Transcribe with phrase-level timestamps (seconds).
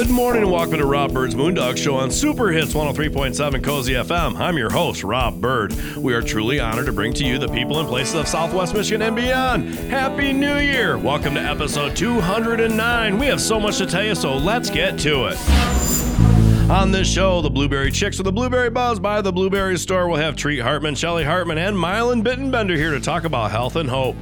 [0.00, 4.34] Good morning and welcome to Rob Byrd's Moondog Show on Super Hits 103.7 Cozy FM.
[4.40, 5.74] I'm your host, Rob Byrd.
[5.94, 9.02] We are truly honored to bring to you the people and places of Southwest Michigan
[9.02, 9.74] and beyond.
[9.90, 10.96] Happy New Year!
[10.96, 13.18] Welcome to episode 209.
[13.18, 16.70] We have so much to tell you, so let's get to it.
[16.70, 20.16] On this show, the Blueberry Chicks with the Blueberry Buzz by the Blueberry Store will
[20.16, 24.16] have Treat Hartman, Shelly Hartman, and Mylan Bittenbender here to talk about health and hope.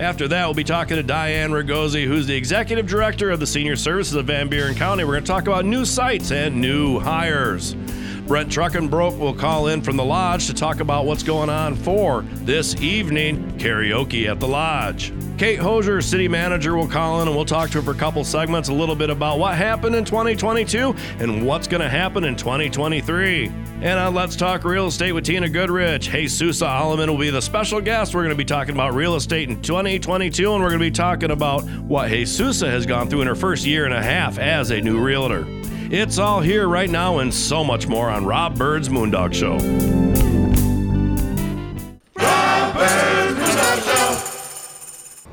[0.00, 3.74] After that, we'll be talking to Diane Ragosi, who's the executive director of the senior
[3.74, 5.02] services of Van Buren County.
[5.02, 7.74] We're going to talk about new sites and new hires.
[8.28, 12.20] Brent Truckenbrook will call in from the lodge to talk about what's going on for
[12.44, 15.14] this evening karaoke at the lodge.
[15.38, 18.22] Kate Hosier, city manager, will call in and we'll talk to her for a couple
[18.24, 22.36] segments, a little bit about what happened in 2022 and what's going to happen in
[22.36, 23.46] 2023.
[23.80, 27.80] And on Let's Talk Real Estate with Tina Goodrich, Jesus Alleman will be the special
[27.80, 28.14] guest.
[28.14, 30.90] We're going to be talking about real estate in 2022 and we're going to be
[30.90, 34.70] talking about what Jesus has gone through in her first year and a half as
[34.70, 35.46] a new realtor.
[35.90, 39.56] It's all here right now and so much more on Rob Byrd's Moondog Show.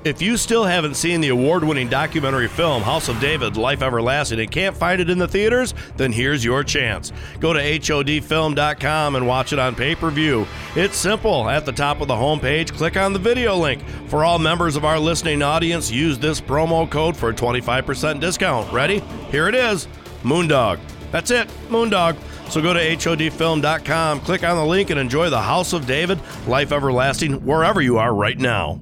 [0.06, 4.40] If you still haven't seen the award winning documentary film House of David Life Everlasting
[4.40, 7.12] and can't find it in the theaters, then here's your chance.
[7.42, 10.48] Go to HODfilm.com and watch it on pay per view.
[10.76, 11.50] It's simple.
[11.50, 13.82] At the top of the homepage, click on the video link.
[14.08, 18.72] For all members of our listening audience, use this promo code for a 25% discount.
[18.72, 19.00] Ready?
[19.32, 19.90] Here it is
[20.26, 20.80] Moondog.
[21.12, 22.18] That's it, Moondog.
[22.50, 26.72] So go to HODfilm.com, click on the link, and enjoy the House of David Life
[26.72, 28.82] Everlasting wherever you are right now.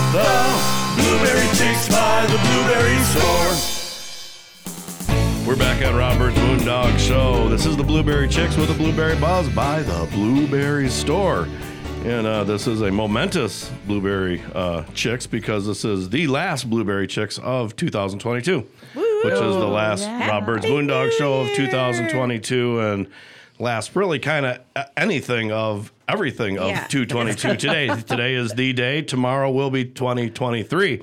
[0.11, 0.61] the
[0.97, 3.55] Blueberry Chicks by the Blueberry Store.
[5.47, 7.47] We're back at Robert's Moondog Show.
[7.47, 11.47] This is the Blueberry Chicks with the Blueberry Buzz by the Blueberry Store.
[12.03, 17.07] And uh, this is a momentous Blueberry uh, Chicks because this is the last Blueberry
[17.07, 23.07] Chicks of 2022, which is the last Robert's Moondog Show of 2022 and
[23.61, 26.87] last really kind of uh, anything of everything of Yeah.
[26.87, 27.87] 222 today.
[28.01, 29.01] today is the day.
[29.01, 31.01] Tomorrow will be 2023.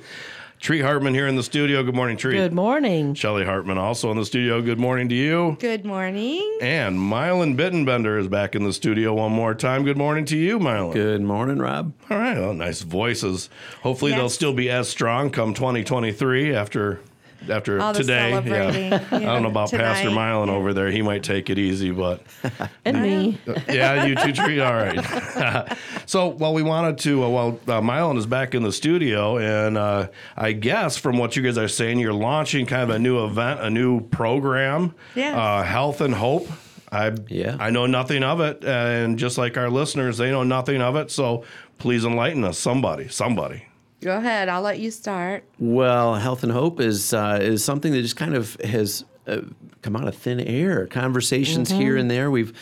[0.59, 1.81] Tree Hartman here in the studio.
[1.83, 2.35] Good morning, Tree.
[2.35, 3.13] Good morning.
[3.13, 4.61] Shelly Hartman also in the studio.
[4.61, 5.55] Good morning to you.
[5.61, 6.57] Good morning.
[6.61, 9.85] And Mylan Bittenbender is back in the studio one more time.
[9.85, 10.91] Good morning to you, Mylan.
[10.91, 11.93] Good morning, Rob.
[12.09, 12.37] All right.
[12.37, 13.49] Well, nice voices.
[13.83, 16.99] Hopefully they'll still be as strong come 2023 after
[17.47, 18.31] after All the today.
[18.31, 20.33] celebrating, I don't know about Pastor tonight.
[20.33, 20.89] Mylan over there.
[20.91, 22.21] He might take it easy, but
[22.85, 23.39] And me.
[23.69, 24.59] yeah, you two treat.
[24.59, 25.77] All right.
[26.05, 27.23] so, well, we wanted to.
[27.23, 31.35] Uh, well, uh, Mylan is back in the studio, and uh, I guess from what
[31.35, 34.93] you guys are saying, you're launching kind of a new event, a new program.
[35.15, 35.35] Yes.
[35.35, 36.47] Uh, Health and Hope.
[36.91, 37.55] I Yeah.
[37.59, 41.11] I know nothing of it, and just like our listeners, they know nothing of it.
[41.11, 41.43] So
[41.77, 43.65] please enlighten us, somebody, somebody.
[44.01, 44.47] Go ahead.
[44.49, 45.43] I'll let you start.
[45.59, 49.41] Well, health and hope is uh, is something that just kind of has uh,
[49.81, 50.87] come out of thin air.
[50.87, 52.31] Conversations here and there.
[52.31, 52.53] We've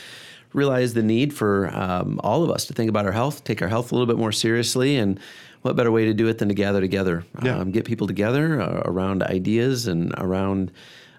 [0.53, 3.67] realized the need for um, all of us to think about our health, take our
[3.67, 5.19] health a little bit more seriously, and
[5.61, 7.57] what better way to do it than to gather together, Yeah.
[7.59, 10.71] um, get people together uh, around ideas and around.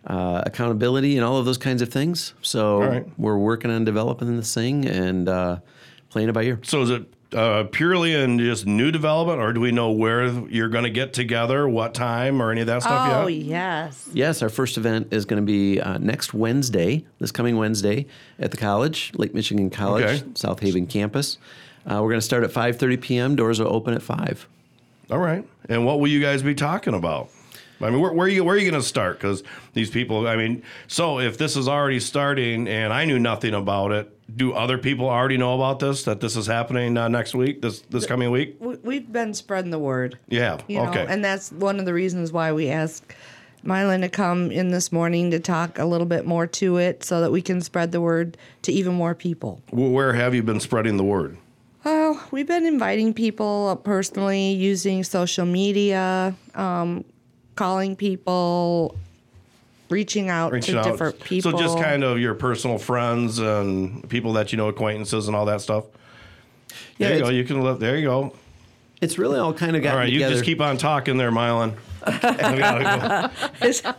[0.07, 2.33] Uh, accountability and all of those kinds of things.
[2.41, 3.07] So All right.
[3.19, 5.59] we're working on developing this thing and uh,
[6.09, 6.61] playing it by ear.
[6.63, 10.69] So is it uh, purely in just new development, or do we know where you're
[10.69, 13.45] going to get together, what time, or any of that stuff Oh, yet?
[13.45, 14.09] yes.
[14.13, 18.07] Yes, our first event is going to be uh, next Wednesday, this coming Wednesday,
[18.39, 20.25] at the college, Lake Michigan College, Okay.
[20.35, 21.37] South Haven campus.
[21.87, 23.37] Uh, we're going to start at 5:30 p.m.
[23.37, 24.47] Doors will open at five.
[25.11, 25.47] All right.
[25.69, 27.31] And what will you guys be talking about?
[27.81, 29.19] I mean, where, where are you where are you going to start?
[29.19, 29.43] Because
[29.73, 33.93] these people, I mean, so if this is already starting and I knew nothing about
[33.93, 36.05] it, do other people already know about this?
[36.05, 38.57] That this is happening uh, next week, this this coming week?
[38.61, 40.19] We, we've been spreading the word.
[40.29, 40.59] Yeah.
[40.69, 41.07] You know, okay.
[41.09, 43.15] and that's one of the reasons why we ask
[43.65, 47.21] Mylan to come in this morning to talk a little bit more to it so
[47.21, 49.63] that we can spread the word to even more people.
[49.71, 51.39] Where have you been spreading the word?
[51.85, 57.05] Oh, we've been inviting people personally using social media, um,
[57.57, 58.97] calling people,
[59.91, 60.85] reaching out Reaching to out.
[60.85, 61.53] different people.
[61.53, 65.47] So just kind of your personal friends and people that you know, acquaintances and all
[65.47, 65.85] that stuff.
[66.99, 67.29] Yeah, there you go.
[67.31, 67.79] You can live.
[67.81, 68.35] There you go.
[69.01, 69.93] It's really all kind of got.
[69.93, 71.75] All right, you just keep on talking there, Mylan.
[72.07, 72.13] We
[72.59, 73.31] gotta
[73.63, 73.95] go.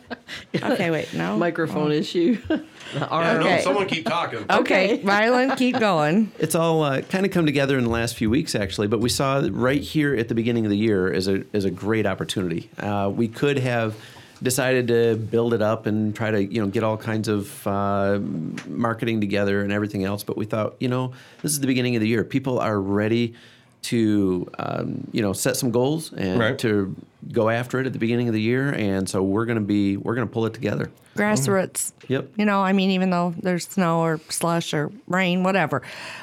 [0.74, 1.38] okay, wait, no.
[1.38, 2.38] microphone issue.
[3.09, 3.56] Our- Okay.
[3.57, 4.39] No, someone keep talking.
[4.50, 5.00] Okay, Okay.
[5.03, 6.31] Mylan, keep going.
[6.39, 8.88] It's all uh, kind of come together in the last few weeks, actually.
[8.88, 11.71] But we saw right here at the beginning of the year is a as a
[11.71, 12.69] great opportunity.
[12.80, 13.95] Uh, we could have
[14.41, 18.19] decided to build it up and try to you know get all kinds of uh,
[18.68, 20.24] marketing together and everything else.
[20.24, 22.24] But we thought, you know, this is the beginning of the year.
[22.24, 23.36] People are ready
[23.84, 26.60] to um, you know set some goals and Right.
[26.60, 26.96] to
[27.31, 28.70] go after it at the beginning of the year.
[28.74, 30.90] And so we're going to be we're going to pull it together.
[31.18, 31.92] Grassroots.
[32.08, 32.30] Yep.
[32.38, 35.81] You know, I mean, even though there's snow or slush or rain, whatever.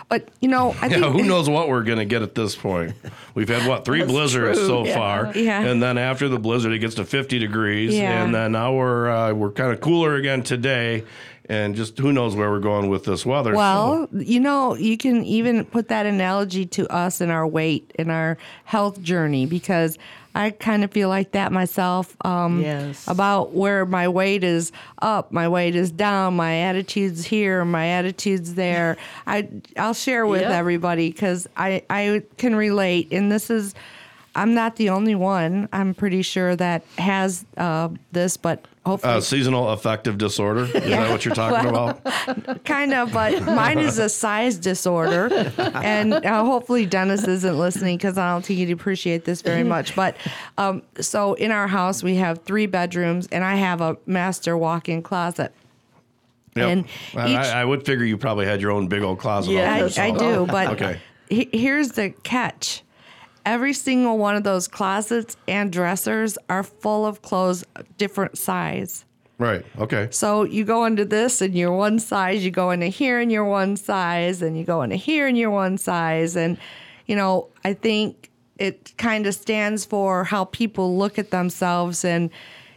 [0.09, 1.03] But, you know, I think.
[1.05, 2.95] Yeah, who knows what we're going to get at this point?
[3.35, 4.95] We've had what three blizzards true, so yeah.
[4.95, 5.61] far, Yeah.
[5.63, 8.25] and then after the blizzard, it gets to 50 degrees, Yeah.
[8.25, 11.05] and then now we're uh, we're kind of cooler again today,
[11.49, 13.53] and just who knows where we're going with this weather?
[13.53, 17.93] so- Well, you know, you can even put that analogy to us and our weight
[17.99, 19.99] and our health journey because
[20.35, 22.15] I kind of feel like that myself.
[22.23, 23.09] Um, Yes.
[23.09, 24.71] About where my weight is
[25.01, 28.99] up, my weight is down, my attitude's here, my attitude's there.
[29.27, 30.51] I I'll share with Yep.
[30.51, 33.75] everybody because I I can relate, and this is.
[34.37, 35.69] I'm not the only one.
[35.73, 40.65] I'm pretty sure that has uh, this, but hopefully uh, seasonal affective disorder.
[40.65, 42.65] Is that what you're talking about?
[42.67, 45.29] kind of, but mine is a size disorder.
[45.57, 49.97] And uh, hopefully Dennis isn't listening because I don't think he'd appreciate this very much.
[49.97, 50.17] But
[50.59, 54.89] um, so in our house, we have three bedrooms, and I have a master walk
[54.91, 55.53] in closet.
[56.55, 56.69] Yep.
[56.69, 56.85] And
[57.17, 59.53] I, each- I would figure you probably had your own big old closet.
[59.53, 61.01] Yeah, I, I do, but Okay.
[61.31, 62.83] he- here's the catch.
[63.47, 67.65] Every single one of those closets and dressers are full of clothes
[67.97, 69.05] different size.
[69.39, 69.65] Right.
[69.79, 70.09] Okay.
[70.11, 73.45] So you go into this and you're one size, you go into here and you're
[73.45, 76.37] one size, and you go into here and you're one size.
[76.37, 76.59] And,
[77.07, 82.31] you know, I think it kind of stands for how people look at themselves and,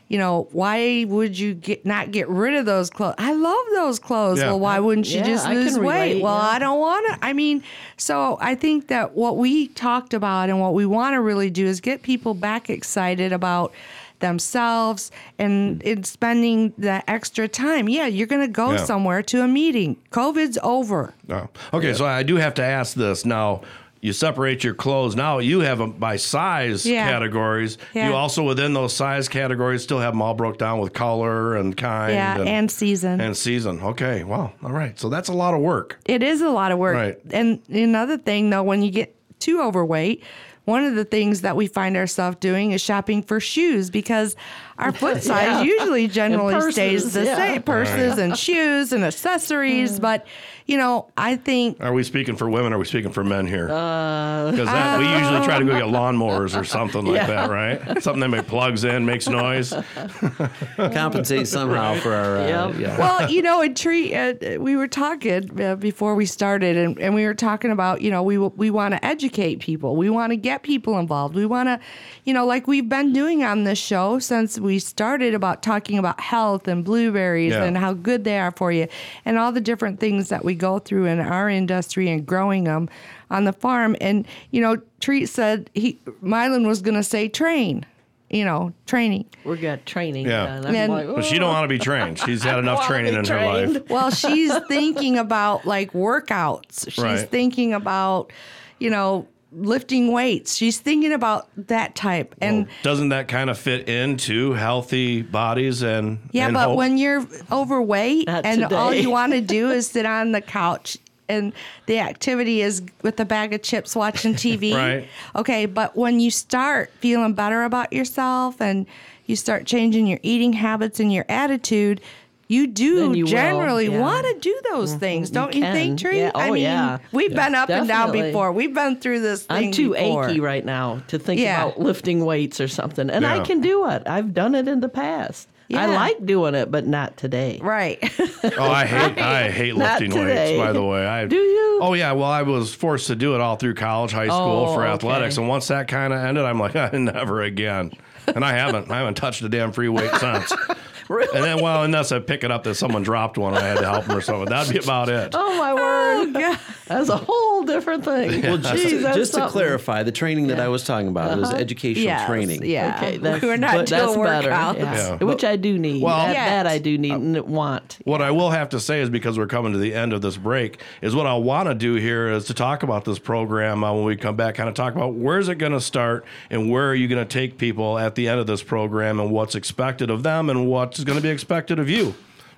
[0.10, 3.16] you know, why would you get not get rid of those clothes?
[3.18, 4.40] I love those clothes.
[4.40, 4.48] Yeah.
[4.48, 5.86] Well, why wouldn't you Yeah, just I can lose weight?
[6.16, 6.50] relate, well, yeah.
[6.50, 7.26] I don't want to.
[7.26, 7.64] I mean,
[7.96, 11.66] so I think that what we talked about and what we want to really do
[11.66, 13.72] is get people back excited about
[14.20, 17.88] themselves and in spending the extra time.
[17.88, 18.84] Yeah, you're going to go Yeah.
[18.86, 19.96] somewhere to a meeting.
[20.12, 21.14] COVID's over.
[21.28, 21.50] No.
[21.74, 21.94] Okay.
[21.94, 23.62] So I do have to ask this now.
[24.02, 25.16] You separate your clothes.
[25.16, 27.10] Now you have them by size Yeah.
[27.10, 27.78] categories.
[27.94, 28.08] Yeah.
[28.10, 31.76] You also within those size categories still have them all broke down with color and
[31.76, 32.14] kind.
[32.14, 33.20] Yeah, and season.
[33.20, 33.82] and season.
[33.82, 34.24] Okay.
[34.24, 34.54] Wow.
[34.64, 34.98] All right.
[34.98, 36.00] So that's a lot of work.
[36.06, 36.96] It is a lot of work.
[36.96, 37.20] Right.
[37.32, 40.24] And another thing, though, when you get too overweight,
[40.66, 44.36] one of the things that we find ourselves doing is shopping for shoes because
[44.78, 45.62] our foot size Yeah.
[45.64, 47.36] usually generally purses, stays the yeah.
[47.36, 49.96] same purses and shoes and accessories.
[49.98, 50.02] Hmm.
[50.04, 50.28] But,
[50.70, 52.72] you know, I think Are we speaking for women?
[52.74, 53.70] Or are we speaking for men here?
[53.70, 54.70] Uh, Because
[55.00, 58.02] we usually try to go get lawnmowers or something like that, right?
[58.04, 59.74] Something that make plugs in, makes noise.
[60.78, 62.80] Compensate somehow for our uh, Yep.
[62.80, 62.98] yeah.
[63.00, 64.14] well, you know, a tree.
[64.14, 68.12] Uh, we were talking uh, before we started, and, and we were talking about, you
[68.12, 69.96] know, we we want to educate people.
[69.96, 71.36] We want to get people involved.
[71.36, 71.80] We want to,
[72.26, 76.20] you know, like we've been doing on this show since we started about talking about
[76.20, 77.64] health and blueberries Yeah.
[77.64, 78.88] and how good they are for you,
[79.26, 82.88] and all the different things that we go through in our industry and growing them
[83.32, 83.96] on the farm.
[84.00, 87.86] And you know, Treat said he Mylan was going to say train.
[88.32, 89.26] You know, training.
[89.44, 90.28] We got training.
[90.28, 90.62] Yeah.
[90.62, 90.76] done.
[90.76, 92.20] And- like, But she don't want to be trained.
[92.20, 93.90] She's had enough training be in her life.
[93.90, 96.92] Well, she's thinking about like workouts.
[96.92, 97.28] She's Right.
[97.28, 98.32] thinking about,
[98.78, 100.56] you know, lifting weights.
[100.56, 102.36] She's thinking about that type.
[102.42, 106.78] And Doesn't that kind of fit into healthy bodies and yeah, and but hope?
[106.78, 110.98] when you're overweight Not and all you want to do is sit on the couch
[111.28, 111.54] and
[111.86, 114.74] the activity is with a bag of chips watching TV.
[114.80, 115.08] Right.
[115.36, 118.86] Okay, but when you start feeling better about yourself and
[119.26, 122.02] you start changing your eating habits and your attitude,
[122.50, 123.92] you do you generally yeah.
[123.92, 124.00] Mm-hmm.
[124.02, 125.74] want to do those things, don't you, can.
[125.74, 126.18] think, Tree?
[126.20, 126.32] Yeah.
[126.36, 126.98] I Oh, mean, yeah.
[127.12, 128.52] we've been up and down before.
[128.52, 130.28] We've been through this thing I'm too before.
[130.28, 131.64] achy right now to think Yeah.
[131.68, 133.10] about lifting weights or something.
[133.10, 133.36] And Yeah.
[133.36, 134.04] I can do it.
[134.08, 135.48] I've done it in the past.
[135.68, 135.84] Yeah.
[135.84, 137.60] I like doing it, but not today.
[137.62, 138.00] Right.
[138.58, 140.58] Oh, I hate I hate lifting weights.
[140.58, 141.80] By the way, I Do you?
[141.84, 142.14] Oh yeah.
[142.14, 144.94] Well, I was forced to do it all through college, high school Oh, for okay.
[144.94, 147.92] athletics, and once that kind of ended, I'm like, never again.
[148.36, 148.90] And I haven't.
[148.92, 150.54] I haven't touched a damn free weight since.
[151.10, 153.90] And then, well, unless I pick it up that someone dropped one, I had to
[153.90, 154.46] help them or something.
[154.46, 155.34] That'd be about it.
[155.34, 156.60] Oh my word!
[156.86, 158.30] That's a whole different thing.
[158.50, 161.52] Well, just, Jeez, that's just to clarify, the training that I was talking about was
[161.52, 162.26] educational yes.
[162.28, 162.66] training.
[162.66, 162.96] Yeah.
[162.98, 164.78] Okay, that's, We're not but that's doing workouts.
[164.78, 165.18] Yeah.
[165.20, 165.24] Yeah.
[165.24, 166.02] Which I do need.
[166.02, 168.00] Well- that, that I do need and want.
[168.06, 170.38] What I will have to say is because we're coming to the end of this
[170.38, 173.94] break, is what I want to do here is to talk about this program uh,
[173.94, 176.90] when we come back, kind of talk about where's it going to start and where
[176.90, 180.10] are you going to take people at the end of this program and what's expected
[180.10, 182.14] of them and what's going to be expected of you.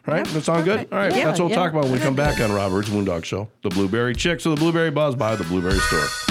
[0.06, 0.26] Right?
[0.26, 0.88] That sound good?
[0.92, 1.16] All right.
[1.16, 1.56] Yeah, That's what we'll yeah.
[1.64, 3.50] talk about when we come back on Robert's Moondog Show.
[3.62, 6.31] The Blueberry Chicks or the Blueberry Buzz by the Blueberry Store.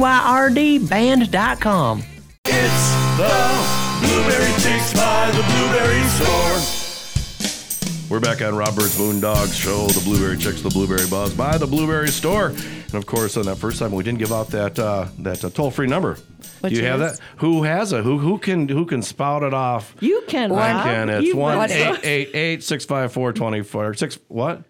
[0.01, 2.03] Y R D band.com.
[2.45, 8.07] It's the Blueberry Chicks by the Blueberry Store.
[8.09, 12.09] We're back on Robert's Moondog Show, the Blueberry Chicks, the Blueberry Buzz by the Blueberry
[12.09, 12.47] Store.
[12.47, 15.49] And of course, on that first time, we didn't give out that uh, that uh,
[15.51, 16.17] toll free number.
[16.61, 17.19] Which Do you have that?
[17.37, 18.03] Who has it?
[18.03, 19.95] Who who can who can spout it off?
[20.01, 20.51] You can.
[20.51, 20.83] I Rob.
[20.83, 21.09] can.
[21.09, 21.71] It's You one bet.
[21.71, 24.63] eight eight eight six five four twenty four six what?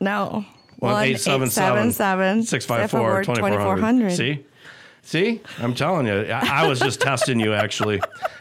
[0.00, 0.44] No.
[0.78, 4.12] One eight seven seven six five four twenty four hundred.
[4.12, 4.44] See,
[5.02, 8.00] see, I'm telling you, I, I was just testing you actually.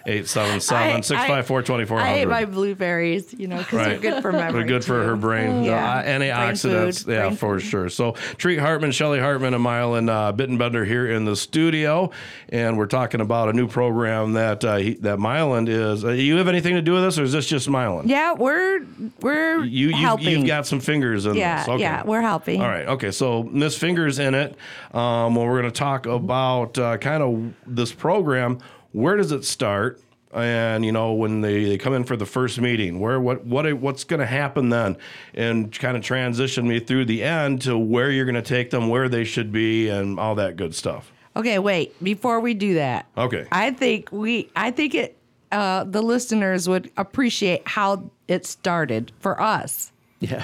[0.10, 3.86] Eight seven seven six five four twenty four I ate my blueberries, you know, because
[3.86, 4.54] they're good for memory.
[4.54, 5.66] They're good for her brain.
[5.66, 5.98] Yeah.
[5.98, 7.04] Uh, antioxidants.
[7.04, 7.90] food, yeah, brain for sure.
[7.90, 12.10] So, Treat Hartman, Shelly Hartman, and Mylan uh, Bittenbender here in the studio.
[12.48, 16.06] And we're talking about a new program that uh, he, that Mylan is.
[16.06, 18.08] Uh, you have anything to do with this, or is this just Mylan?
[18.08, 18.86] Yeah, we're
[19.20, 20.30] we're You, you, helping.
[20.30, 21.68] you've got some fingers in yeah, this.
[21.68, 21.82] Okay.
[21.82, 22.62] yeah, we're helping.
[22.62, 22.88] All right.
[22.88, 23.12] Okay.
[23.12, 24.56] So Miss Fingers in it.
[24.94, 28.60] Um, well, we're going to talk about uh, kind of this program.
[28.92, 30.02] Where does it start?
[30.34, 33.72] And you know when they, they come in for the first meeting, where what what
[33.76, 34.98] what's going to happen then,
[35.34, 38.90] and kind of transition me through the end to where you're going to take them,
[38.90, 41.12] where they should be, and all that good stuff.
[41.38, 42.02] Okay, wait.
[42.04, 43.48] Before we do that, Okay.
[43.52, 45.18] I think we, I think it,
[45.52, 50.44] uh, the listeners would appreciate how it started for us Yeah.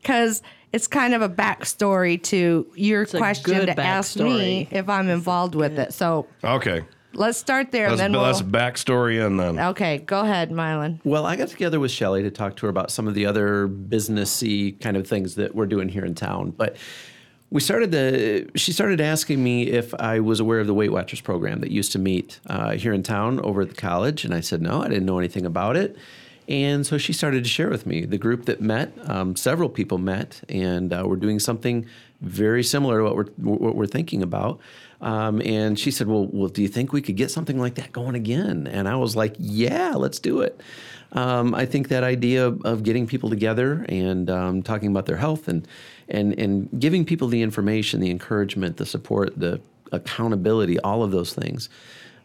[0.00, 0.42] because
[0.72, 5.54] it's kind of a backstory to your a question to ask me if I'm involved
[5.54, 5.92] with it.
[5.92, 6.82] So Okay.
[7.14, 8.50] Let's start there, Let's, and then let's we'll.
[8.50, 9.58] backstory in then.
[9.58, 11.00] Okay, go ahead, Mylan.
[11.04, 13.68] Well, I got together with Shelly to talk to her about some of the other
[13.68, 16.50] businessy kind of things that we're doing here in town.
[16.50, 16.76] But
[17.50, 18.48] we started the.
[18.54, 21.92] She started asking me if I was aware of the Weight Watchers program that used
[21.92, 24.88] to meet uh, here in town over at the college, and I said no, I
[24.88, 25.96] didn't know anything about it.
[26.48, 28.92] And so she started to share with me the group that met.
[29.08, 31.86] Um, several people met, and uh, we're doing something
[32.20, 33.24] very similar to what we're
[33.58, 34.60] what we're thinking about.
[35.00, 37.92] Um, and she said, "Well, well, do you think we could get something like that
[37.92, 40.60] going again?" And I was like, "Yeah, let's do it."
[41.12, 45.48] Um, I think that idea of getting people together and um, talking about their health
[45.48, 45.66] and
[46.08, 49.60] and and giving people the information, the encouragement, the support, the
[49.92, 51.68] accountability, all of those things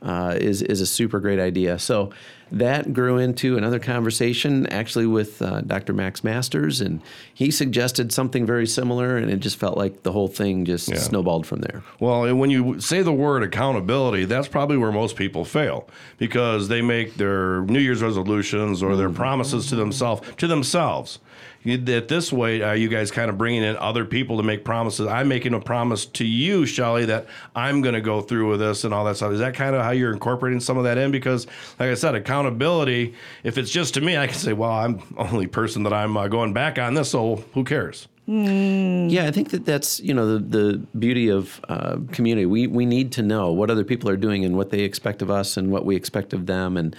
[0.02, 1.80] uh, is is a super great idea.
[1.80, 2.12] So
[2.52, 5.94] that grew into another conversation actually with uh, Dr.
[5.94, 7.02] Max Masters, and
[7.34, 10.98] he suggested something very similar, and it just felt like the whole thing just Yeah.
[10.98, 11.84] snowballed from there.
[12.00, 15.88] Well, and when you say the word accountability, that's probably where most people fail
[16.18, 21.20] because they make their New Year's resolutions or their promises to themselves to themselves.
[21.66, 24.64] You- That this way, are you guys kind of bringing in other people to make
[24.64, 25.08] promises?
[25.08, 28.84] I'm making a promise to you, Shelly, that I'm going to go through with this
[28.86, 29.32] and all that stuff.
[29.34, 31.12] Is that kind of how you're incorporating some of that in?
[31.12, 31.48] Because,
[31.80, 33.16] like I said, accountability.
[33.44, 36.16] If it's just to me, I can say, "Well, I'm the only person that I'm
[36.16, 40.38] uh, going back on this, so who cares?" Yeah, I think that that's you know
[40.38, 42.46] the the beauty of uh, community.
[42.46, 45.30] We we need to know what other people are doing and what they expect of
[45.30, 46.96] us and what we expect of them, and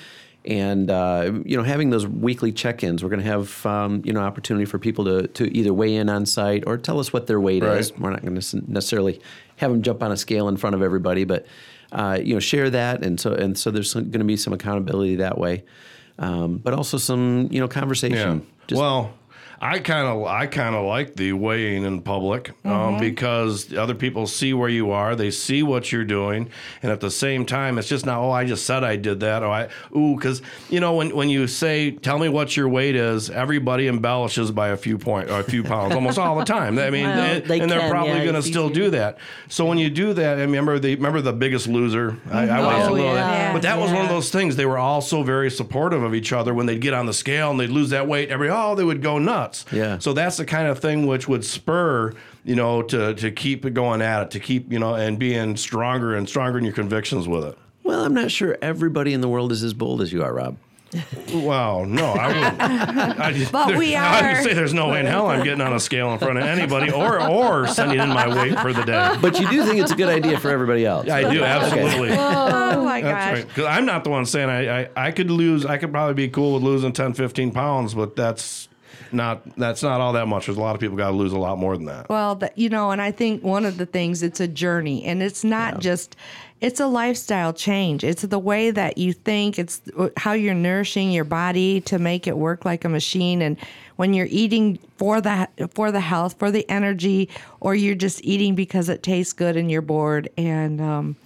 [0.46, 3.02] and uh, you know having those weekly check-ins.
[3.02, 6.08] We're going to have um, you know opportunity for people to to either weigh in
[6.08, 7.78] on site or tell us what their weight Right.
[7.78, 7.92] is.
[7.96, 9.20] We're not going to necessarily
[9.56, 11.46] have them jump on a scale in front of everybody, but
[11.92, 15.16] uh, you know share that, and so and so there's going to be some accountability
[15.16, 15.64] that way,
[16.18, 18.46] um, but also some you know conversation.
[18.66, 19.12] Just- well,
[19.60, 22.68] I kind of I kind of like the weighing in public Mm-hmm.
[22.68, 26.50] um, because other people see where you are, they see what you're doing,
[26.82, 29.42] and at the same time, it's just not oh I just said I did that
[29.42, 32.96] or I ooh because you know when when you say tell me what your weight
[32.96, 36.78] is, everybody embellishes by a few point or a few pounds almost all the time.
[36.78, 39.18] I mean, Well, and, they and they're probably yeah, going to still do that.
[39.48, 42.18] So when you do that, I remember the remember the Biggest Loser.
[42.30, 43.14] I, I a Oh, yeah.
[43.14, 44.56] that, but that was one of those things.
[44.56, 47.50] They were all so very supportive of each other when they'd get on the scale
[47.50, 48.28] and they'd lose that weight.
[48.30, 49.64] Every oh, they would go nuts.
[49.72, 49.98] Yeah.
[49.98, 52.12] So that's the kind of thing which would spur
[52.44, 56.14] you know to to keep going at it, to keep you know and being stronger
[56.14, 57.58] and stronger in your convictions with it.
[57.84, 60.56] well, I'm not sure everybody in the world is as bold as you are, Rob.
[61.34, 62.60] Wow, no, I wouldn't.
[63.20, 64.34] I just, But there- we I are.
[64.34, 66.44] would say there's no way in hell I'm getting on a scale in front of
[66.44, 69.16] anybody or or sending in my weight for the day.
[69.20, 71.06] But you do think it's a good idea for everybody else.
[71.06, 72.12] Yeah, I do absolutely.
[72.12, 73.32] Oh my That's gosh.
[73.34, 73.48] right.
[73.48, 75.66] Because I'm not the one saying I, I I could lose.
[75.66, 78.68] I could probably be cool with losing 10, 15 pounds, but that's
[79.16, 80.46] not that's not all that much.
[80.46, 82.08] There's a lot of people got to lose a lot more than that.
[82.08, 85.22] Well, that, you know, and I think one of the things it's a journey, and
[85.22, 86.14] it's not just
[86.60, 88.04] it's a lifestyle change.
[88.04, 89.58] It's the way that you think.
[89.58, 89.80] It's
[90.16, 93.56] how you're nourishing your body to make it work like a machine, and
[93.96, 97.28] when you're eating for the for the health, for the energy,
[97.60, 101.16] or you're just eating because it tastes good and you're bored and um,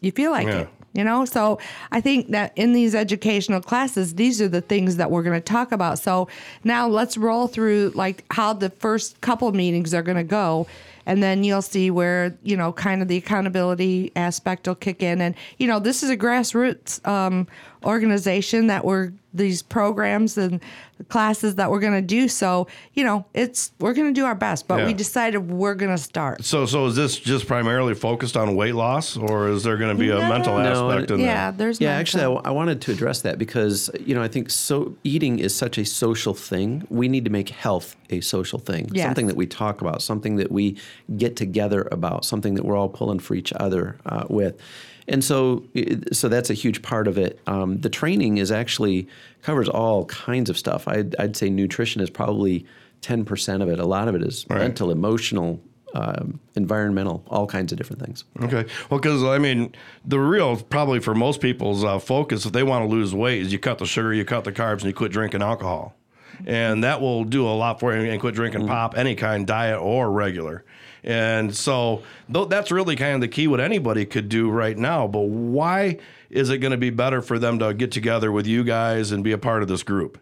[0.00, 0.60] you feel like Yeah.
[0.60, 0.68] it.
[0.96, 1.58] You know, so
[1.92, 5.44] I think that in these educational classes, these are the things that we're going to
[5.44, 5.98] talk about.
[5.98, 6.26] So
[6.64, 10.66] now let's roll through like how the first couple meetings are going to go.
[11.04, 15.20] And then you'll see where, you know, kind of the accountability aspect will kick in.
[15.20, 17.46] And, you know, this is a grassroots um,
[17.86, 20.60] organization that we're, these programs and
[21.08, 22.26] classes that we're going to do.
[22.26, 24.86] So, you know, it's, we're going to do our best, but Yeah.
[24.86, 26.42] we decided we're going to start.
[26.44, 30.00] So so is this just primarily focused on weight loss, or is there going to
[30.00, 31.58] be a mental No, aspect in Yeah, there?
[31.66, 34.28] there's Yeah, no actually, I, w- I wanted to address that because you know I
[34.28, 36.86] think so eating is such a social thing.
[36.88, 39.04] We need to make health a social thing, Yes.
[39.04, 40.76] something that we talk about, something that we
[41.18, 44.58] get together about, something that we're all pulling for each other uh, with.
[45.08, 45.64] And so,
[46.12, 47.38] so that's a huge part of it.
[47.46, 49.06] Um, the training is actually
[49.42, 50.88] covers all kinds of stuff.
[50.88, 52.66] I'd, I'd say nutrition is probably
[53.02, 53.78] ten percent of it.
[53.78, 54.58] A lot of it is Right.
[54.58, 55.60] mental, emotional,
[55.94, 58.24] um, environmental, all kinds of different things.
[58.42, 58.64] Okay.
[58.90, 59.72] Well, because I mean,
[60.04, 63.52] the real probably for most people's uh, focus, if they want to lose weight, is
[63.52, 65.94] you cut the sugar, you cut the carbs, and you quit drinking alcohol,
[66.46, 68.10] and that will do a lot for you.
[68.10, 70.64] And quit drinking pop, any kind, diet or regular.
[71.06, 73.46] And so tho- that's really kind of the key.
[73.46, 75.98] What anybody could do right now, but why
[76.30, 79.22] is it going to be better for them to get together with you guys and
[79.22, 80.18] be a part of this group?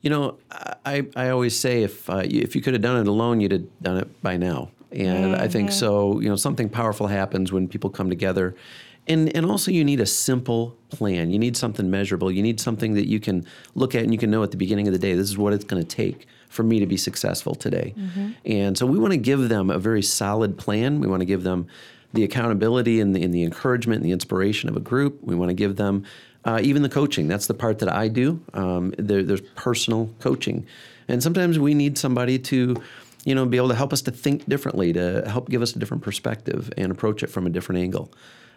[0.00, 0.38] You know,
[0.84, 3.52] I, I always say if uh, you- if you could have done it alone, you'd
[3.52, 4.70] have done it by now.
[4.92, 6.20] And I think so.
[6.20, 8.54] You know, something powerful happens when people come together,
[9.08, 11.30] and and also you need a simple plan.
[11.30, 12.30] You need something measurable.
[12.30, 14.86] You need something that you can look at and you can know at the beginning
[14.86, 15.14] of the day.
[15.14, 17.94] This is what it's going to take for me to be successful today.
[18.44, 21.00] And so we want to give them a very solid plan.
[21.00, 21.66] We want to give them
[22.12, 25.18] the accountability and the, and the encouragement and the inspiration of a group.
[25.22, 26.04] We want to give them
[26.44, 27.26] uh, even the coaching.
[27.26, 28.40] That's the part that I do.
[28.52, 30.66] Um, there, there's personal coaching,
[31.08, 32.76] and sometimes we need somebody to,
[33.24, 35.78] you know, be able to help us to think differently, to help give us a
[35.78, 38.12] different perspective and approach it from a different angle.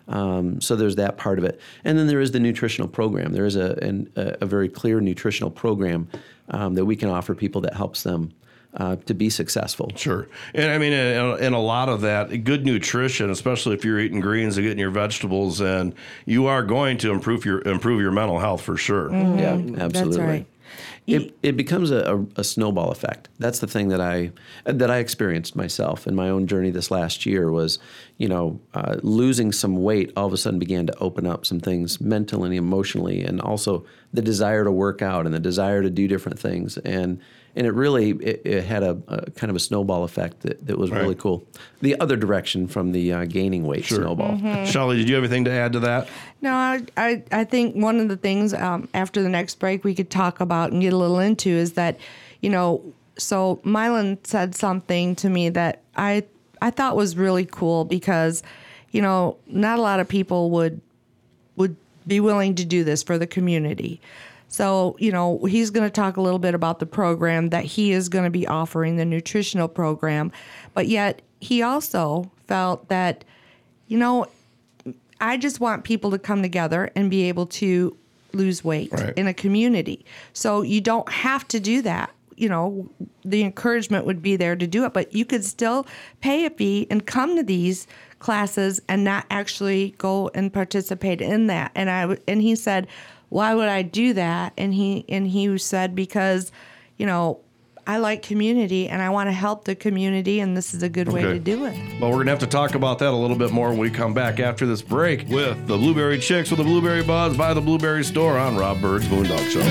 [0.08, 3.34] Um, so there's that part of it, and then there is the nutritional program.
[3.34, 6.08] There is a an, a, a very clear nutritional program
[6.50, 8.32] um, that we can offer people that helps them
[8.76, 9.92] uh, to be successful.
[9.96, 14.00] Sure, and I mean, and, and a lot of that good nutrition, especially if you're
[14.00, 15.94] eating greens and getting your vegetables, and
[16.26, 19.12] you are going to improve your improve your mental health for sure.
[19.12, 19.90] Yeah, absolutely.
[19.90, 20.46] That's right.
[21.08, 23.30] It, it becomes a, a, a snowball effect.
[23.40, 24.32] That's the thing that I
[24.66, 27.80] that I experienced myself in my own journey this last year was,
[28.18, 30.12] you know, uh, losing some weight.
[30.18, 34.22] All of a sudden began to open up some things mentally, emotionally, and also the
[34.22, 36.78] desire to work out and the desire to do different things.
[36.80, 37.22] And
[37.58, 40.78] and it really it, it had a, a kind of a snowball effect that, that
[40.78, 41.44] was really cool.
[41.82, 44.38] The other direction from the uh, gaining weight snowball.
[44.66, 46.08] Shelly, did you have anything to add to that?
[46.42, 49.96] No, I, I, I think one of the things um, after the next break we
[49.96, 51.98] could talk about and get a little into is that,
[52.42, 56.24] you know, so Mylan said something to me that I
[56.62, 58.44] I thought was really cool because,
[58.92, 60.80] you know, not a lot of people would
[61.56, 64.00] would be willing to do this for the community.
[64.50, 67.92] So, you know, he's going to talk a little bit about the program that he
[67.92, 70.32] is going to be offering, the nutritional program.
[70.74, 73.24] But yet, he also felt that,
[73.88, 74.26] you know,
[75.20, 77.96] I just want people to come together and be able to
[78.34, 79.14] lose weight Right.
[79.18, 80.06] in a community.
[80.34, 82.12] So you don't have to do that.
[82.36, 82.88] You know,
[83.26, 85.88] the encouragement would be there to do it, but you could still
[86.22, 87.88] pay a fee and come to these
[88.20, 91.72] classes and not actually go and participate in that.
[91.74, 92.88] And I and he said,
[93.30, 96.52] "Why would I do that?" And he and he said because,
[96.98, 97.42] you know,
[97.88, 101.08] I like community and I want to help the community and this is a good
[101.08, 101.74] way to do it.
[102.02, 103.90] Well, we're going to have to talk about that a little bit more when we
[103.90, 107.62] come back after this break with the Blueberry Chicks with the Blueberry Buzz by the
[107.62, 109.64] Blueberry Store on Rob Byrd's Moondog Show.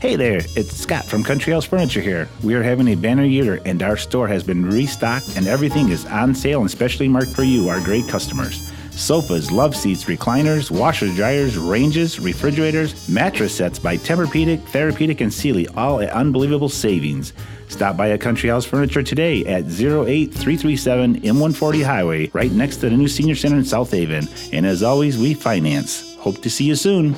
[0.00, 2.28] Hey there, it's Scott from Country House Furniture here.
[2.42, 6.06] We are having a banner year and our store has been restocked and everything is
[6.06, 8.70] on sale and specially marked for you, our great customers.
[8.96, 15.66] Sofas, love seats, recliners, washers, dryers, ranges, refrigerators, mattress sets by Tempur-Pedic, Therapeutic, and Sealy,
[15.68, 17.32] all at unbelievable savings.
[17.68, 22.96] Stop by a Country House Furniture today at 08337 M140 Highway, right next to the
[22.96, 24.28] new Senior Center in South Haven.
[24.52, 26.14] And as always, we finance.
[26.16, 27.16] Hope to see you soon.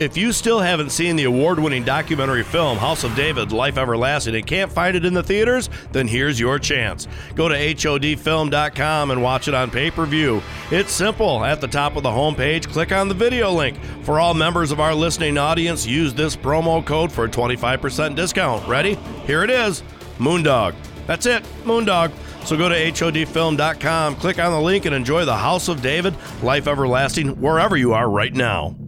[0.00, 4.34] If you still haven't seen the award winning documentary film House of David Life Everlasting
[4.34, 7.06] and can't find it in the theaters, then here's your chance.
[7.34, 10.42] Go to HODfilm.com and watch it on pay per view.
[10.70, 11.44] It's simple.
[11.44, 13.76] At the top of the homepage, click on the video link.
[14.02, 18.66] For all members of our listening audience, use this promo code for a 25% discount.
[18.66, 18.94] Ready?
[19.26, 19.82] Here it is
[20.16, 20.74] Moondog.
[21.06, 22.10] That's it, Moondog.
[22.46, 26.66] So go to HODfilm.com, click on the link, and enjoy the House of David Life
[26.66, 28.79] Everlasting wherever you are right now.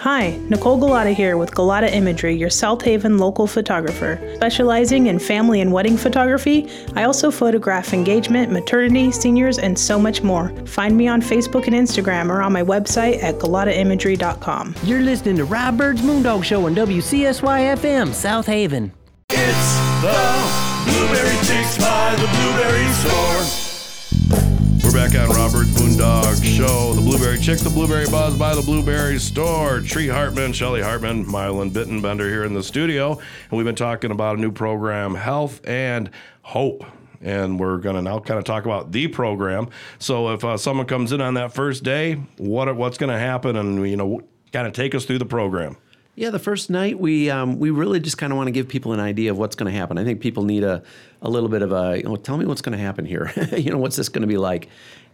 [0.00, 4.20] Hi, Nicole Galata here with Galata Imagery, your South Haven local photographer.
[4.36, 10.22] Specializing in family and wedding photography, I also photograph engagement, maternity, seniors, and so much
[10.22, 10.50] more.
[10.66, 14.76] Find me on Facebook and Instagram or on my website at galataimagery.com.
[14.84, 18.92] You're listening to Rob Byrd's Moondog Show on WCSY FM, South Haven.
[19.30, 23.27] It's the Blueberry Chicks by the Blueberry Store.
[24.98, 26.92] Back on Robert's Moondog Show.
[26.92, 29.78] The Blueberry Chicks, the Blueberry Buzz by the Blueberry Store.
[29.80, 33.12] Tree Hartman, Shelly Hartman, Mylan Bittenbender here in the studio.
[33.12, 36.10] And we've been talking about a new program, Health and
[36.42, 36.84] Hope.
[37.20, 39.68] And we're going to now kind of talk about the program.
[40.00, 43.54] So if uh, someone comes in on that first day, what what's going to happen?
[43.54, 45.76] And, you know, kind of take us through the program.
[46.18, 48.92] Yeah, the first night we um, we really just kind of want to give people
[48.92, 49.98] an idea of what's going to happen.
[49.98, 50.82] I think people need a,
[51.22, 53.32] a little bit of a you know, tell me what's going to happen here.
[53.56, 54.68] you know, what's this going to be like?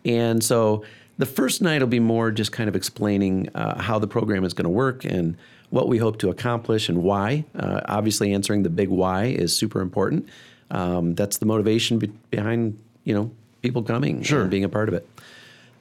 [0.06, 0.82] And so
[1.18, 4.54] the first night will be more just kind of explaining uh, how the program is
[4.54, 5.36] going to work and
[5.68, 7.44] what we hope to accomplish and why.
[7.54, 10.26] Uh, obviously, answering the big why is super important.
[10.70, 14.94] Um, that's the motivation be- behind you know people coming and being a part of
[14.94, 15.06] it.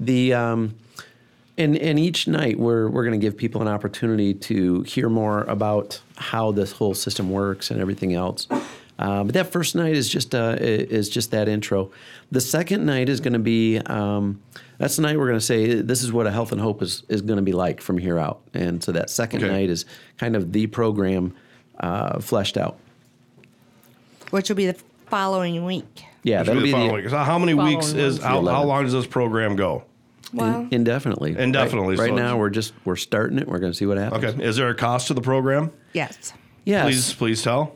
[0.02, 0.76] The um,
[1.58, 5.44] and and each night we're we're going to give people an opportunity to hear more
[5.44, 8.48] about how this whole system works and everything else.
[9.00, 11.92] Uh, but that first night is just uh, is just that intro.
[12.32, 14.42] The second night is going to be um,
[14.78, 17.04] that's the night we're going to say this is what a health and hope is
[17.10, 18.42] is going to be like from here out.
[18.54, 19.52] And so that second Okay.
[19.52, 19.86] night is
[20.18, 21.36] kind of the program
[21.80, 22.78] uh, fleshed out.
[24.30, 26.04] Which will be the following week.
[26.24, 27.10] Yeah, Should that'll be be the the, following.
[27.10, 29.84] So how many weeks is how, how long does this program go?
[30.34, 31.34] Well, indefinitely.
[31.34, 33.48] Right- Indefinitely, Right, so now we're just we're starting it.
[33.48, 34.24] We're going to see what happens.
[34.24, 34.44] Okay.
[34.44, 35.72] Is there a cost to the program?
[35.94, 36.34] yes.
[36.66, 36.86] Yes.
[36.86, 37.76] Please, please tell.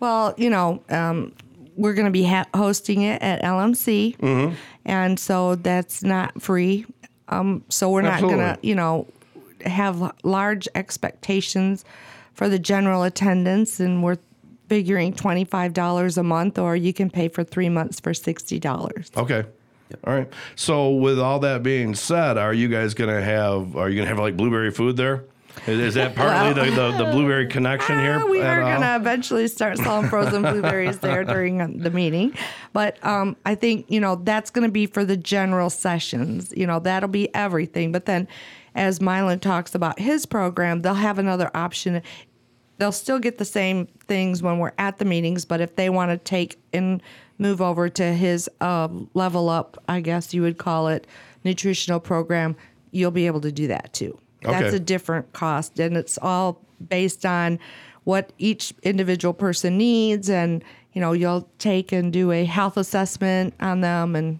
[0.00, 1.32] Well, you know, um,
[1.76, 4.54] we're going to be ha- hosting it at LMC, Mm-hmm.
[4.84, 6.84] and so that's not free.
[7.28, 9.06] Um, so we're not going to, you know,
[9.64, 11.84] have large expectations
[12.34, 14.18] for the general attendance, and we're
[14.68, 18.58] figuring twenty five dollars a month, or you can pay for three months for sixty
[18.58, 19.10] dollars.
[19.16, 19.44] Okay.
[20.04, 20.28] All right.
[20.54, 24.18] So with all that being said, are you guys gonna have are you gonna have
[24.18, 25.24] like blueberry food there?
[25.66, 28.20] Is, is that partly the, the, the blueberry connection here?
[28.20, 32.36] Ah, we are going to eventually start selling frozen blueberries there during the meeting.
[32.72, 36.52] But um, I think, you know, that's going to be for the general sessions.
[36.56, 37.90] You know, that'll be everything.
[37.90, 38.28] But then
[38.74, 42.02] as Mylan talks about his program, they'll have another option.
[42.78, 46.10] They'll still get the same things when we're at the meetings, but if they want
[46.10, 47.02] to take and
[47.38, 51.06] move over to his uh, level up, I guess you would call it,
[51.44, 52.56] nutritional program,
[52.90, 54.18] you'll be able to do that too.
[54.42, 57.58] That's a different cost, and it's all based on
[58.04, 63.54] what each individual person needs, and you know you'll take and do a health assessment
[63.60, 64.38] on them, and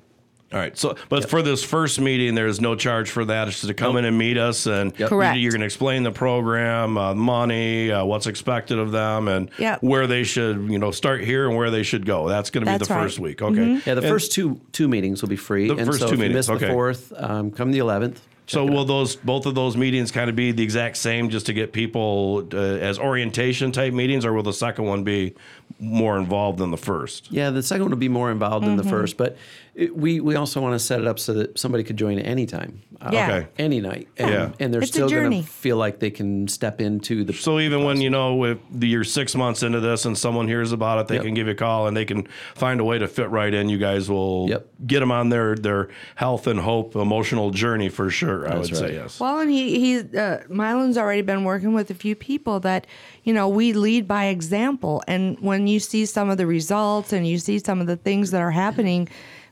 [0.57, 0.77] All right.
[0.79, 3.47] So, but for this first meeting, there's no charge for that.
[3.47, 5.39] It's just to come in and meet us, and Correct.
[5.39, 9.83] you're going to explain the program, uh, money, uh, what's expected of them, and Yep.
[9.83, 12.27] where they should, you know, start here and where they should go.
[12.27, 13.03] That's going to be the right.
[13.03, 13.43] first week.
[13.43, 13.75] Okay.
[13.85, 15.69] Yeah, the And first two two meetings will be free.
[15.69, 16.67] The and first so two if you meetings, miss okay.
[16.69, 18.23] the fourth, um, come the eleventh.
[18.49, 21.53] So will those both of those meetings kind of be the exact same, just to
[21.53, 25.35] get people uh, as orientation type meetings, or will the second one be
[25.81, 27.31] more involved than the first?
[27.31, 28.89] Yeah, the second one will be more involved than Mm-hmm.
[28.89, 29.37] the first, but
[29.77, 32.81] it, we we also want to set it up so that somebody could join anytime,
[33.01, 33.29] uh, Yeah.
[33.37, 33.47] Okay.
[33.59, 34.51] any night, and, Yeah.
[34.59, 37.35] and they're It's still going to feel like they can step into the.
[37.35, 41.01] So even when you know if you're six months into this and someone hears about
[41.01, 41.25] it, they Yep.
[41.25, 43.69] can give you a call and they can find a way to fit right in.
[43.69, 44.67] You guys will Yep.
[44.87, 48.47] get them on their their health and hope emotional journey for sure.
[48.49, 49.21] I That's would say yes.
[49.21, 52.87] Well, and he he's uh, Mylan's already been working with a few people that
[53.25, 57.27] you know we lead by example, and when you see some of the results and
[57.27, 59.07] you see some of the things that are happening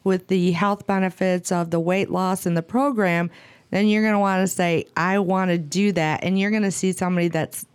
[0.05, 3.31] with the health benefits of the weight loss in the program,
[3.71, 6.63] then you're going to want to say, I want to do that, and you're going
[6.63, 7.67] to see somebody that's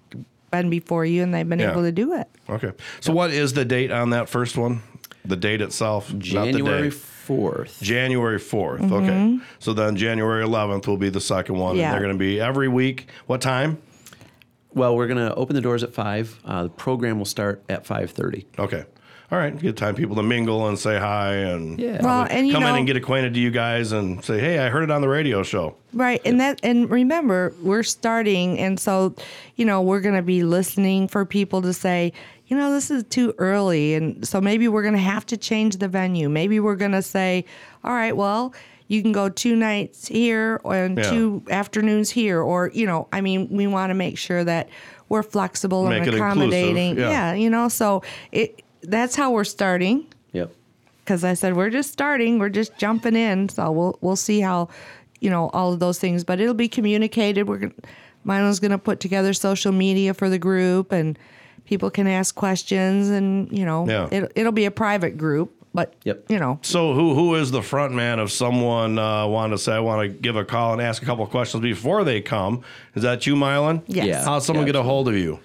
[0.52, 1.72] been before you and they've been Yeah.
[1.72, 2.28] able to do it.
[2.50, 2.72] Okay.
[3.02, 4.82] So what is the date on that first one?
[5.26, 6.96] The date itself, not the January day.
[6.96, 7.80] fourth.
[7.82, 8.92] January 4th.
[8.92, 9.39] Okay.
[9.60, 11.74] So then January 11th will be the second one.
[11.74, 11.80] Mm-hmm.
[11.82, 11.86] Yeah.
[11.88, 13.10] And they're going to be every week.
[13.28, 13.80] What time?
[14.74, 16.39] Well, we're going to open the doors at five.
[16.46, 18.48] Uh, the program will start at five thirty.
[18.58, 18.86] Okay.
[19.32, 19.56] All right.
[19.58, 22.04] Good time people to mingle and say hi and Yeah.
[22.04, 24.70] Well, and you come in and get acquainted to you guys and say, hey, I
[24.70, 25.76] heard it on the radio show.
[25.94, 26.20] Right.
[26.26, 29.13] And that and remember, we're starting and so,
[29.56, 32.12] you know, we're going to be listening for people to say,
[32.48, 35.78] you know, this is too early and so maybe we're going to have to change
[35.78, 36.28] the venue.
[36.28, 37.46] Maybe we're going to say,
[37.84, 38.56] all right, well,
[38.88, 41.08] you can go two nights here and Yeah.
[41.12, 44.70] two afternoons here or, you know, I mean, we want to make sure that
[45.08, 46.98] we're flexible Make and accommodating.
[46.98, 47.10] yeah.
[47.12, 50.52] yeah, you know, so it that's how we're starting Yep.
[51.04, 54.70] because I said we're just starting, we're just jumping in, so we'll we'll see how,
[55.20, 56.24] you know, all of those things.
[56.24, 57.48] But it'll be communicated.
[57.48, 57.74] We're gonna,
[58.26, 61.18] Mylan's going to put together social media for the group, and
[61.65, 64.08] people can ask questions, and you know, Yeah.
[64.12, 66.26] it, it'll be a private group, but Yep.
[66.30, 69.74] you know, So who who is the front man if someone uh, wanted to say
[69.74, 72.62] I want to give a call and ask a couple of questions before they come?
[72.96, 73.82] Is that you, Mylan?
[73.88, 74.06] Yes.
[74.08, 74.24] Yeah.
[74.26, 75.39] How's someone get a hold of you?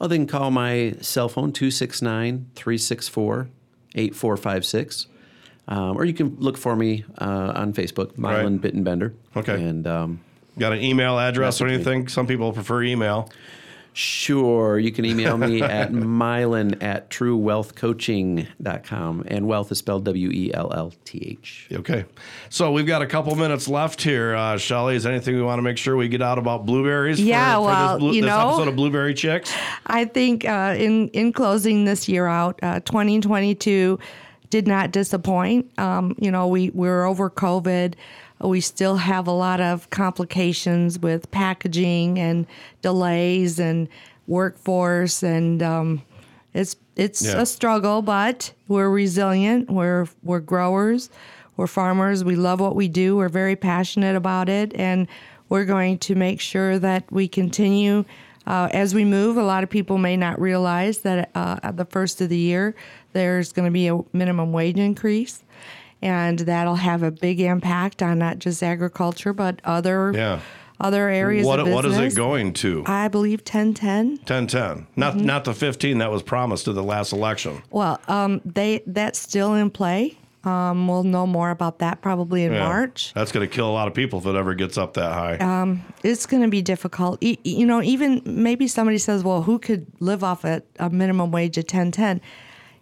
[0.00, 3.48] Well, they can call my cell phone 269 364
[3.94, 5.06] 8456.
[5.68, 8.44] Um, or you can look for me uh, on Facebook, Right.
[8.44, 9.12] Mylan Bittenbender.
[9.36, 9.62] Okay.
[9.62, 10.20] And um,
[10.58, 11.92] Got an email address or Message me.
[11.92, 12.08] anything?
[12.08, 13.30] Some people prefer email.
[13.92, 19.24] Sure, you can email me at mylan at truewellthcoaching.com.
[19.26, 21.68] And wealth is spelled W E L L T H.
[21.72, 22.04] Okay.
[22.48, 24.34] So we've got a couple minutes left here.
[24.34, 27.20] Uh, Shelly, is there anything we want to make sure we get out about blueberries?
[27.20, 29.52] Yeah, for, well, for this, blue, you this know- episode of Blueberry Chicks.
[29.86, 33.98] I think uh, in in closing this year out, uh, 2022
[34.50, 35.70] did not disappoint.
[35.78, 37.94] Um, you know, we we're over COVID.
[38.42, 42.46] We still have a lot of complications with packaging and
[42.82, 43.88] delays and
[44.26, 46.02] workforce, and um,
[46.54, 47.40] it's it's Yeah.
[47.42, 48.02] a struggle.
[48.02, 49.70] But we're resilient.
[49.70, 51.10] We're we're growers.
[51.56, 52.24] We're farmers.
[52.24, 53.16] We love what we do.
[53.16, 55.06] We're very passionate about it, and
[55.50, 58.04] we're going to make sure that we continue
[58.46, 59.36] uh, as we move.
[59.36, 62.74] A lot of people may not realize that uh, at the first of the year
[63.12, 65.42] there's going to be a minimum wage increase,
[66.02, 70.40] and that'll have a big impact on not just agriculture but other Yeah.
[70.80, 72.82] other areas What what is it going to?
[72.86, 74.18] I believe 1010.
[74.26, 74.86] 1010.
[74.96, 75.26] Not Mm-hmm.
[75.26, 77.62] not the 15 that was promised to the last election.
[77.70, 80.16] Well, um, they that's still in play.
[80.42, 82.66] Um, we'll know more about that probably in Yeah.
[82.66, 83.12] March.
[83.14, 85.76] That's going to kill a lot of people if it ever gets up that high.
[86.02, 87.18] It's going to be difficult.
[87.22, 91.30] E- You know, even maybe somebody says, "Well, who could live off at a minimum
[91.30, 92.22] wage of 1010?"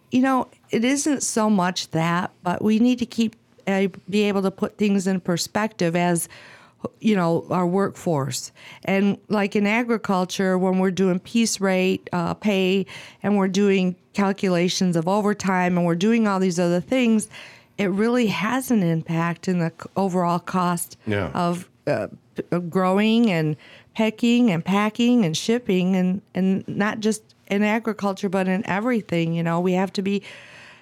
[0.09, 3.35] You know, it isn't so much that, but we need to keep
[3.67, 6.27] uh, be able to put things in perspective as
[7.01, 8.51] you know our workforce
[8.85, 12.85] and like in agriculture when we're doing piece rate uh, pay
[13.21, 17.27] and we're doing calculations of overtime and we're doing all these other things
[17.77, 21.29] it really has an impact in the overall cost Yeah.
[21.33, 22.07] of uh,
[22.51, 23.57] uh, growing and
[23.93, 29.33] pecking and packing and shipping and and not just in agriculture but in everything.
[29.33, 30.23] You know, we have to be.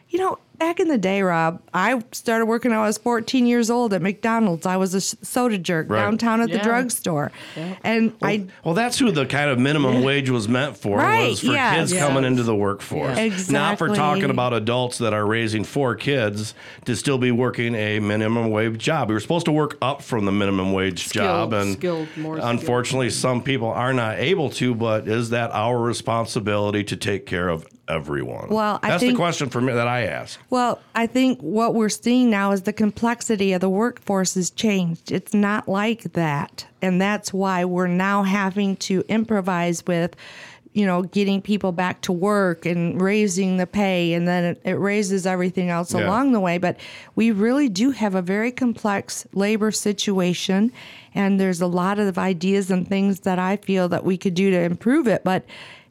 [0.09, 2.71] You know, back in the day, Rob, I started working.
[2.71, 4.65] when I was 14 years old at McDonald's.
[4.65, 5.99] I was a soda jerk Right.
[6.01, 6.63] downtown at the Yeah.
[6.63, 7.31] drugstore,
[7.83, 11.39] and I Well, that's who the kind of minimum wage was meant for, Right, was
[11.41, 11.75] for yes.
[11.77, 12.05] kids Yes.
[12.05, 13.17] coming into the workforce.
[13.17, 13.49] Yes.
[13.49, 16.53] Not for talking about adults that are raising four kids
[16.85, 19.09] to still be working a minimum wage job.
[19.09, 22.49] We were supposed to work up from the minimum wage job, and skilled, more skilled.
[22.51, 24.73] unfortunately, some people are not able to.
[24.75, 28.47] But is that our responsibility to take care of everyone?
[28.49, 30.39] Well, I that's think- the question for me that I ask.
[30.49, 35.11] Well, I think what we're seeing now is the complexity of the workforce has changed.
[35.11, 36.65] It's not like that.
[36.81, 40.15] And that's why we're now having to improvise with,
[40.71, 44.13] you know, getting people back to work and raising the pay.
[44.13, 46.05] And then it, it raises everything else Yeah.
[46.07, 46.57] along the way.
[46.59, 46.77] But
[47.15, 50.71] we really do have a very complex labor situation.
[51.13, 54.49] And there's a lot of ideas and things that I feel that we could do
[54.51, 55.25] to improve it.
[55.25, 55.43] But,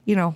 [0.07, 0.35] you know,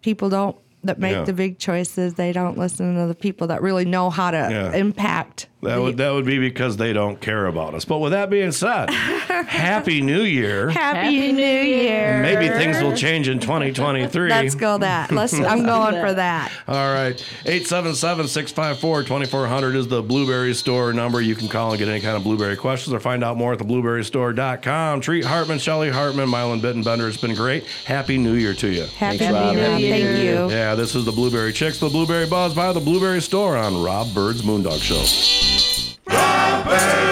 [0.00, 1.24] people don't that make Yeah.
[1.24, 4.72] the big choices they don't listen to the people that really know how to Yeah.
[4.74, 7.84] impact That would that would be because they don't care about us.
[7.84, 10.70] But with that being said, Happy New Year.
[10.70, 14.28] happy, new year Maybe things will change in 2023.
[14.28, 17.16] let's go that let's i'm going for that All right.
[17.44, 21.20] 877-654-2400 is the Blueberry Store number.
[21.20, 23.58] You can call and get any kind of blueberry questions or find out more at
[23.60, 25.00] theblueberrystore.com.
[25.00, 27.08] Treat Hartman, Shelley Hartman, Mylan Bittenbender.
[27.08, 27.64] It's been great.
[27.84, 28.84] Happy New Year to you.
[28.96, 29.54] happy Thanks, Rob.
[29.54, 30.18] new year Happy New thank
[30.50, 33.82] you Yeah, this is the Blueberry Chicks, the Blueberry Buzz by the Blueberry Store on
[33.82, 35.51] Rob Byrd's Moondog Show.
[36.72, 37.11] Hey!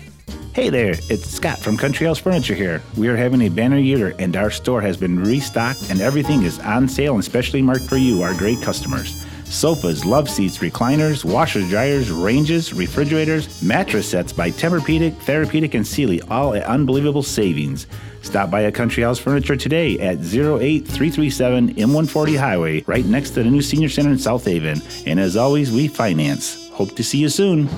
[0.53, 2.81] Hey there, it's Scott from Country House Furniture here.
[2.97, 6.59] We are having a banner year and our store has been restocked and everything is
[6.59, 9.25] on sale and specially marked for you, our great customers.
[9.45, 16.21] Sofas, love seats, recliners, washers, dryers, ranges, refrigerators, mattress sets by Tempur-Pedic, Therapedic, and Sealy,
[16.23, 17.87] all at unbelievable savings.
[18.21, 23.49] Stop by a Country House Furniture today at 08337 M140 Highway, right next to the
[23.49, 24.81] new Senior Center in South Haven.
[25.05, 26.69] And as always, we finance.
[26.71, 27.69] Hope to see you soon.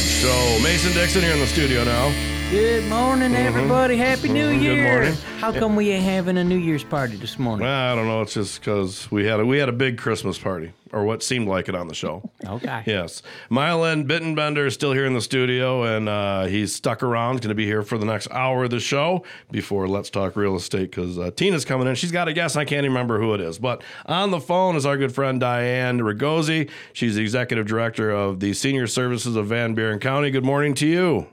[0.00, 0.58] Show.
[0.62, 2.39] Mason Dixon here in the studio now.
[2.50, 3.96] Good morning, everybody.
[3.96, 4.54] Happy New Mhm.
[4.58, 4.92] Good Year.
[4.92, 5.14] morning.
[5.38, 7.64] How come we ain't having a New Year's party this morning?
[7.64, 8.22] Well, I don't know.
[8.22, 11.46] It's just because we had a, we had a big Christmas party, or what seemed
[11.46, 12.28] like it on the show.
[12.48, 12.82] Okay.
[12.86, 13.22] Yes.
[13.52, 17.36] Mylan Bittenbender is still here in the studio, and uh, he's stuck around.
[17.40, 20.56] Going to be here for the next hour of the show before Let's Talk Real
[20.56, 21.94] Estate because uh, Tina's coming in.
[21.94, 22.56] She's got a guess.
[22.56, 23.60] I can't even remember who it is.
[23.60, 26.68] But on the phone is our good friend Diane Ragosi.
[26.92, 30.32] She's the executive director of the Senior Services of Van Buren County.
[30.32, 31.26] Good morning to you.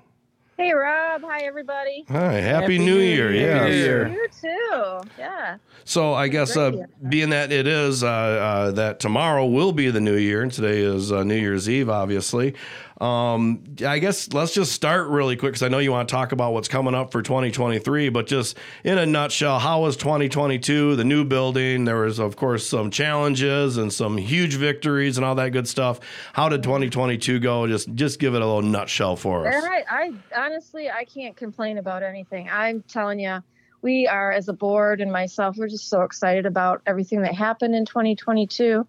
[0.58, 1.22] Hey, Rob.
[1.22, 2.04] Hi, everybody.
[2.10, 2.34] Hi.
[2.34, 3.32] Happy, Happy New New Year.
[3.32, 3.42] Year.
[3.46, 3.60] Yes.
[3.60, 4.08] Happy New Year.
[4.08, 5.10] You too.
[5.20, 5.58] Yeah.
[5.86, 6.72] So I guess uh,
[7.08, 10.80] being that it is uh, uh, that tomorrow will be the new year, and today
[10.80, 12.56] is uh, New Year's Eve, obviously.
[13.00, 16.32] Um, I guess let's just start really quick because I know you want to talk
[16.32, 20.96] about what's coming up for 2023, but just in a nutshell, how was 2022?
[20.96, 25.36] The new building, there was of course some challenges and some huge victories and all
[25.36, 26.00] that good stuff.
[26.34, 27.68] How did 2022 go?
[27.68, 29.54] Just just give it a little nutshell for us.
[29.54, 29.86] All right.
[29.90, 32.50] I honestly, I can't complain about anything.
[32.50, 33.44] I'm telling you,
[33.82, 37.76] we are as a board and myself, we're just so excited about everything that happened
[37.76, 38.88] in 2022.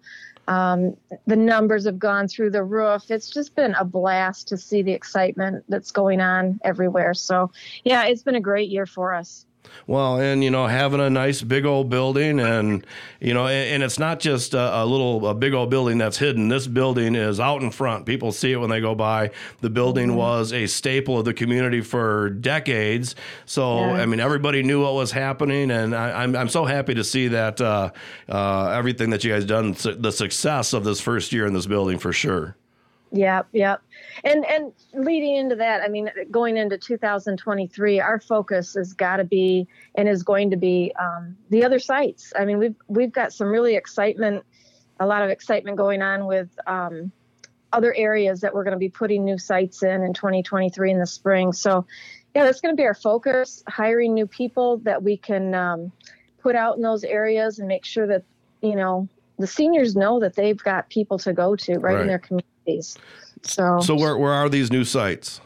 [0.49, 3.11] Um, the numbers have gone through the roof.
[3.11, 7.13] It's just been a blast to see the excitement that's going on everywhere.
[7.13, 7.51] So,
[7.83, 9.45] yeah, it's been a great year for us.
[9.87, 12.85] Well, and you know, having a nice big old building, and
[13.19, 16.17] you know, and, and it's not just a, a little, a big old building that's
[16.17, 16.47] hidden.
[16.47, 18.05] This building is out in front.
[18.05, 19.31] People see it when they go by.
[19.61, 23.15] The building was a staple of the community for decades.
[23.45, 23.93] So, Yeah.
[23.93, 27.29] I mean, everybody knew what was happening, and I, I'm I'm so happy to see
[27.29, 27.91] that uh,
[28.27, 31.97] uh, everything that you guys done, the success of this first year in this building
[31.99, 32.55] for sure.
[33.11, 33.81] Yep, yep.
[34.23, 39.23] And and leading into that, I mean, going into 2023, our focus has got to
[39.23, 42.33] be and is going to be um, the other sites.
[42.37, 44.43] I mean, we've we've got some really excitement,
[44.99, 47.11] a lot of excitement going on with um,
[47.71, 51.07] other areas that we're going to be putting new sites in in 2023 in the
[51.07, 51.53] spring.
[51.53, 51.85] So,
[52.35, 55.91] yeah, that's going to be our focus: hiring new people that we can um,
[56.41, 58.23] put out in those areas and make sure that
[58.61, 62.01] you know the seniors know that they've got people to go to right, Right.
[62.01, 62.19] in their
[63.43, 65.41] So, So where where are these new sites?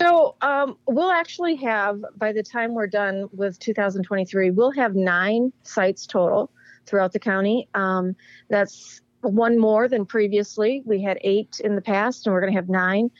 [0.00, 5.52] so um, we'll actually have by the time we're done with 2023, we'll have nine
[5.64, 6.50] sites total
[6.86, 7.68] throughout the county.
[7.74, 8.14] Um,
[8.48, 10.82] that's one more than previously.
[10.84, 13.10] We had eight in the past, and we're going to have nine.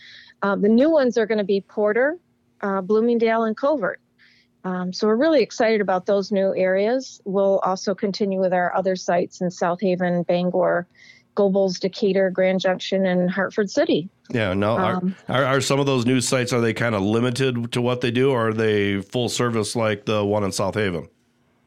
[0.43, 2.16] Uh, the new ones are going to be Porter,
[2.61, 4.01] uh, Bloomingdale, and Covert.
[4.64, 7.20] Um, so we're really excited about those new areas.
[7.24, 10.86] We'll also continue with our other sites in South Haven, Bangor,
[11.39, 14.09] Gobles, Decatur, Grand Junction, and Hartford City.
[14.30, 14.76] Yeah, no.
[14.76, 17.80] Um, are, are are some of those new sites are they kind of limited to
[17.80, 21.09] what they do, or are they full service like the one in South Haven?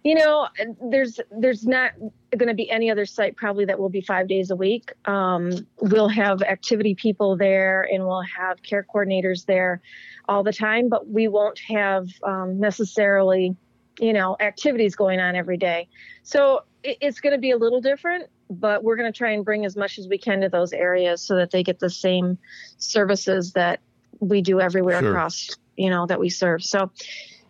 [0.04, 0.50] You know,
[0.90, 1.94] there's there's not
[2.36, 4.92] going to be any other site probably that will be five days a week.
[5.06, 9.80] Um, we'll have activity people there, and we'll have care coordinators there
[10.28, 13.56] all the time, but we won't have um, necessarily,
[14.00, 15.88] you know, activities going on every day.
[16.24, 19.44] So it, it's going to be a little different, but we're going to try and
[19.46, 22.38] bring as much as we can to those areas so that they get the same
[22.78, 23.80] services that
[24.20, 25.10] we do everywhere Sure.
[25.10, 26.64] across, you know, that we serve.
[26.64, 26.92] So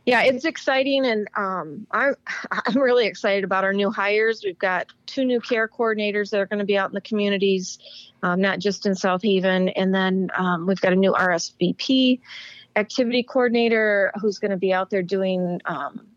[0.05, 2.15] yeah, it's exciting, and um, I'm
[2.51, 4.41] I'm really excited about our new hires.
[4.43, 7.77] We've got two new care coordinators that are going to be out in the communities,
[8.23, 12.19] um, not just in South Haven, and then um, we've got a new RSVP
[12.75, 16.07] activity coordinator who's going to be out there doing um,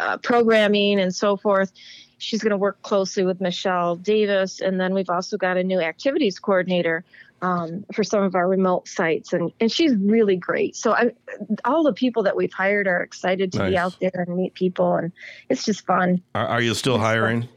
[0.00, 1.72] uh, programming and so forth.
[2.18, 5.80] She's going to work closely with Michelle Davis, and then we've also got a new
[5.80, 7.04] activities coordinator
[7.42, 10.74] um, for some of our remote sites, and and she's really great.
[10.74, 11.12] So I,
[11.64, 13.70] all the people that we've hired are excited to Nice.
[13.70, 15.12] be out there and meet people, and
[15.48, 16.20] it's just fun.
[16.34, 17.48] Are, are you still hiring?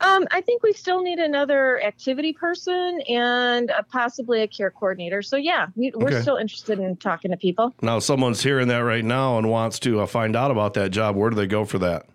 [0.00, 5.20] Um, I think we still need another activity person and uh, possibly a care coordinator.
[5.20, 6.22] So yeah, we, we're Okay.
[6.22, 7.74] still interested in talking to people.
[7.82, 11.16] Now, someone's hearing that right now and wants to uh, find out about that job.
[11.16, 12.06] Where do they go for that?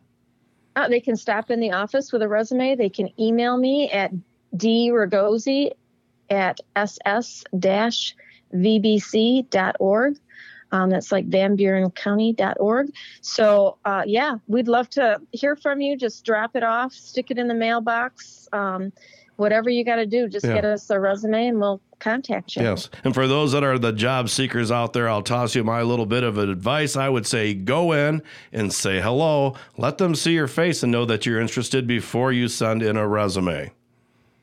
[0.75, 2.75] Uh, they can stop in the office with a resume.
[2.75, 4.11] They can email me at
[4.55, 5.69] dragosi
[6.29, 6.59] at
[8.95, 10.17] ss-vbc.org.
[10.75, 12.91] Um, that's like Van Buren County.org.
[13.21, 15.95] So, uh, yeah, we'd love to hear from you.
[15.95, 18.49] Just drop it off, stick it in the mailbox.
[18.51, 18.91] Um,
[19.37, 20.55] whatever you got to do, just Yeah.
[20.55, 22.63] get us a resume and we'll contact you.
[22.63, 22.89] Yes.
[23.05, 26.05] And for those that are the job seekers out there, I'll toss you my little
[26.05, 26.97] bit of advice.
[26.97, 28.21] I would say go in
[28.51, 29.55] and say hello.
[29.77, 33.07] Let them see your face and know that you're interested before you send in a
[33.07, 33.71] resume.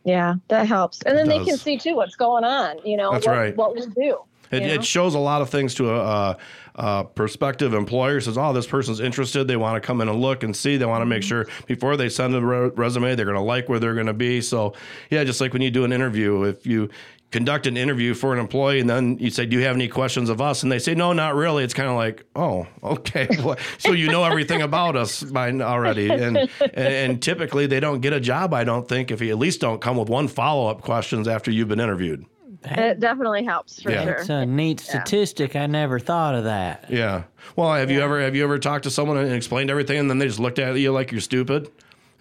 [0.04, 1.00] Yeah, that helps.
[1.02, 3.56] And then they can see too what's going on, you know, That's what, right.
[3.56, 4.18] what we do.
[4.52, 6.38] It, it shows a lot of things to a, a,
[6.74, 8.20] a prospective employer.
[8.20, 9.48] Says, "Oh, this person's interested.
[9.48, 10.76] They want to come in and look and see.
[10.76, 11.28] They want to make mm-hmm.
[11.28, 14.12] sure before they send a re- resume, they're going to like where they're going to
[14.12, 14.74] be." So,
[15.10, 16.90] yeah, just like when you do an interview, if you
[17.30, 20.28] conduct an interview for an employee and then you say, "Do you have any questions
[20.28, 23.56] of us?" and they say, "No, not really." It's kind of like, "Oh, okay." Well,
[23.78, 28.12] so you know everything about us by already, and, and and typically they don't get
[28.12, 28.54] a job.
[28.54, 31.50] I don't think if you at least don't come with one follow up questions after
[31.50, 32.26] you've been interviewed.
[32.64, 34.04] It definitely helps for Yeah.
[34.04, 34.12] sure.
[34.14, 35.56] It's a neat statistic.
[35.56, 36.86] I never thought of that.
[36.88, 37.24] Yeah.
[37.56, 40.18] Well, have you ever have you ever talked to someone and explained everything, and then
[40.18, 41.68] they just looked at you like you're stupid,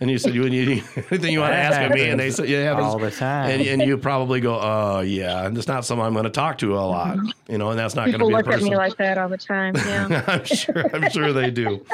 [0.01, 2.49] and you said you you anything you want to ask of me, and they said
[2.49, 3.51] yeah, all the time.
[3.51, 6.57] and, and you probably go, oh yeah, and it's not someone I'm going to talk
[6.57, 8.53] to a lot, you know, and that's not going to People be the look at
[8.53, 8.69] person.
[8.69, 9.75] me like that all the time.
[9.75, 10.23] Yeah.
[10.27, 11.85] I'm sure I'm sure they do.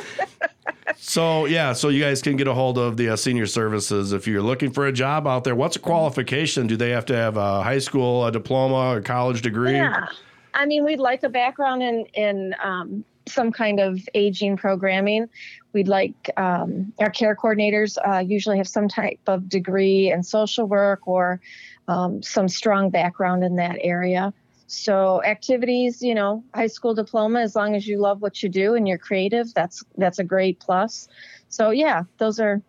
[0.95, 4.26] So yeah, so you guys can get a hold of the uh, senior services if
[4.26, 5.55] you're looking for a job out there.
[5.55, 6.66] What's a qualification?
[6.66, 9.74] Do they have to have a high school, a diploma, a college degree?
[9.76, 10.08] yeah.
[10.53, 15.30] I mean, we'd like a background in in um, some kind of aging programming.
[15.73, 20.67] We'd like um, our care coordinators uh, usually have some type of degree in social
[20.67, 21.39] work or
[21.88, 24.34] um, some strong background in that area.
[24.67, 28.75] So activities, you know, high school diploma, as long as you love what you do
[28.75, 31.07] and you're creative, that's that's a great plus.
[31.47, 32.61] So yeah, those are,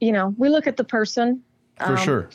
[0.00, 1.42] you know, we look at the person.
[1.78, 2.28] For um, sure.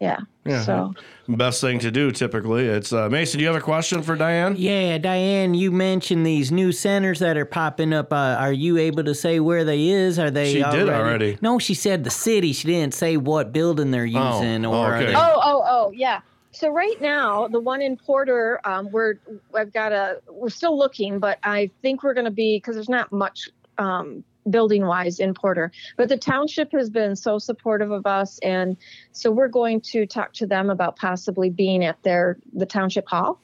[0.00, 0.18] Yeah.
[0.44, 0.62] Yeah.
[0.62, 0.94] So.
[1.28, 2.66] Best thing to do typically.
[2.66, 3.38] It's uh, Mason.
[3.38, 4.54] Do you have a question for Diane?
[4.58, 8.12] Yeah, Diane, you mentioned these new centers that are popping up.
[8.12, 10.18] Uh, are you able to say where they is?
[10.18, 10.52] Are they?
[10.52, 11.38] She did already.
[11.40, 12.52] No, she said the city.
[12.52, 14.76] She didn't say what building they're Oh, using oh, or.
[14.86, 15.06] are okay.
[15.06, 16.20] they- Oh, oh, oh, yeah.
[16.50, 19.14] So right now, the one in Porter, um, we're
[19.54, 22.88] I've got a we're still looking, but I think we're going to be because there's
[22.88, 28.06] not much um, building wise in Porter, but the township has been so supportive of
[28.06, 28.76] us, and
[29.12, 33.40] so we're going to talk to them about possibly being at their the township hall,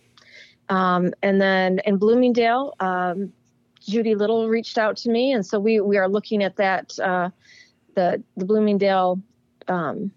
[0.68, 2.74] um, and then in Bloomingdale.
[2.80, 3.32] Um,
[3.80, 7.30] Judy Little reached out to me, and so we we are looking at that uh,
[7.94, 9.20] the the Bloomingdale
[9.68, 10.12] um,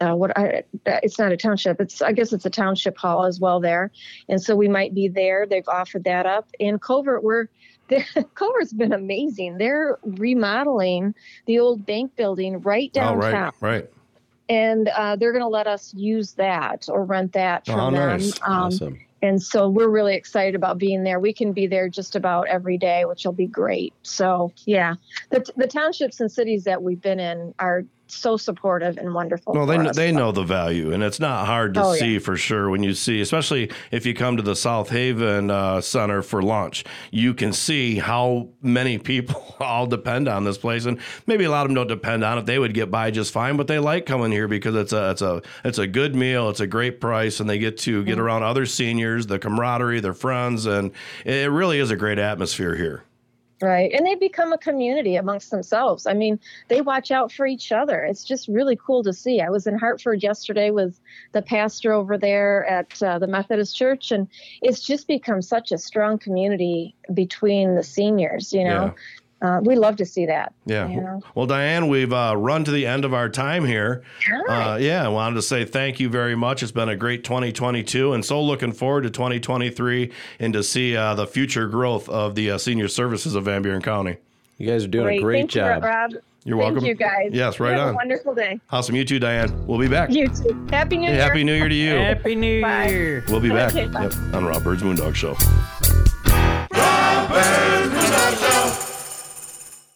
[0.00, 1.80] uh, what I, it's not a township.
[1.80, 3.90] It's I guess it's a township hall as well there,
[4.28, 5.46] and so we might be there.
[5.46, 7.22] They've offered that up in Covert.
[7.22, 7.48] We're
[8.34, 9.58] Covert's been amazing.
[9.58, 11.14] They're remodeling
[11.46, 13.90] the old bank building right Oh, downtown, right, right.
[14.48, 17.94] and uh, they're going to let us use that or rent that from Oh, them.
[17.94, 18.32] nice.
[18.42, 18.98] Um, awesome.
[19.22, 21.20] and so we're really excited about being there.
[21.20, 23.92] We can be there just about every day, which will be great.
[24.02, 24.94] So yeah,
[25.30, 29.54] the the townships and cities that we've been in are so supportive and wonderful.
[29.54, 29.96] Well, they us.
[29.96, 32.00] they know the value, and it's not hard to Oh, yeah.
[32.00, 35.80] see for sure when you see, especially if you come to the South Haven uh,
[35.80, 36.84] Center for lunch.
[37.10, 41.62] You can see how many people all depend on this place, and maybe a lot
[41.62, 42.46] of them don't depend on it.
[42.46, 45.22] They would get by just fine, but they like coming here because it's a it's
[45.22, 48.42] a it's a good meal, it's a great price, and they get to get around
[48.42, 50.90] other seniors, the camaraderie, their friends, and
[51.24, 53.04] it really is a great atmosphere here.
[53.62, 53.92] Right.
[53.92, 56.06] And they become a community amongst themselves.
[56.06, 58.02] I mean, they watch out for each other.
[58.02, 59.40] It's just really cool to see.
[59.40, 60.98] I was in Hartford yesterday with
[61.32, 64.28] the pastor over there at uh, the Methodist Church, and
[64.60, 68.92] it's just become such a strong community between the seniors, you know.
[69.44, 70.54] Uh, we love to see that.
[70.64, 70.88] Yeah.
[70.88, 71.20] You know?
[71.34, 74.02] Well, Diane, we've uh, run to the end of our time here.
[74.48, 76.62] Uh, yeah, I wanted to say thank you very much.
[76.62, 81.14] It's been a great 2022, and so looking forward to 2023 and to see uh,
[81.14, 84.16] the future growth of the uh, senior services of Van Buren County.
[84.56, 85.18] You guys are doing Great.
[85.18, 85.82] a great Thank job.
[85.82, 86.10] you, Rob.
[86.46, 86.84] You're Thank welcome.
[86.86, 87.30] you, guys.
[87.32, 87.94] Yes, right Have on.
[87.94, 88.60] A wonderful day.
[88.70, 88.94] Awesome.
[88.96, 89.66] You too, Diane.
[89.66, 90.10] We'll be back.
[90.10, 90.66] You too.
[90.70, 91.22] Happy New Hey, Year.
[91.22, 91.94] Happy New Year to you.
[91.96, 92.88] Happy New Bye.
[92.88, 93.24] Year.
[93.28, 95.34] We'll be back Okay, yep, on Rob Byrd's Moondog Show.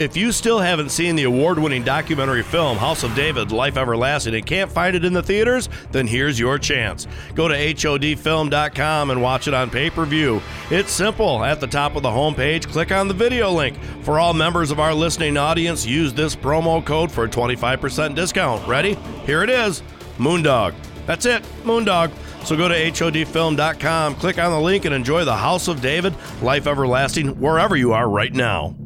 [0.00, 4.34] If you still haven't seen the award winning documentary film House of David Life Everlasting
[4.34, 7.06] and can't find it in the theaters, then here's your chance.
[7.34, 10.40] Go to HODfilm.com and watch it on pay per view.
[10.70, 11.44] It's simple.
[11.44, 13.76] At the top of the homepage, click on the video link.
[14.00, 18.66] For all members of our listening audience, use this promo code for a 25% discount.
[18.66, 18.94] Ready?
[19.26, 19.82] Here it is
[20.16, 20.72] Moondog.
[21.04, 22.10] That's it, Moondog.
[22.46, 26.66] So go to HODfilm.com, click on the link, and enjoy the House of David Life
[26.66, 28.79] Everlasting wherever you are right now.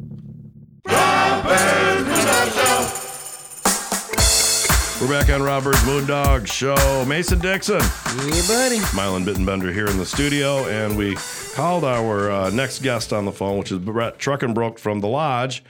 [5.01, 7.05] We're back on Rob Byrd's Moondog Show.
[7.05, 8.79] Mason Dixon, Yeah, buddy.
[8.95, 11.15] Mylan Bittenbender here in the studio, and we
[11.53, 15.63] called our uh, next guest on the phone, which is Brett Truckenbrodt from the Lodge,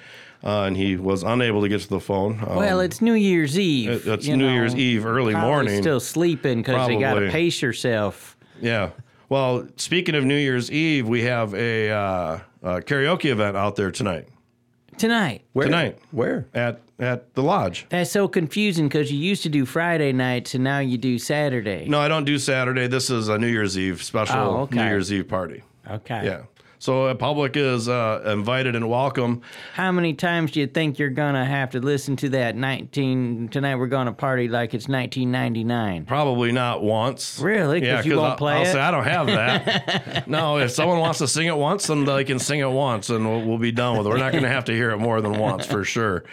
[0.46, 2.40] uh, and he was unable to get to the phone.
[2.48, 3.90] Um, Well, it's New Year's Eve.
[3.90, 4.54] it- it's New know.
[4.54, 5.82] Year's Eve, early morning.
[5.82, 8.38] Still sleeping because you got to pace yourself.
[8.62, 8.92] yeah.
[9.28, 13.90] Well, speaking of New Year's Eve, we have a, uh, a karaoke event out there
[13.92, 14.28] tonight.
[14.98, 15.44] Tonight.
[15.54, 15.66] Where?
[15.66, 16.00] Tonight.
[16.12, 16.48] Where?
[16.54, 17.86] At at the lodge.
[17.90, 21.86] That's so confusing because you used to do Friday nights and now you do Saturday.
[21.90, 22.88] No, I don't do Saturday.
[22.88, 24.78] This is a New Year's Eve special Oh, okay.
[24.78, 25.64] New Year's Eve party.
[25.90, 26.22] Okay.
[26.26, 26.44] Yeah.
[26.86, 29.42] So uh, public is uh, invited and welcome.
[29.74, 33.50] How many times do you think you're gonna have to listen to that 19?
[33.50, 36.06] Tonight we're gonna party like it's 1999.
[36.06, 37.40] Probably not once.
[37.40, 37.84] Really?
[37.84, 38.72] Yeah, you won't I'll, play I'll it?
[38.72, 40.28] say I don't have that.
[40.28, 43.28] no, if someone wants to sing it once, then they can sing it once, and
[43.28, 44.10] we'll, we'll be done with it.
[44.12, 46.24] We're not going to have to hear it more than once for sure.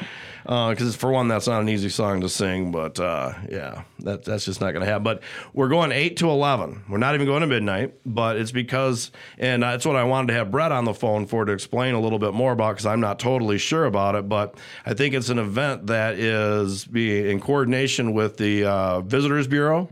[0.43, 4.45] Because for one, that's not an easy song to sing, but uh, yeah, that, that's
[4.45, 5.05] just not going to happen.
[5.05, 5.22] But
[5.53, 6.84] we're going eight to eleven.
[6.88, 10.34] We're not even going to midnight, but it's because, and that's what I wanted to
[10.34, 13.01] have Brett on the phone for to explain a little bit more about, because I'm
[13.01, 14.28] not totally sure about it.
[14.28, 19.47] But I think it's an event that is be in coordination with the uh, Visitors
[19.47, 19.88] Bureau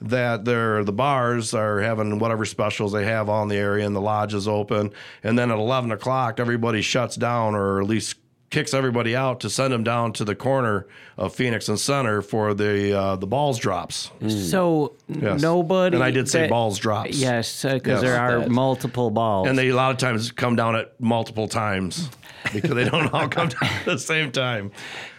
[0.00, 4.00] that they're the bars are having whatever specials they have on the area and the
[4.00, 8.16] lodge is open and then at 11 o'clock everybody shuts down or at least
[8.54, 10.86] kicks everybody out to send them down to the corner
[11.18, 15.42] of phoenix and center for the uh, the balls drops So n- Yes.
[15.42, 15.96] nobody.
[15.96, 18.00] and i did say that- balls drops Yes, because Yes.
[18.00, 19.48] there are That- multiple balls.
[19.48, 22.08] and they a lot of times come down at multiple times
[22.52, 24.70] because they don't all come down at the same time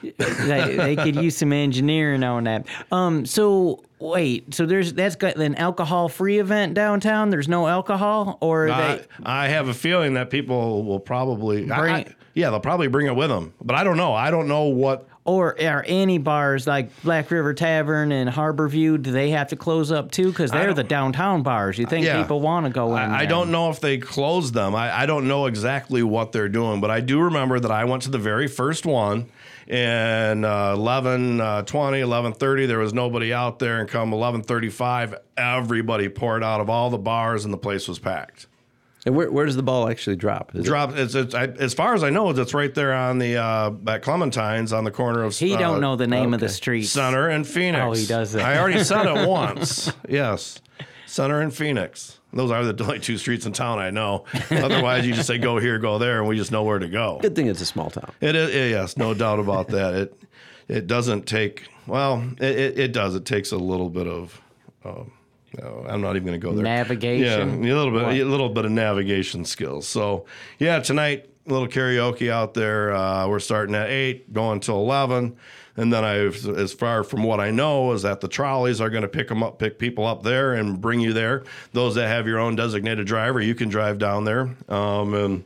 [0.02, 2.68] they, they could use some engineering on that.
[2.92, 3.26] Um.
[3.26, 4.54] So wait.
[4.54, 7.32] So there's that's got an alcohol-free event downtown.
[7.32, 9.06] There's no alcohol, or I, they.
[9.24, 12.06] I have a feeling that people will probably Bring- I-
[12.36, 15.08] yeah they'll probably bring it with them but i don't know i don't know what
[15.26, 19.00] Or are any bars like Black River Tavern and Harbor View?
[19.00, 20.28] Do they have to close up too?
[20.30, 21.80] Because they're the downtown bars.
[21.80, 22.22] You think Yeah.
[22.22, 23.02] people want to go in?
[23.02, 23.30] I, I there?
[23.30, 24.76] don't know if they closed them.
[24.76, 28.04] I, I don't know exactly what they're doing, but I do remember that I went
[28.04, 29.26] to the very first one
[29.68, 34.44] and uh, 11 uh, 20 11 30 there was nobody out there and come 11
[34.44, 38.46] 35 everybody poured out of all the bars and the place was packed
[39.06, 40.56] And where, where does the ball actually drop?
[40.56, 40.96] Is it- Drop.
[40.98, 44.02] It's, it's I, as far as I know, it's right there on the uh, at
[44.02, 45.38] Clementine's on the corner of.
[45.38, 46.84] He uh, don't know the name of the street.
[46.86, 47.84] Center and Phoenix.
[47.84, 48.44] Oh, he does that.
[48.44, 49.92] I already said it once.
[50.10, 50.60] Yes,
[51.06, 52.20] Center and Phoenix.
[52.34, 54.26] Those are the only two streets in town I know.
[54.52, 57.20] Otherwise, you just say go here, go there, and we just know where to go.
[57.22, 58.12] Good thing it's a small town.
[58.22, 59.94] It is yes, no doubt about that.
[59.94, 60.24] It
[60.68, 62.28] it doesn't take well.
[62.40, 63.14] It, it, it does.
[63.14, 64.42] It takes a little bit of.
[64.84, 65.12] Um,
[65.58, 66.64] no, I'm not even going to go there.
[66.64, 67.64] Navigation?
[67.64, 69.88] Yeah, a little bit, a little bit of navigation skills.
[69.88, 70.26] So
[70.60, 72.94] yeah, tonight a little karaoke out there.
[72.94, 75.38] Uh, we're starting at eight, going till eleven,
[75.78, 79.04] and then I, as far from what I know, is that the trolleys are going
[79.04, 81.44] to pick them up, pick people up there, and bring you there.
[81.74, 84.56] Those that have your own designated driver, you can drive down there.
[84.68, 85.44] Um, and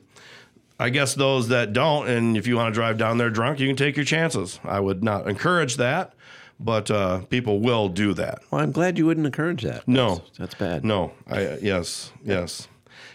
[0.80, 3.68] I guess those that don't, and if you want to drive down there drunk, you
[3.68, 4.62] can take your chances.
[4.64, 6.14] I would not encourage that,
[6.60, 8.42] but uh, people will do that.
[8.52, 9.88] Well, I'm glad you wouldn't encourage that.
[9.88, 10.24] No.
[10.38, 10.84] That's, bad.
[10.84, 12.68] No, I yes, yes.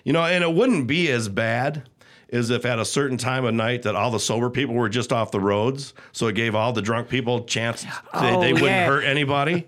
[0.05, 1.89] You know, and it wouldn't be as bad
[2.31, 5.13] as if at a certain time of night that all the sober people were just
[5.13, 8.53] off the roads, so it gave all the drunk people a chance they, Oh, they
[8.53, 9.67] wouldn't hurt anybody.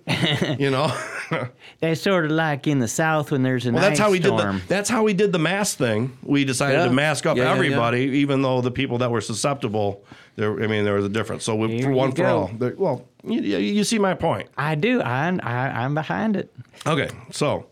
[0.59, 0.93] you know.
[1.81, 4.57] That's sort of like in the South when there's an Well, that's how we storm.
[4.57, 6.17] did the that's how we did the mask thing.
[6.23, 6.85] We decided Yeah.
[6.87, 7.55] to mask up Yeah, yeah, yeah.
[7.57, 10.05] everybody, even though the people that were susceptible.
[10.37, 11.45] There, I mean, there was a difference.
[11.45, 12.39] So we, for one you for go.
[12.39, 12.51] all.
[12.59, 14.49] There- well, you, you see my point.
[14.57, 15.01] I do.
[15.01, 16.53] I, I I'm behind it.
[16.87, 17.67] Okay, so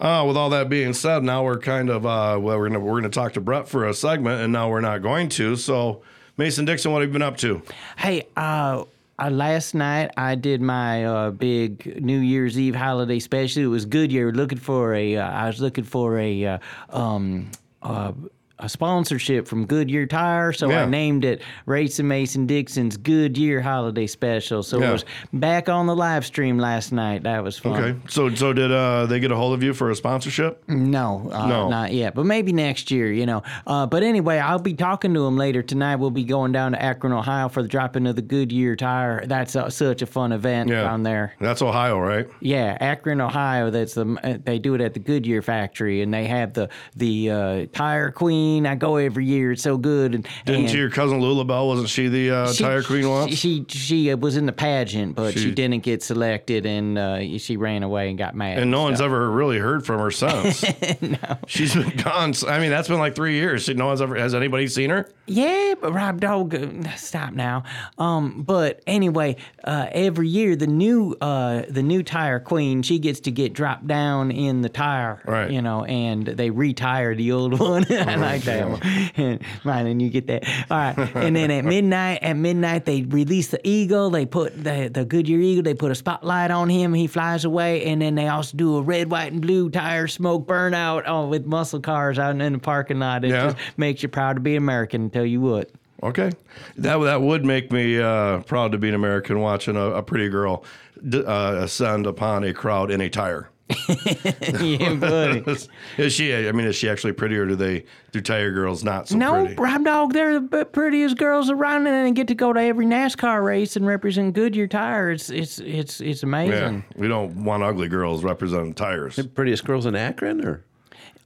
[0.00, 3.00] uh, with all that being said, now we're kind of uh, well, we're gonna we're
[3.00, 5.54] gonna talk to Brett for a segment, and now we're not going to.
[5.56, 6.02] So,
[6.36, 7.62] Mason Dixon, what have you been up to?
[7.96, 8.84] Hey, uh,
[9.28, 13.62] last night I did my uh, big New Year's Eve holiday special.
[13.62, 14.32] It was Goodyear.
[14.32, 16.58] Looking for a, uh, I was looking for a, uh,
[16.88, 17.50] um,
[17.82, 18.12] uh,
[18.60, 20.82] a sponsorship from Goodyear Tire, so Yeah.
[20.82, 24.62] I named it Racing Mason Dixon's Goodyear Holiday Special.
[24.62, 24.90] So Yeah.
[24.90, 27.22] it was back on the live stream last night.
[27.24, 27.72] That was fun.
[27.82, 30.62] Okay, so so did uh, they get a hold of you for a sponsorship?
[30.68, 31.68] No, uh, No.
[31.68, 33.42] not yet, but maybe next year, you know.
[33.66, 35.96] Uh, but anyway, I'll be talking to him later tonight.
[35.96, 39.24] We'll be going down to Akron, Ohio for the dropping of the Goodyear tire.
[39.26, 41.34] That's uh, such a fun event Yeah, down there.
[41.40, 42.28] That's Ohio, right?
[42.40, 43.70] Yeah, Akron, Ohio.
[43.70, 47.66] That's the they do it at the Goodyear factory, and they have the the uh,
[47.72, 48.49] tire queen.
[48.66, 49.52] I go every year.
[49.52, 50.14] It's so good.
[50.14, 53.36] And, Didn't and your cousin Lulabelle wasn't she the uh, she- tire queen once?
[53.36, 57.38] She she uh, was in the pageant, but she, She- didn't get selected, and uh,
[57.38, 58.58] she ran away and got mad.
[58.58, 60.62] and no one's ever really heard from her since.
[61.02, 62.34] no, she's been gone.
[62.48, 63.68] I mean, that's been like three years.
[63.68, 65.08] No one's ever has anybody seen her?
[65.26, 66.56] Yeah, but Rob Dog,
[66.96, 67.62] stop now.
[67.98, 73.20] Um, but anyway, uh, every year the new uh, the new tire queen she gets
[73.20, 75.50] to get dropped down in the tire, Right.
[75.50, 77.84] You know, and they retire the old one.
[77.92, 79.40] I like that one.
[79.64, 80.44] Mine, and you get that.
[80.70, 84.10] All right, and then at midnight, at midnight they release the eagle.
[84.10, 85.62] They put the the Goodyear eagle.
[85.62, 86.94] They put a spotlight on him.
[86.94, 90.46] He flies away, and then they also do a red, white, and blue tire smoke
[90.46, 93.24] burnout oh, with muscle cars out in the parking lot.
[93.24, 93.44] It Yeah.
[93.52, 95.10] just makes you proud to be American.
[95.10, 95.70] Tell you what.
[96.02, 96.30] Okay,
[96.78, 100.30] that that would make me uh, proud to be an American watching a, a pretty
[100.30, 100.64] girl
[101.06, 103.50] d- uh, ascend upon a crowd in a tire.
[104.60, 105.44] yeah, buddy.
[105.98, 106.34] is she?
[106.34, 109.44] I mean, is she actually pretty, or do they do tire girls not so No,
[109.44, 109.54] pretty?
[109.60, 113.44] Rob Dog, they're the prettiest girls around, and they get to go to every NASCAR
[113.44, 115.10] race and represent Goodyear Tire.
[115.10, 116.52] It's it's it's it's amazing.
[116.52, 116.84] Yeah, amazing.
[116.96, 119.16] we don't want ugly girls representing tires.
[119.16, 120.64] The prettiest girls in Akron, or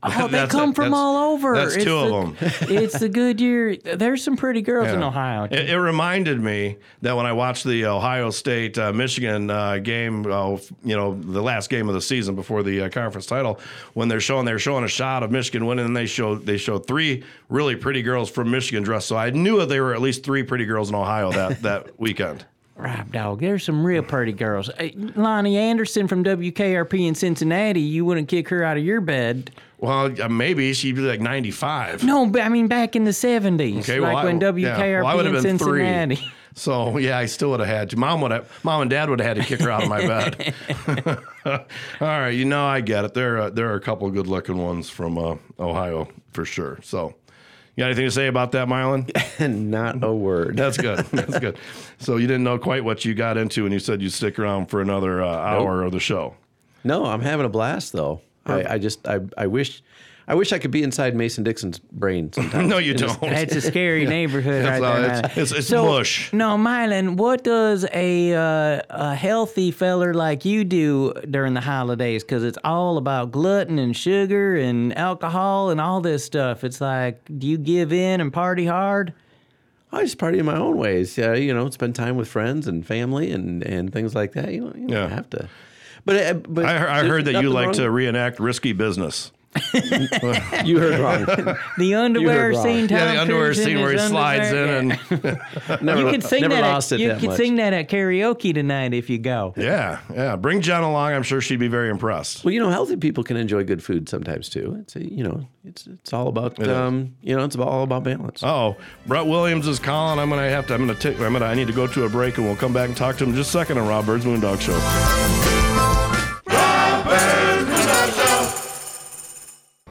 [0.06, 0.76] Oh, they come it.
[0.76, 1.54] from That's- all over.
[1.56, 2.52] that's It's two of the- them.
[2.76, 3.76] it's the Goodyear.
[3.76, 5.44] There's some pretty girls in Ohio.
[5.44, 10.26] It, it reminded me that when I watched the Ohio State uh, Michigan uh, game,
[10.30, 13.58] uh, you know, the last game of the season before the uh, conference title,
[13.94, 16.86] when they're showing they're showing a shot of Michigan winning, and they showed they showed
[16.86, 19.08] three really pretty girls from Michigan dressed.
[19.08, 21.98] So I knew that there were at least three pretty girls in Ohio that that
[21.98, 22.44] weekend.
[22.76, 24.68] Rob Dog, there's some real pretty girls.
[24.76, 27.80] Hey, Loni Anderson from WKRP in Cincinnati.
[27.80, 29.52] You wouldn't kick her out of your bed.
[29.78, 32.02] Well, uh, maybe she'd be like ninety five.
[32.04, 35.02] No, but I mean back in the 70s, Okay, like well, when I, WKRP yeah,
[35.02, 36.16] well, I would in have been Cincinnati.
[36.16, 36.32] three.
[36.56, 37.96] So yeah, I still would have had to.
[37.96, 38.48] Mom would have.
[38.62, 40.54] Mom and Dad would have had to kick her out of my bed.
[41.44, 41.58] All
[42.00, 43.12] right, you know I get it.
[43.12, 46.78] There, uh, there are a couple good looking ones from uh, Ohio for sure.
[46.84, 47.14] So,
[47.74, 49.10] you got anything to say about that, Mylan?
[49.68, 50.56] not a word.
[50.56, 50.98] That's good.
[51.06, 51.58] That's good.
[51.98, 54.66] So you didn't know quite what you got into, and you said you'd stick around
[54.66, 56.36] for another uh, hour of the show.
[56.84, 58.20] No, I'm having a blast though.
[58.46, 59.82] I, I just I, I wish
[60.26, 62.68] I wish I could be inside Mason Dixon's brain sometimes.
[62.70, 63.22] No, you It don't.
[63.22, 65.10] It's a scary neighborhood That's right all- there.
[65.18, 65.30] it's- man.
[65.44, 66.32] it's- it's mush.
[66.32, 72.24] No, Mylan, what does a uh, a healthy feller like you do during the holidays?
[72.24, 76.64] Because it's all about glutton and sugar and alcohol and all this stuff.
[76.64, 79.12] It's like, do you give in and party hard?
[79.92, 81.16] I just party in my own ways.
[81.18, 84.52] Yeah, you know, spend time with friends and family and, and things like that.
[84.52, 85.08] You know, you don't Yeah.
[85.08, 85.48] have to.
[86.04, 89.32] But uh, but I, heard- I heard that you like wrong- to reenact risky business.
[90.64, 91.56] You heard wrong.
[91.78, 92.62] The underwear wrong.
[92.64, 92.88] scene.
[92.88, 94.78] Tom Yeah, the underwear Cruise scene where he slides underwear.
[94.80, 96.62] in and Never, you can sing never that.
[96.62, 97.36] lost At, it you that can much.
[97.36, 99.54] sing that at karaoke tonight if you go.
[99.56, 100.34] yeah, yeah.
[100.34, 101.12] Bring Jen along.
[101.12, 102.44] I'm sure she'd be very impressed.
[102.44, 104.76] Well, you know, healthy people can enjoy good food sometimes too.
[104.80, 106.68] It's a, you know, it's it's all about It is.
[106.68, 108.42] um, you know, it's about, all about balance.
[108.42, 108.76] Oh,
[109.06, 110.18] Brett Williams is calling.
[110.18, 110.74] I'm gonna have to.
[110.74, 111.20] I'm gonna take.
[111.20, 111.44] I'm gonna.
[111.44, 113.30] I need to go to a break, and we'll come back and talk to him
[113.30, 115.63] in just a second on Rob Byrd's Moondog Show.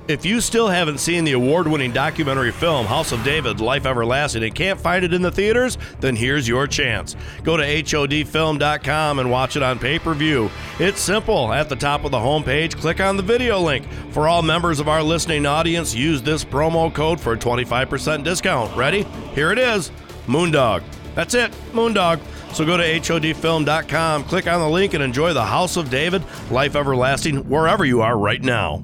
[0.06, 4.44] If you still haven't seen the award winning documentary film House of David Life Everlasting
[4.44, 7.16] and can't find it in the theaters, then here's your chance.
[7.44, 10.52] Go to HODfilm.com and watch it on pay per view.
[10.78, 11.54] It's simple.
[11.54, 13.90] At the top of the homepage, click on the video link.
[14.12, 18.76] For all members of our listening audience, use this promo code for a 25% discount.
[18.76, 19.04] Ready?
[19.34, 19.90] Here it is
[20.28, 20.84] Moondog.
[21.16, 22.20] That's it, Moondog.
[22.54, 26.76] So go to HODfilm.com, click on the link, and enjoy the House of David Life
[26.76, 28.84] Everlasting wherever you are right now.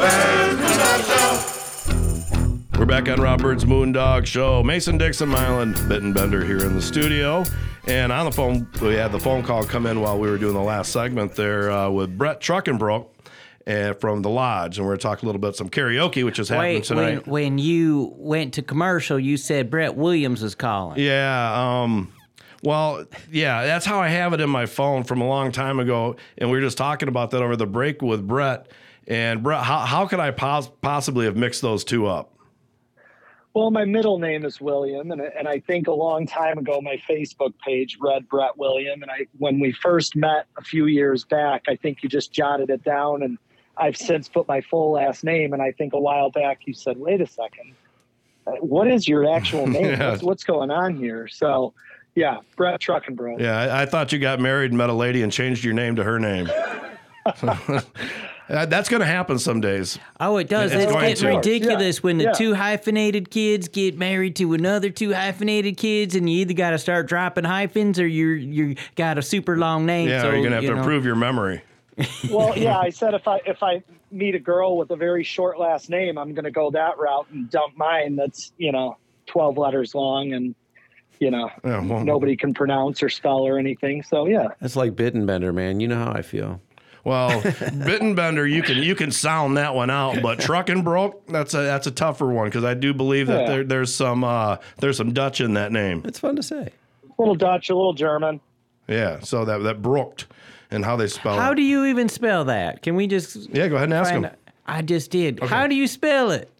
[0.00, 0.06] We're
[2.86, 4.62] back on Rob Byrd's Moondog Show.
[4.62, 7.44] Mason Dixon, Mylan Bittenbender here in the studio.
[7.86, 10.54] And on the phone, we had the phone call come in while we were doing
[10.54, 13.08] the last segment there uh, with Brett Truckenbrodt
[13.66, 14.78] uh, from the Lodge.
[14.78, 16.88] And we're going to talk a little bit about some karaoke, which is happening Wait,
[16.88, 17.26] when, tonight.
[17.26, 20.98] when you went to commercial, you said Brett Williams is calling.
[20.98, 21.82] Yeah.
[21.82, 22.10] Um,
[22.62, 26.16] well, yeah, that's how I have it in my phone from a long time ago.
[26.38, 28.66] And we were just talking about that over the break with Brett.
[29.10, 32.32] And Brett, how, how could I pos- possibly have mixed those two up?
[33.54, 37.02] Well, my middle name is William, and and I think a long time ago my
[37.08, 41.64] Facebook page read Brett William, and I when we first met a few years back,
[41.66, 43.38] I think you just jotted it down, and
[43.76, 46.96] I've since put my full last name, and I think a while back you said,
[46.96, 47.74] "Wait a second,
[48.60, 49.84] what is your actual name?
[49.84, 50.10] Yeah.
[50.10, 51.74] what's, what's going on here?" So,
[52.14, 53.40] yeah, Brett Truckenbrodt.
[53.40, 55.96] Yeah, I, I thought you got married and met a lady and changed your name
[55.96, 56.48] to her name.
[58.50, 59.98] Uh, That's going to happen some days.
[60.18, 60.72] Oh, it does.
[60.72, 61.36] It's It's, going getting to.
[61.36, 62.32] ridiculous when the Yeah.
[62.32, 66.78] two hyphenated kids get married to another two hyphenated kids, and you either got to
[66.78, 70.08] start dropping hyphens or you're you got a super long name.
[70.08, 70.80] Yeah, so, you're going to have you to know.
[70.82, 71.62] improve your memory.
[72.30, 75.58] Well, yeah, I said if I if I meet a girl with a very short
[75.60, 78.16] last name, I'm going to go that route and dump mine.
[78.16, 78.96] That's you know
[79.26, 80.54] 12 letters long and
[81.18, 84.02] you know Yeah, well, nobody can pronounce or spell or anything.
[84.02, 85.78] So yeah, it's like Bittenbender, man.
[85.80, 86.60] You know how I feel.
[87.04, 91.86] Well, Bittenbender, you can you can sound that one out, but Truckenbrodt, that's a that's
[91.86, 93.48] a tougher one because I do believe that Yeah.
[93.48, 96.02] there, there's some uh, there's some Dutch in that name.
[96.04, 96.68] It's fun to say.
[97.04, 98.40] a little Dutch, a little German.
[98.86, 100.26] Yeah, so that that Brooked
[100.70, 101.54] and how they spell How it.
[101.56, 102.82] do you even spell that?
[102.82, 103.48] Can we just?
[103.48, 104.30] yeah, go ahead and ask find him.
[104.32, 104.38] out?
[104.66, 105.40] I just did.
[105.42, 106.50] How do you spell it?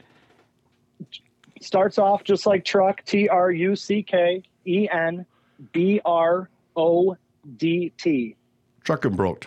[1.60, 5.26] Starts off just like truck, T R U C K E N
[5.72, 7.16] B R O
[7.58, 8.36] D T.
[8.84, 9.44] Truckenbrodt.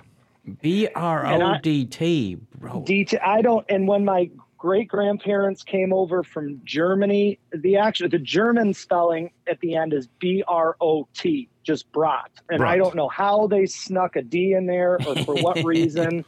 [0.61, 2.83] B R O D T, bro.
[2.85, 3.17] D T.
[3.17, 3.65] I don't.
[3.69, 9.59] And when my great grandparents came over from Germany, the actual the German spelling at
[9.59, 12.31] the end is B R O T, just brat.
[12.49, 16.25] And I don't know how they snuck a D in there or for what reason.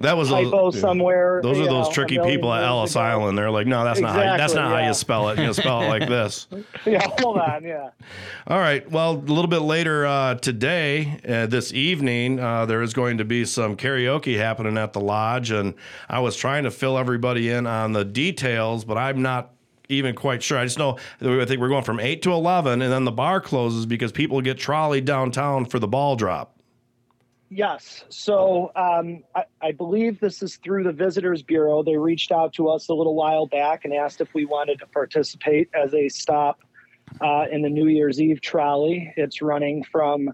[0.00, 0.80] That was Typo a, yeah.
[0.80, 1.40] somewhere.
[1.42, 3.00] Those are you those tricky people at Ellis ago.
[3.00, 3.36] Island.
[3.36, 5.38] They're like, no, that's not how, that's Exactly, not how you spell it.
[5.38, 6.48] You spell it like this.
[6.86, 7.62] Yeah, hold on.
[7.62, 7.90] Yeah.
[8.46, 8.88] All right.
[8.90, 13.24] Well, a little bit later uh, today, uh, this evening, uh, there is going to
[13.24, 15.74] be some karaoke happening at the lodge, and
[16.08, 19.52] I was trying to fill everybody in on the details, but I'm not
[19.90, 20.56] even quite sure.
[20.56, 23.40] I just know I think we're going from eight to eleven, and then the bar
[23.40, 26.59] closes because people get trolleyed downtown for the ball drop.
[27.52, 28.04] Yes.
[28.10, 31.82] So um, I, I believe this is through the Visitors Bureau.
[31.82, 34.86] They reached out to us a little while back and asked if we wanted to
[34.86, 36.60] participate as a stop
[37.20, 39.12] uh, in the New Year's Eve trolley.
[39.16, 40.32] It's running from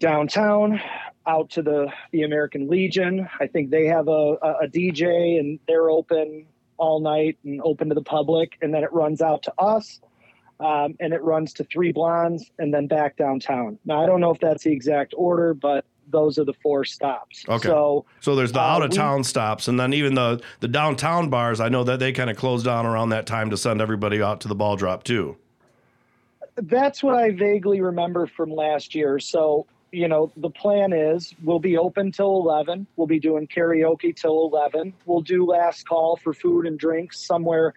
[0.00, 0.78] downtown
[1.26, 3.26] out to the, the American Legion.
[3.40, 6.44] I think they have a, a, DJ and they're open
[6.76, 8.58] all night and open to the public.
[8.60, 10.00] And then it runs out to us.
[10.60, 13.78] Um, and it runs to Three Blondes and then back downtown.
[13.84, 17.44] Now, I don't know if that's the exact order, but those are the four stops.
[17.48, 17.68] Okay.
[17.68, 20.68] So, So there's the Uh, out of we- town stops, and then even the the
[20.68, 21.60] downtown bars.
[21.60, 24.40] I know that they kind of close down around that time to send everybody out
[24.42, 25.36] to the ball drop too.
[26.56, 29.18] that's what I vaguely remember from last year.
[29.18, 32.86] So you know, the plan is we'll be open till 11.
[32.96, 34.94] We'll be doing karaoke till 11.
[35.04, 37.74] We'll do last call for food and drinks somewhere.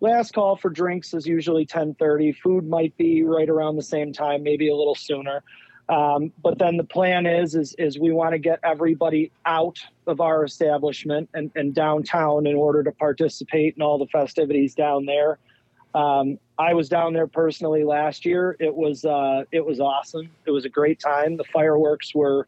[0.00, 2.32] Last call for drinks is usually 10:30.
[2.32, 5.42] Food might be right around the same time, maybe a little sooner.
[5.90, 10.20] Um, but then the plan is is is we want to get everybody out of
[10.20, 15.38] our establishment and, and downtown in order to participate in all the festivities down there.
[15.92, 18.56] Um, I was down there personally last year.
[18.60, 20.30] It was uh, it was awesome.
[20.46, 21.36] It was a great time.
[21.36, 22.46] The fireworks were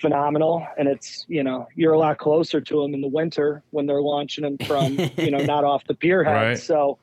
[0.00, 3.86] phenomenal, and it's you know you're a lot closer to them in the winter when
[3.86, 6.32] they're launching them from you know not off the pier head.
[6.32, 6.58] Right.
[6.58, 6.98] So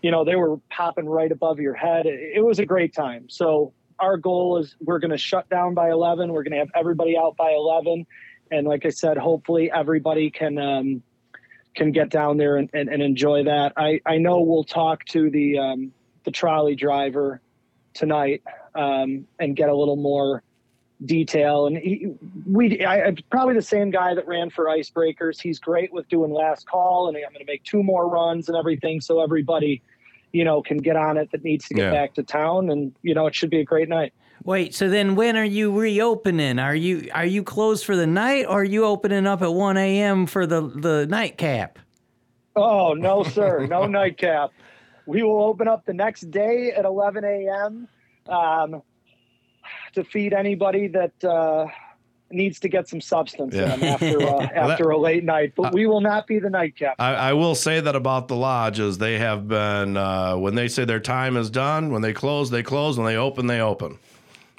[0.00, 2.06] you know they were popping right above your head.
[2.06, 3.28] It, it was a great time.
[3.28, 6.32] So our goal is we're going to shut down by 11.
[6.32, 8.06] We're going to have everybody out by 11,
[8.50, 10.58] and like I said, hopefully everybody can.
[10.58, 11.02] Um,
[11.74, 13.72] can get down there and, and, and enjoy that.
[13.76, 15.92] I, I know we'll talk to the um,
[16.22, 17.40] the trolley driver
[17.94, 18.42] tonight
[18.74, 20.42] um, and get a little more
[21.04, 21.66] detail.
[21.66, 22.12] And he,
[22.46, 25.40] we I, I'm probably the same guy that ran for Icebreakers.
[25.40, 28.56] He's great with doing last call, and I'm going to make two more runs and
[28.56, 29.82] everything, so everybody,
[30.34, 31.90] you know, can get on it that needs to get Yeah.
[31.92, 32.68] back to town.
[32.68, 34.12] And you know, it should be a great night.
[34.42, 36.58] Wait, so then when are you reopening?
[36.58, 39.76] Are you are you closed for the night or are you opening up at 1
[39.76, 40.26] a.m.
[40.26, 41.78] for the, the nightcap?
[42.56, 44.50] Oh no, sir, no nightcap.
[45.06, 47.88] We will open up the next day at 11 a.m.
[48.28, 48.82] Um,
[49.94, 51.66] to feed anybody that uh,
[52.34, 53.74] needs to get some substance Yeah.
[53.74, 55.52] in them after uh, that- after a late night.
[55.56, 56.96] But we will not be the nightcap.
[56.98, 58.98] I, I will say that about the lodges.
[58.98, 62.62] They have been, uh, when they say their time is done, when they close, they
[62.62, 62.98] close.
[62.98, 63.98] When they open, they open.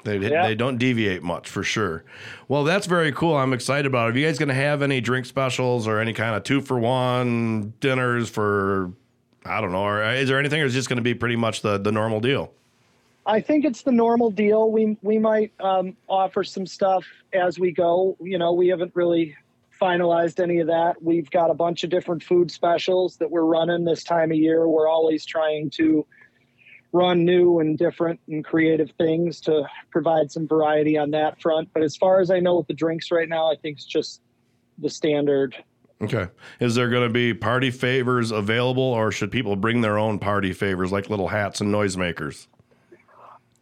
[0.04, 0.46] They, Yeah.
[0.46, 2.04] they don't deviate much for sure.
[2.46, 3.36] Well, that's very cool.
[3.36, 4.14] I'm excited about it.
[4.14, 6.78] Are you guys going to have any drink specials or any kind of two for
[6.78, 8.92] one dinners for,
[9.44, 11.34] I don't know, or is there anything or is it just going to be pretty
[11.36, 12.52] much the, the normal deal?
[13.26, 14.70] I think it's the normal deal.
[14.70, 18.16] We we might um, offer some stuff as we go.
[18.20, 19.36] You know, we haven't really
[19.80, 21.02] finalized any of that.
[21.02, 24.68] We've got a bunch of different food specials that we're running this time of year.
[24.68, 26.06] We're always trying to
[26.92, 31.68] run new and different and creative things to provide some variety on that front.
[31.74, 34.22] But as far as I know with the drinks right now, I think it's just
[34.78, 35.56] the standard.
[36.00, 36.28] Okay.
[36.60, 40.52] Is there going to be party favors available or should people bring their own party
[40.52, 42.46] favors like little hats and noisemakers?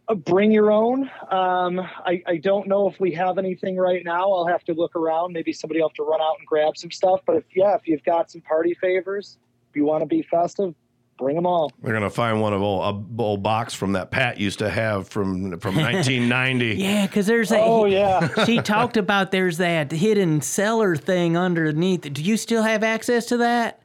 [0.07, 1.11] Uh, bring your own.
[1.31, 4.31] Um, I, I don't know if we have anything right now.
[4.31, 5.33] I'll have to look around.
[5.33, 7.21] Maybe somebody will have to run out and grab some stuff.
[7.27, 9.39] But if yeah, if you've got some party favors,
[9.71, 10.75] if you want to be festive,
[11.17, 11.73] bring them all.
[11.83, 12.83] They're gonna find one of old,
[13.19, 16.75] a old box from that Pat used to have from from 1990.
[16.77, 17.61] Yeah, because there's a.
[17.61, 18.29] Oh yeah.
[18.45, 22.13] she talked about there's that hidden cellar thing underneath.
[22.13, 23.81] Do you still have access to that?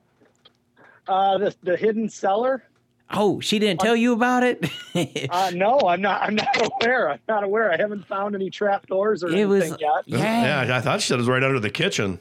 [1.08, 2.64] Uh, the the hidden cellar.
[3.12, 4.70] Oh, she didn't tell you about it?
[5.32, 6.22] Uh, no, I'm not.
[6.24, 6.48] I'm not
[6.82, 7.10] aware.
[7.12, 7.72] I'm not aware.
[7.72, 10.04] I haven't found any trap doors or It was- anything yet.
[10.08, 10.66] yeah.
[10.66, 12.20] Yeah, I thought she said it was right under the kitchen.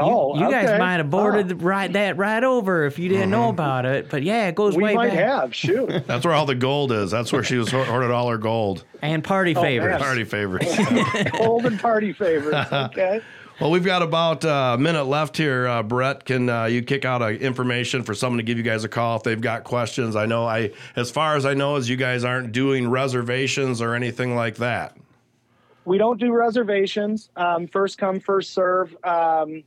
[0.00, 0.78] Oh, you guys okay.
[0.78, 4.08] might have boarded right that right over if you didn't know about it.
[4.08, 5.18] But yeah, it goes We way might back.
[5.18, 5.54] have.
[5.54, 6.04] Shoot.
[6.06, 7.10] That's where all the gold is.
[7.10, 8.84] That's where she was hor- hoarded all her gold.
[9.02, 9.90] And party favors.
[9.90, 10.00] man.
[10.00, 10.64] Party favors.
[11.34, 12.54] Cold and party favors.
[12.72, 13.20] Okay.
[13.62, 15.68] Well, we've got about uh, a minute left here.
[15.68, 18.88] Uh, Brett, can uh, you kick out information for someone to give you guys a
[18.88, 20.16] call if they've got questions?
[20.16, 23.94] I know I, as far as I know, is you guys aren't doing reservations or
[23.94, 24.96] anything like that.
[25.84, 27.30] We don't do reservations.
[27.36, 28.96] Um, first come, first serve.
[29.04, 29.62] Um,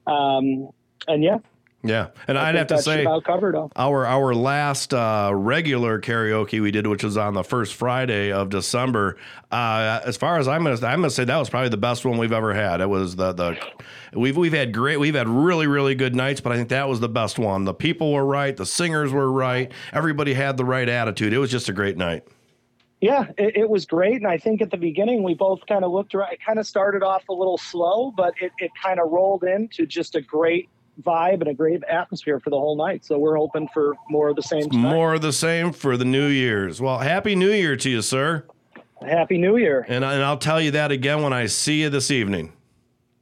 [0.07, 0.68] um,
[1.09, 1.38] and yeah
[1.82, 3.70] Yeah, and I I'd have to say about cover it all.
[3.76, 8.48] our our last uh, regular karaoke we did, which was on the first Friday of
[8.48, 9.18] December.
[9.52, 12.16] Uh, as far as I'm gonna, I'm gonna say that was probably the best one
[12.16, 12.80] we've ever had.
[12.80, 13.59] It was the the
[14.14, 17.00] we've we've had great, we've had really really good nights, but I think that was
[17.00, 17.64] the best one.
[17.64, 21.34] The people were right, the singers were right, everybody had the right attitude.
[21.34, 22.26] It was just a great night.
[23.05, 24.14] Yeah, it, it was great.
[24.14, 26.32] And I think at the beginning, we both kind of looked around.
[26.32, 29.84] It kind of started off a little slow, but it, it kind of rolled into
[29.84, 30.70] just a great
[31.02, 33.05] vibe and a great atmosphere for the whole night.
[33.05, 34.90] So we're hoping for more of the same tonight.
[34.90, 36.80] More of the same for the New Year's.
[36.80, 38.46] Well, happy New Year to you, sir.
[39.07, 39.84] Happy New Year.
[39.86, 42.55] And, and I'll tell you that again when I see you this evening.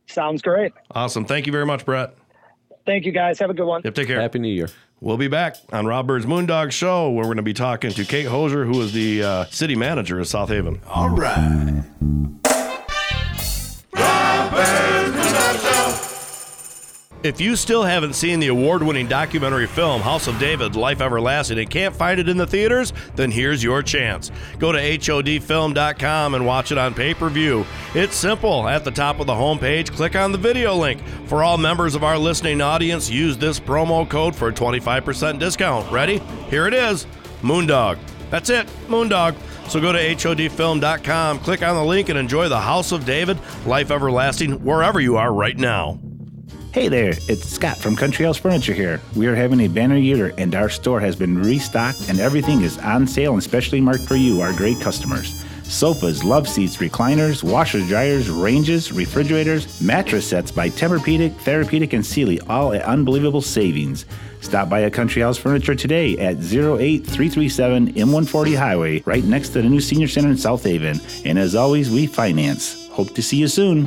[0.07, 0.73] Sounds great.
[0.93, 1.25] Awesome.
[1.25, 2.15] Thank you very much, Brett.
[2.87, 3.41] Thank you, guys.
[3.41, 3.83] Have a good one.
[3.85, 4.21] Yep, take care.
[4.21, 4.69] Happy New Year.
[5.03, 8.05] We'll be back on Rob Byrd's Moondog Show, where we're going to be talking to
[8.05, 10.81] Kate Hosier, who is the uh, city manager of South Haven.
[10.87, 11.83] All right.
[17.23, 21.57] If you still haven't seen the award winning documentary film House of David Life Everlasting
[21.57, 24.33] and can't find it in the theaters, then here's your chance.
[24.59, 27.65] Go to HODfilm.com and watch it on pay per view.
[27.95, 28.67] It's simple.
[28.69, 31.01] At the top of the homepage, click on the video link.
[31.27, 35.93] For all members of our listening audience, use this promo code for a 25% discount.
[35.93, 36.19] Ready?
[36.51, 37.07] Here it is
[37.41, 38.01] Moondog.
[38.31, 39.37] That's it, Moondog.
[39.69, 43.93] So go to HODfilm.com, click on the link, and enjoy the House of David Life
[43.93, 46.01] Everlasting wherever you are right now.
[46.73, 48.99] Hey there, it's Scott from Country House Furniture here.
[49.15, 52.79] We are having a banner year and our store has been restocked and everything is
[52.79, 55.45] on sale and specially marked for you, our great customers.
[55.65, 62.41] Sofas, love seats, recliners, washers, dryers, ranges, refrigerators, mattress sets by Tempur-Pedic, Therapedic, and Sealy,
[62.49, 64.07] all at unbelievable savings.
[64.41, 69.69] Stop by a Country House Furniture today at 08337 M140 Highway, right next to the
[69.69, 71.03] new Senior Center in South Haven.
[71.27, 72.89] And as always, we finance.
[72.89, 73.87] Hope to see you soon.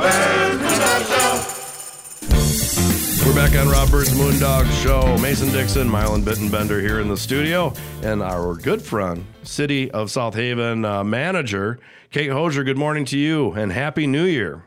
[0.00, 0.06] We're
[3.34, 5.18] back on Rob Moondog Show.
[5.18, 10.34] Mason Dixon, Mylan Bittenbender here in the studio, and our good friend, City of South
[10.34, 11.78] Haven uh, manager,
[12.10, 12.64] Kate Hosier.
[12.64, 14.64] Good morning to you, and Happy New Year.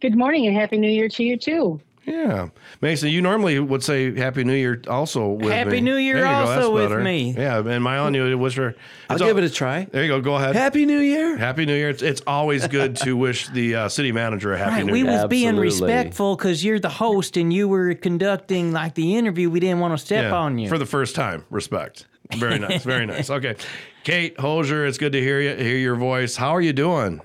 [0.00, 1.80] Good morning, and Happy New Year to you too.
[2.06, 2.50] Yeah,
[2.80, 5.80] Mason, you normally would say Happy New Year also with Happy me.
[5.80, 7.02] New Year There you go, also that's with better.
[7.02, 7.34] me.
[7.36, 8.76] Yeah, and Mylan, you wish her.
[9.10, 9.86] I'll it's give it a try.
[9.90, 10.20] There you go.
[10.20, 10.54] Go ahead.
[10.54, 11.36] Happy New Year.
[11.36, 11.90] Happy New Year.
[11.90, 14.98] It's, it's always good to wish the uh, city manager a Happy Right, New we
[15.00, 15.08] Year.
[15.08, 19.50] We was being respectful because you're the host and you were conducting like the interview.
[19.50, 20.68] We didn't want to step Yeah, on you.
[20.68, 21.44] for the first time.
[21.50, 22.06] Respect.
[22.36, 22.84] Very nice.
[22.84, 23.30] Very nice.
[23.30, 23.56] Okay,
[24.04, 25.56] Kate Hosier, it's good to hear you.
[25.56, 26.36] Hear your voice.
[26.36, 27.20] How are you doing?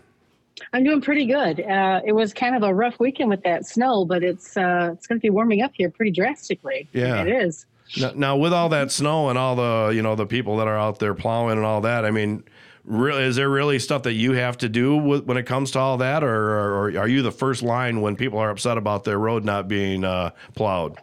[0.73, 1.59] I'm doing pretty good.
[1.59, 5.05] Uh, it was kind of a rough weekend with that snow, but it's uh, it's
[5.05, 6.87] going to be warming up here pretty drastically.
[6.93, 7.21] Yeah.
[7.23, 7.65] it is.
[7.99, 10.77] Now, now, with all that snow and all the you know the people that are
[10.77, 12.45] out there plowing and all that, I mean,
[12.85, 15.79] really, is there really stuff that you have to do with, when it comes to
[15.79, 19.03] all that, or, or, or are you the first line when people are upset about
[19.03, 20.97] their road not being uh, plowed?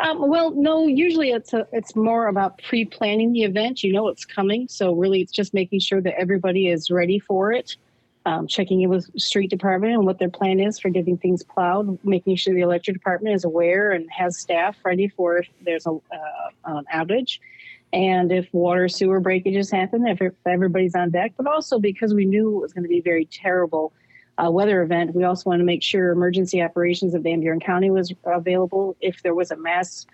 [0.00, 0.86] Um, well, no.
[0.86, 3.82] Usually, it's a, it's more about pre-planning the event.
[3.82, 7.52] You know it's coming, so really, it's just making sure that everybody is ready for
[7.52, 7.76] it.
[8.26, 11.98] Um, checking in with street department and what their plan is for getting things plowed.
[12.04, 15.92] Making sure the electric department is aware and has staff ready for if there's a
[15.92, 17.38] uh, an outage,
[17.92, 21.32] and if water sewer breakages happen, if, if everybody's on deck.
[21.36, 23.92] But also because we knew it was going to be a very terrible
[24.36, 27.90] uh, weather event, we also want to make sure emergency operations of Van Buren County
[27.90, 30.06] was available if there was a mass,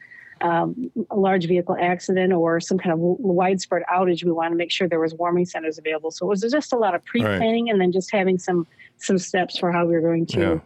[0.43, 4.25] um, a large vehicle accident or some kind of widespread outage.
[4.25, 6.11] We want to make sure there was warming centers available.
[6.11, 8.67] So it was just a lot of pre-planning and then just having some
[8.99, 10.59] some steps for how we were going to Yeah.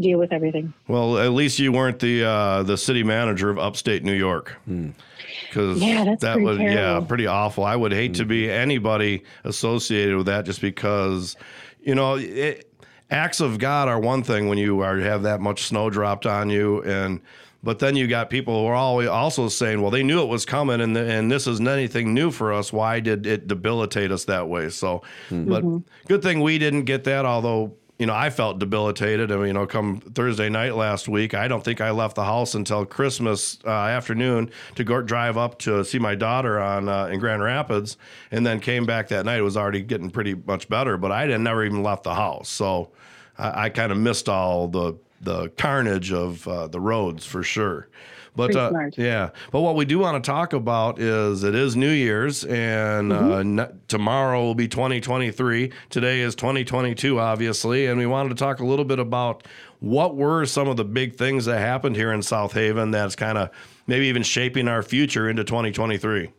[0.00, 0.72] deal with everything.
[0.88, 4.56] Well, at least you weren't the uh, the city manager of upstate New York.
[4.66, 7.64] Because Yeah, that pretty was yeah pretty awful.
[7.64, 11.36] I would hate to be anybody associated with that, just because
[11.80, 12.70] you know it,
[13.10, 16.50] acts of God are one thing when you are have that much snow dropped on
[16.50, 17.20] you and.
[17.66, 20.46] But then you got people who are always also saying, "Well, they knew it was
[20.46, 22.72] coming, and and this isn't anything new for us.
[22.72, 25.64] Why did it debilitate us that way?" So, but
[26.06, 27.26] good thing we didn't get that.
[27.26, 29.32] Although you know, I felt debilitated.
[29.32, 32.24] I mean, you know, come Thursday night last week, I don't think I left the
[32.24, 37.06] house until Christmas uh, afternoon to go drive up to see my daughter on uh,
[37.06, 37.96] in Grand Rapids,
[38.30, 39.38] and then came back that night.
[39.38, 42.48] It was already getting pretty much better, but I had never even left the house,
[42.48, 42.92] so
[43.36, 47.88] I, I kind of missed all the the carnage of uh, the roads for sure.
[48.36, 51.90] But uh, yeah, but what we do want to talk about is it is New
[51.90, 55.72] Year's, and uh, n- tomorrow will be 2023.
[55.88, 59.46] Today is 2022, obviously, and we wanted to talk a little bit about
[59.80, 63.38] what were some of the big things that happened here in South Haven that's kind
[63.38, 63.48] of
[63.86, 66.30] maybe even shaping our future into 2023.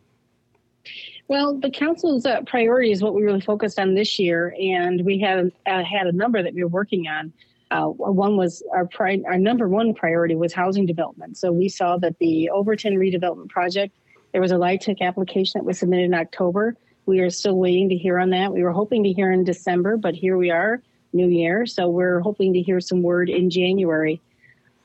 [1.26, 5.18] Well, the council's uh, priority is what we really focused on this year, and we
[5.18, 7.32] had uh, had a number that we were working on.
[7.70, 11.36] Uh, one was our pri- our number one priority was housing development.
[11.36, 13.94] So we saw that the Overton redevelopment project
[14.32, 16.76] there was a LIHTC application that was submitted in October.
[17.06, 18.52] We are still waiting to hear on that.
[18.52, 21.64] We were hoping to hear in December, but here we are, New Year.
[21.64, 24.20] So we're hoping to hear some word in January.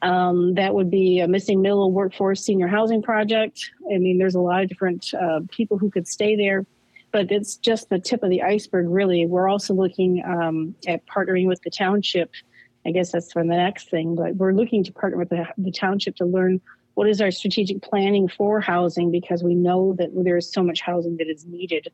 [0.01, 3.69] Um, that would be a missing middle workforce senior housing project.
[3.93, 6.65] I mean, there's a lot of different uh, people who could stay there,
[7.11, 9.25] but it's just the tip of the iceberg, really.
[9.25, 12.31] We're also looking um, at partnering with the township.
[12.85, 15.71] I guess that's for the next thing, but we're looking to partner with the, the
[15.71, 16.59] township to learn
[16.95, 20.81] what is our strategic planning for housing because we know that there is so much
[20.81, 21.87] housing that is needed.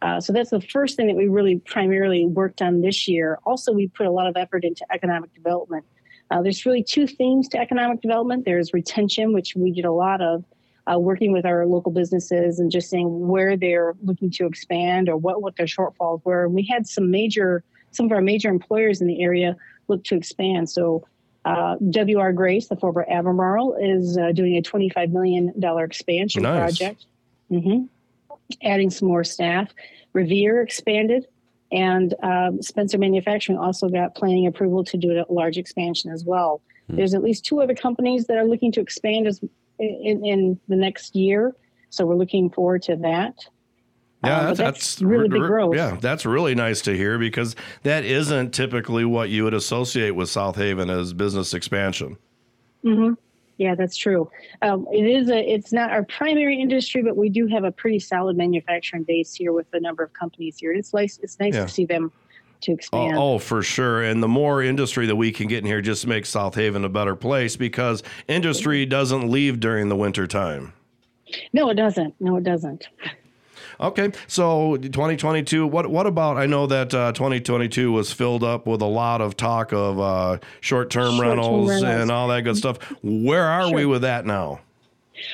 [0.00, 3.38] Uh, so that's the first thing that we really primarily worked on this year.
[3.44, 5.84] Also, we put a lot of effort into economic development.
[6.30, 8.44] Uh, there's really two themes to economic development.
[8.44, 10.44] There's retention, which we did a lot of,
[10.92, 15.16] uh, working with our local businesses and just saying where they're looking to expand or
[15.16, 16.46] what, what their shortfalls were.
[16.46, 17.62] And we had some major,
[17.92, 19.54] some of our major employers in the area
[19.92, 20.70] look to expand.
[20.70, 21.06] So
[21.44, 26.58] uh, WR Grace, the former Albemarle, is uh, doing a $25 million expansion Nice.
[26.58, 27.06] project,
[27.48, 27.84] hmm
[28.62, 29.70] adding some more staff.
[30.12, 31.26] Revere expanded,
[31.70, 36.60] and um, Spencer Manufacturing also got planning approval to do a large expansion as well.
[36.88, 39.40] There's at least two other companies that are looking to expand as
[39.78, 41.56] in, in the next year,
[41.88, 43.46] so we're looking forward to that.
[44.24, 45.74] Yeah, Um, that's, but that's really big growth.
[45.74, 50.28] Yeah, that's really nice to hear because that isn't typically what you would associate with
[50.30, 52.16] South Haven as business expansion.
[52.82, 53.14] hmm
[53.58, 54.30] Yeah, that's true.
[54.62, 55.38] Um, it is a.
[55.38, 59.52] It's not our primary industry, but we do have a pretty solid manufacturing base here
[59.52, 60.72] with a number of companies here.
[60.72, 61.18] It's nice.
[61.22, 61.66] It's nice Yeah.
[61.66, 62.12] to see them
[62.62, 63.14] to Oh, expand.
[63.18, 64.02] oh, for sure.
[64.04, 66.88] And the more industry that we can get in here just makes South Haven a
[66.88, 70.72] better place because industry doesn't leave during the winter time.
[71.52, 72.14] No, it doesn't.
[72.20, 72.86] No, it doesn't.
[73.82, 75.66] Okay, so 2022.
[75.66, 76.36] What what about?
[76.36, 80.38] I know that uh, 2022 was filled up with a lot of talk of uh,
[80.60, 82.02] short-term, Short-term rentals, rentals.
[82.02, 82.78] and all that good stuff.
[83.02, 84.60] Where are we with that now?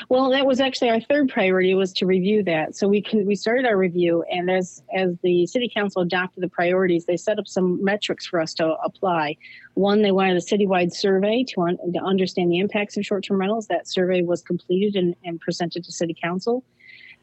[0.09, 2.74] Well, that was actually our third priority was to review that.
[2.74, 6.49] So we can we started our review, and as as the city council adopted the
[6.49, 9.36] priorities, they set up some metrics for us to apply.
[9.74, 13.38] One, they wanted a citywide survey to, un, to understand the impacts of short term
[13.38, 13.66] rentals.
[13.66, 16.64] That survey was completed and, and presented to city council.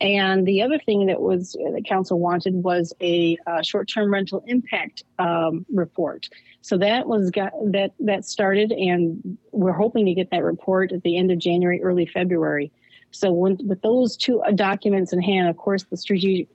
[0.01, 5.03] And the other thing that was the council wanted was a uh, short-term rental impact
[5.19, 6.27] um, report.
[6.61, 11.03] So that was got that that started, and we're hoping to get that report at
[11.03, 12.71] the end of January, early February.
[13.11, 16.49] So when, with those two uh, documents in hand, of course, the strategic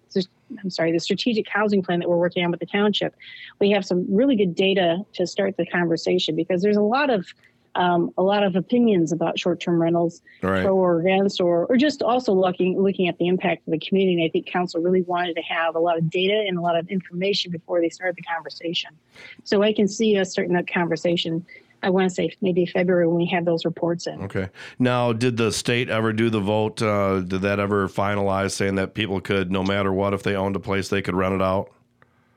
[0.62, 3.14] I'm sorry, the strategic housing plan that we're working on with the township,
[3.60, 7.26] we have some really good data to start the conversation because there's a lot of
[7.74, 10.64] um, a lot of opinions about short-term rentals, Right.
[10.64, 14.14] pro or against, or or just also looking looking at the impact of the community.
[14.20, 16.76] And I think council really wanted to have a lot of data and a lot
[16.76, 18.90] of information before they started the conversation.
[19.44, 21.44] So I can see us starting that conversation.
[21.82, 24.20] I want to say maybe February when we have those reports in.
[24.24, 24.48] Okay.
[24.78, 26.82] Now, did the state ever do the vote?
[26.82, 30.56] Uh, did that ever finalize saying that people could, no matter what, if they owned
[30.56, 31.70] a place, they could rent it out?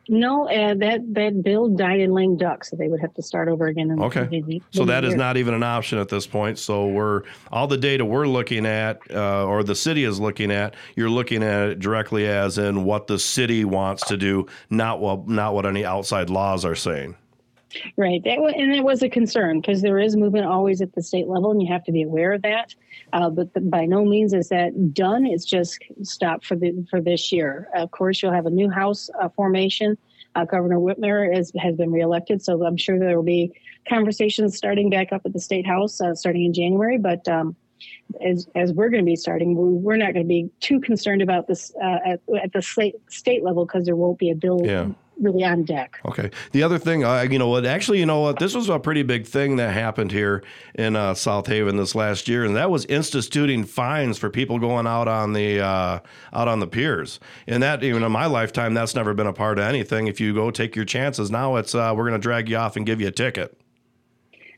[0.10, 3.48] No, uh, that that bill died in lame duck, so they would have to start
[3.48, 3.90] over again.
[3.92, 4.28] In Okay.
[4.32, 6.60] in- So in that is not even an option at this point.
[6.60, 10.76] So we're all the data we're looking at, uh, or the city is looking at.
[10.96, 15.28] You're looking at it directly as in what the city wants to do, not what
[15.28, 17.16] not what any outside laws are saying.
[17.98, 18.24] Right.
[18.24, 21.28] That wa- and that was a concern because there is movement always at the state
[21.28, 22.74] level, and you have to be aware of that.
[23.14, 25.26] Uh, but th- by no means is that done.
[25.26, 27.68] It's just stopped for the for this year.
[27.76, 29.98] Of course, you'll have a new House uh, formation.
[30.36, 33.52] Uh, Governor Whitmer is, has been reelected, so I'm sure there will be
[33.88, 36.98] conversations starting back up at the state house uh, starting in January.
[36.98, 37.56] But um,
[38.26, 41.22] as as we're going to be starting, we- we're not going to be too concerned
[41.22, 44.62] about this uh, at, at the state state level because there won't be a bill
[44.64, 44.90] Yeah.
[45.20, 46.00] Really on deck.
[46.06, 46.32] Okay.
[46.52, 47.66] The other thing, uh, you know what?
[47.66, 48.40] Actually, you know what?
[48.40, 50.44] This was a pretty big thing that happened here
[50.76, 54.88] in uh, South Haven this last year, and that was instituting fines for people going
[54.88, 56.00] out on the uh,
[56.34, 57.20] out on the piers.
[57.48, 60.08] And that, even in my lifetime, that's never been a part of anything.
[60.08, 62.76] If you go take your chances, now it's uh, we're going to drag you off
[62.76, 63.58] and give you a ticket.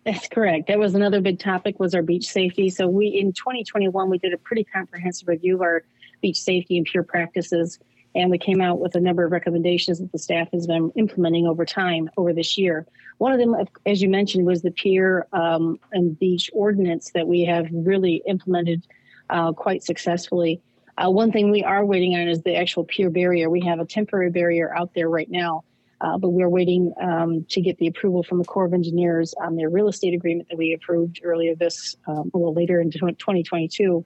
[0.06, 0.68] That's correct.
[0.68, 2.70] That was another big topic was our beach safety.
[2.70, 5.84] So we in 2021 we did a pretty comprehensive review of our
[6.22, 7.80] beach safety and pier practices,
[8.16, 11.45] and we came out with a number of recommendations that the staff has been implementing
[11.45, 12.88] over time over this year.
[13.18, 13.55] One of them,
[13.86, 18.88] as you mentioned, was the pier um, and beach ordinance that we have really implemented
[19.30, 20.61] uh, quite successfully.
[20.97, 23.49] Uh, one thing we are waiting on is the actual pier barrier.
[23.49, 25.63] We have a temporary barrier out there right now.
[26.01, 29.55] Uh, but we're waiting um, to get the approval from the Corps of Engineers on
[29.55, 34.05] their real estate agreement that we approved earlier this, um, little later in 2022.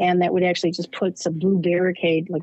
[0.00, 2.42] And that would actually just put some blue barricade, like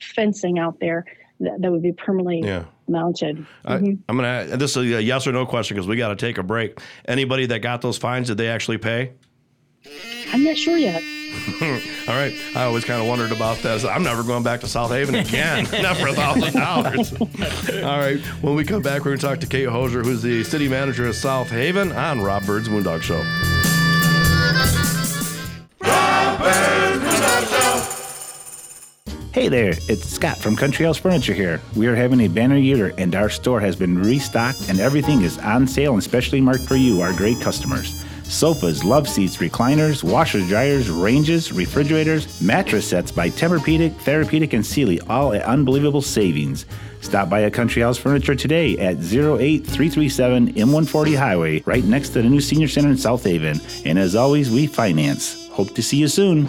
[0.00, 1.04] fencing out there
[1.40, 2.64] that, that would be permanently Yeah.
[2.88, 3.46] mounted.
[3.64, 3.98] I, Mhm.
[4.08, 4.56] I'm gonna.
[4.56, 6.80] This is a yes or no question because we got to take a break.
[7.06, 9.12] Anybody that got those fines, did they actually pay?
[10.32, 11.00] I'm not sure yet.
[12.08, 12.34] All right.
[12.56, 13.84] I always kind of wondered about this.
[13.84, 15.66] I'm never going back to South Haven again.
[15.82, 17.12] Not for a thousand dollars.
[17.84, 18.18] All right.
[18.42, 21.06] When we come back, we're going to talk to Kate Hosier, who's the city manager
[21.06, 23.22] of South Haven on Rob Byrd's Moondog Show.
[29.38, 31.60] Hey there, it's Scott from Country House Furniture here.
[31.76, 35.38] We are having a banner year and our store has been restocked and everything is
[35.38, 38.04] on sale and specially marked for you, our great customers.
[38.24, 45.00] Sofas, love seats, recliners, washers, dryers, ranges, refrigerators, mattress sets by Tempur-Pedic, Therapedic, and Sealy,
[45.02, 46.66] all at unbelievable savings.
[47.00, 52.28] Stop by a Country House Furniture today at 08337 M140 Highway, right next to the
[52.28, 53.60] new Senior Center in South Haven.
[53.84, 55.46] And as always, we finance.
[55.50, 56.48] Hope to see you soon.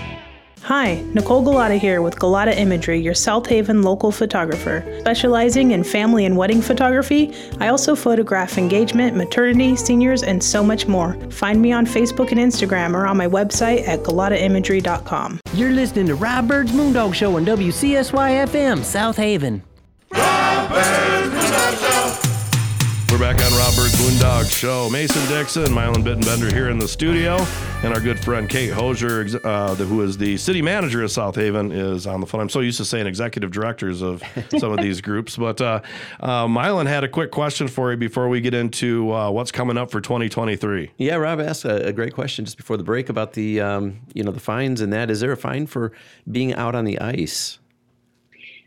[0.63, 4.85] Hi, Nicole Galata here with Galata Imagery, your South Haven local photographer.
[4.99, 10.87] Specializing in family and wedding photography, I also photograph engagement, maternity, seniors, and so much
[10.87, 11.15] more.
[11.31, 15.39] Find me on Facebook and Instagram or on my website at galataimagery.com.
[15.55, 19.63] You're listening to Rob Byrd's Moondog Show on WCSY FM, South Haven.
[20.11, 21.40] We're
[23.21, 24.89] back on Rob Byrd's Moondog Show.
[24.89, 27.35] Mason Dixon, Mylan Bittenbender here in the studio,
[27.83, 31.35] and our good friend Kate Hosier, uh, the, who is the city manager of South
[31.35, 32.41] Haven, is on the phone.
[32.41, 34.23] I'm so used to saying executive directors of
[34.57, 35.81] some of these groups, but uh,
[36.19, 39.77] uh, Mylan had a quick question for you before we get into uh, what's coming
[39.77, 40.89] up for 2023.
[40.97, 44.23] Yeah, Rob asked a, a great question just before the break about the um, you
[44.23, 45.11] know the fines and that.
[45.11, 45.91] Is there a fine for
[46.31, 47.59] being out on the ice?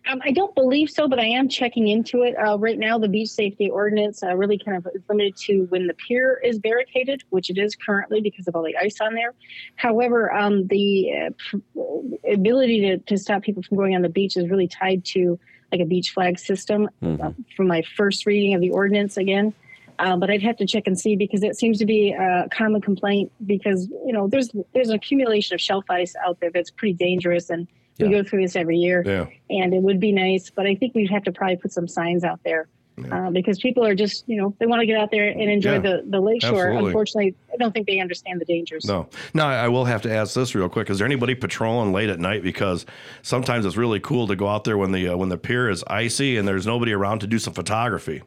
[0.06, 2.34] Um, I don't believe so, but I am checking into it.
[2.34, 5.86] Uh, right now, the beach safety ordinance uh, really kind of is limited to when
[5.86, 9.32] the pier is barricaded, which it is currently because of all the ice on there.
[9.76, 11.32] However, um, the
[11.76, 15.38] uh, ability to, to stop people from going on the beach is really tied to
[15.72, 16.88] like a beach flag system.
[17.22, 19.54] Uh, from my first reading of the ordinance again.
[19.98, 22.80] Uh, but I'd have to check and see because it seems to be a common
[22.80, 26.94] complaint because you know there's there's an accumulation of shelf ice out there that's pretty
[26.94, 27.68] dangerous and
[27.98, 29.26] we go through this every year Yeah.
[29.50, 32.24] and it would be nice but i think we'd have to probably put some signs
[32.24, 32.68] out there
[33.10, 35.74] uh, because people are just you know they want to get out there and enjoy
[35.74, 35.78] Yeah.
[35.80, 39.08] the the lakeshore unfortunately i don't think they understand the dangers No.
[39.32, 40.90] Now, I will have to ask this real quick.
[40.90, 42.42] Is there anybody patrolling late at night?
[42.42, 42.86] Because
[43.22, 45.82] sometimes it's really cool to go out there when the uh, when the pier is
[45.88, 48.22] icy and there's nobody around to do some photography.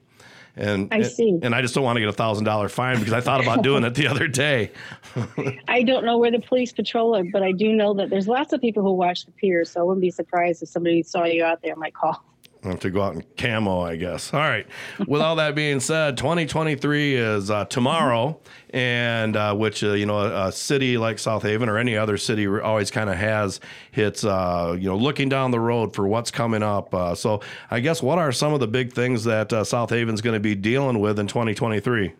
[0.57, 1.39] And I see.
[1.41, 3.63] And I just don't want to get a thousand dollar fine because I thought about
[3.63, 4.71] doing it the other day.
[5.67, 8.53] i don't know where the police patrol are but i do know that there's lots
[8.53, 11.43] of people who watch the pier so i wouldn't be surprised if somebody saw you
[11.43, 12.23] out there and might call
[12.67, 14.33] I have to go out in camo, I guess.
[14.33, 14.67] All right.
[15.07, 18.39] With all that being said, 2023 is uh, tomorrow,
[18.71, 22.17] and uh, which uh, you know a, a city like South Haven or any other
[22.17, 23.59] city always kind of has
[23.93, 26.93] its uh, you know looking down the road for what's coming up.
[26.93, 27.41] Uh, so
[27.71, 30.39] I guess what are some of the big things that uh, South Haven's going to
[30.39, 32.13] be dealing with in 2023?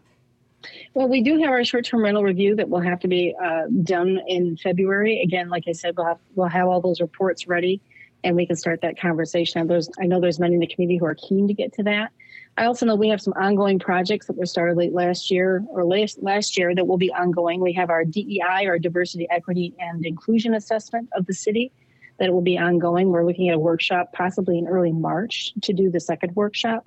[0.94, 4.20] Well, we do have our short-term rental review that will have to be uh, done
[4.28, 5.22] in February.
[5.22, 7.82] Again, like I said, we'll have we'll have all those reports ready,
[8.28, 9.66] and we can start that conversation.
[9.68, 12.12] There's I know there's many in the community who are keen to get to that.
[12.58, 15.86] I also know we have some ongoing projects that were started late last year or
[15.86, 17.62] last last year that will be ongoing.
[17.62, 21.72] We have our DEI, our diversity, equity, and inclusion assessment of the city
[22.20, 23.10] that will be ongoing.
[23.10, 26.86] We're looking at a workshop possibly in early March to do the second workshop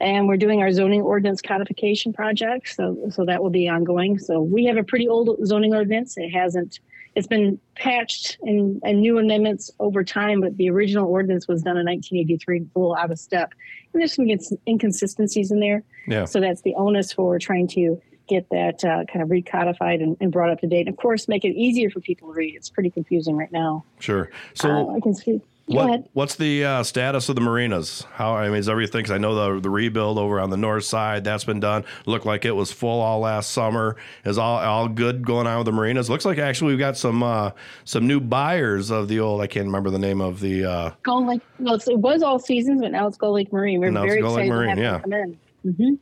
[0.00, 4.40] and we're doing our zoning ordinance codification project so so that will be ongoing so
[4.40, 6.80] we have a pretty old zoning ordinance it hasn't
[7.14, 11.76] it's been patched and, and new amendments over time but the original ordinance was done
[11.76, 13.52] in 1983 it's a little out of step
[13.92, 14.26] and there's some
[14.68, 16.24] inconsistencies in there Yeah.
[16.24, 20.32] so that's the onus for trying to get that uh, kind of recodified and, and
[20.32, 22.70] brought up to date and of course make it easier for people to read it's
[22.70, 24.30] pretty confusing right now Sure.
[24.54, 24.70] So.
[24.90, 25.40] uh, i can see
[25.74, 28.06] What, what's the uh, status of the marinas?
[28.14, 29.04] How I mean, is everything?
[29.04, 31.84] 'cause I know the the rebuild over on the north side that's been done.
[32.06, 33.96] Looked like it was full all last summer.
[34.24, 36.08] Is all all good going on with the marinas?
[36.10, 37.50] Looks like actually we've got some uh,
[37.84, 39.40] some new buyers of the old.
[39.40, 40.64] I can't remember the name of the.
[40.64, 41.42] Uh, Gull Lake.
[41.58, 43.80] Well, it's, it was all seasons, but now it's Gull Lake Marine.
[43.80, 44.92] We're very Lake excited Marine, to yeah.
[44.92, 45.38] have them come in.
[45.76, 45.94] hmm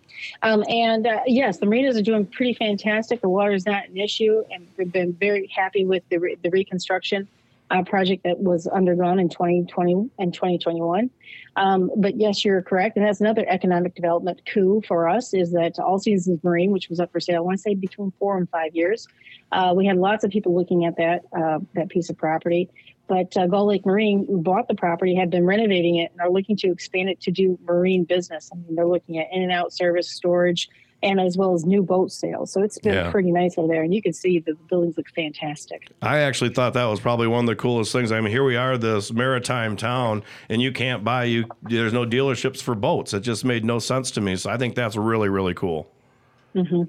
[0.42, 3.20] Um, and uh, yes, the marinas are doing pretty fantastic.
[3.20, 6.50] The water is not an issue, and we've been very happy with the re- the
[6.50, 7.28] reconstruction
[7.70, 11.10] uh, project that was undergone in 2020 and 2021.
[11.56, 15.32] Um, but yes, you're correct, and that's another economic development coup for us.
[15.34, 18.12] Is that All Seasons Marine, which was up for sale, I want to say between
[18.18, 19.06] four and five years.
[19.52, 22.68] Uh, we had lots of people looking at that uh, that piece of property.
[23.08, 26.30] But uh, Gull Lake Marine who bought the property, have been renovating it, and are
[26.30, 28.50] looking to expand it to do marine business.
[28.52, 30.68] I mean, they're looking at in and out service, storage,
[31.02, 32.52] and as well as new boat sales.
[32.52, 33.10] So it's been Yeah.
[33.10, 35.88] pretty nice over there, and you can see the buildings look fantastic.
[36.02, 38.12] I actually thought that was probably one of the coolest things.
[38.12, 41.46] I mean, here we are, this maritime town, and you can't buy you.
[41.62, 43.14] There's no dealerships for boats.
[43.14, 44.36] It just made no sense to me.
[44.36, 45.90] So I think that's really really cool.
[46.54, 46.82] hmm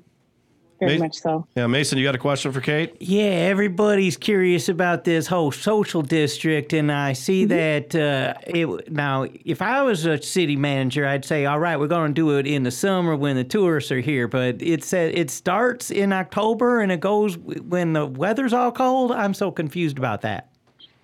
[0.82, 1.45] Very Ma- much so.
[1.56, 2.95] Yeah, Mason, you got a question for Kate?
[2.99, 8.91] Yeah, everybody's curious about this whole social district, and I see that uh, it.
[8.91, 12.36] Now, if I was a city manager, I'd say, "All right, we're going to do
[12.38, 16.12] it in the summer when the tourists are here." But it said it starts in
[16.12, 19.12] October and it goes when the weather's all cold.
[19.12, 20.49] I'm so confused about that.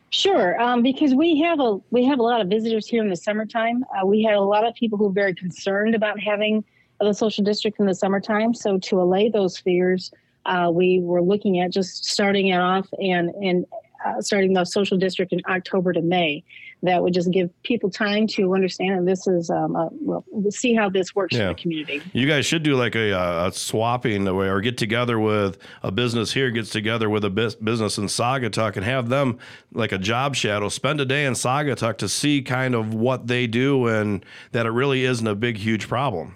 [0.09, 3.15] Sure, um, because we have a we have a lot of visitors here in the
[3.15, 3.85] summertime.
[3.95, 6.63] Uh, we had a lot of people who are very concerned about having
[6.99, 8.53] the social district in the summertime.
[8.53, 10.11] So to allay those fears,
[10.45, 13.65] uh, we were looking at just starting it off and and
[14.05, 16.43] uh, starting the social district in October to May.
[16.83, 18.91] That would just give people time to understand.
[18.99, 21.41] And this is um, uh, well, we'll see how this works Yeah.
[21.43, 22.01] in the community.
[22.13, 25.57] You guys should do like a, uh, a swapping the way, or get together with
[25.81, 29.39] a business here, gets together with a business in Saugatuck, and have them
[29.73, 30.69] like a job shadow.
[30.69, 34.71] Spend a day in Saugatuck to see kind of what they do, and that it
[34.71, 36.35] really isn't a big, huge problem.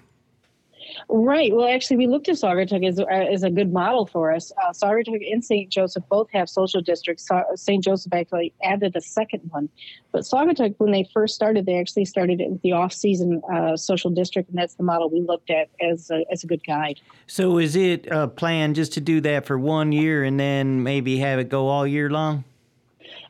[1.08, 1.54] Right.
[1.54, 4.52] Well, actually, we looked at Saugatuck as, as a good model for us.
[4.62, 5.70] Uh, Saugatuck and St.
[5.70, 7.28] Joseph both have social districts.
[7.54, 7.82] St.
[7.82, 9.68] Joseph actually added a second one.
[10.12, 14.10] But Saugatuck, when they first started, they actually started it with the off-season uh, social
[14.10, 17.00] district, and that's the model we looked at as a, as a good guide.
[17.26, 21.18] So, is it a plan just to do that for one year and then maybe
[21.18, 22.44] have it go all year long?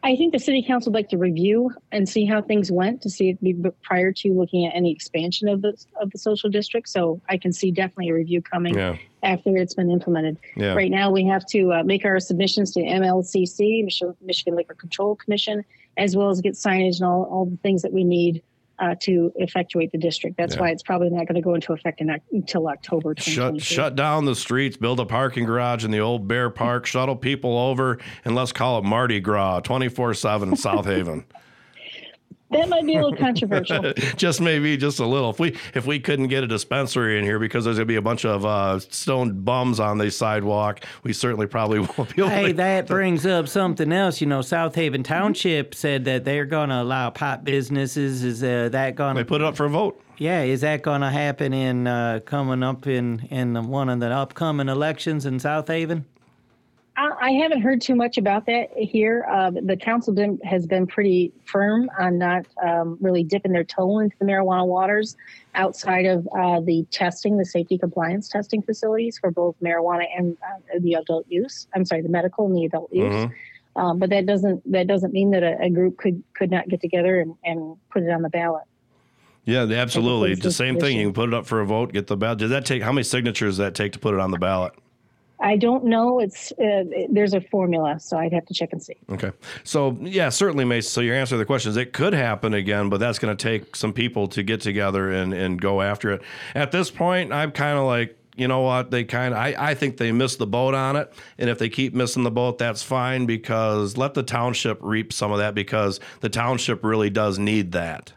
[0.04, 3.10] I think the city council would like to review and see how things went to
[3.10, 6.88] see if we, prior to looking at any expansion of the of the social district.
[6.88, 8.96] So I can see definitely a review coming Yeah.
[9.22, 10.38] after it's been implemented.
[10.56, 10.74] Yeah.
[10.74, 13.84] Right now, we have to uh, make our submissions to MLCC,
[14.20, 15.64] Michigan Liquor Control Commission,
[15.96, 18.42] as well as get signage and all, all the things that we need
[18.78, 20.36] uh, to effectuate the district.
[20.36, 20.62] That's Yeah.
[20.62, 23.15] why it's probably not going to go into effect in, until October.
[23.19, 27.16] Shut shut down the streets, build a parking garage in the old Bear Park, shuttle
[27.16, 31.24] people over, and let's call it Mardi Gras, twenty four seven in South Haven.
[32.52, 33.92] That might be a little controversial.
[34.16, 35.30] just maybe just a little.
[35.30, 38.02] If we if we couldn't get a dispensary in here because there's gonna be a
[38.02, 42.28] bunch of uh, stone bums on the sidewalk, we certainly probably won't be able.
[42.28, 44.20] Hey, to, that brings up something else.
[44.20, 48.22] You know, South Haven Township said that they're going to allow pot businesses.
[48.22, 49.22] Is uh, that going to.
[49.22, 50.00] they put it up for a vote.
[50.18, 54.10] Yeah, is that going to happen in uh, coming up in in one of the
[54.10, 56.04] upcoming elections in South Haven?
[57.02, 59.26] I I haven't heard too much about that here.
[59.30, 63.98] Uh, the council been, has been pretty firm on not um, really dipping their toe
[63.98, 65.16] into the marijuana waters
[65.54, 70.78] outside of uh, the testing, the safety compliance testing facilities for both marijuana and uh,
[70.80, 71.66] the adult use.
[71.74, 73.12] I'm sorry, the medical and the adult use.
[73.12, 73.32] Mhm.
[73.74, 76.80] Um, but that doesn't that doesn't mean that a, a group could could not get
[76.80, 78.64] together and, and put it on the ballot.
[79.44, 80.32] Yeah, absolutely.
[80.32, 80.98] it's The same thing.
[80.98, 82.38] You can put it up for a vote, get the ballot.
[82.38, 84.72] Does that take how many signatures does that take to put it on the ballot?
[85.43, 86.20] I don't know.
[86.20, 88.97] It's uh, there's a formula, so I'd have to check and see.
[89.10, 89.32] Okay.
[89.64, 90.89] So yeah, certainly, Mace.
[90.89, 93.43] So your answer to the question is it could happen again, but that's going to
[93.43, 96.23] take some people to get together and and go after it.
[96.55, 98.16] At this point, I'm kind of like.
[98.35, 98.90] You know what?
[98.90, 101.12] They kind of, I, I think they missed the boat on it.
[101.36, 105.32] And if they keep missing the boat, that's fine because let the township reap some
[105.32, 108.14] of that because the township really does need that.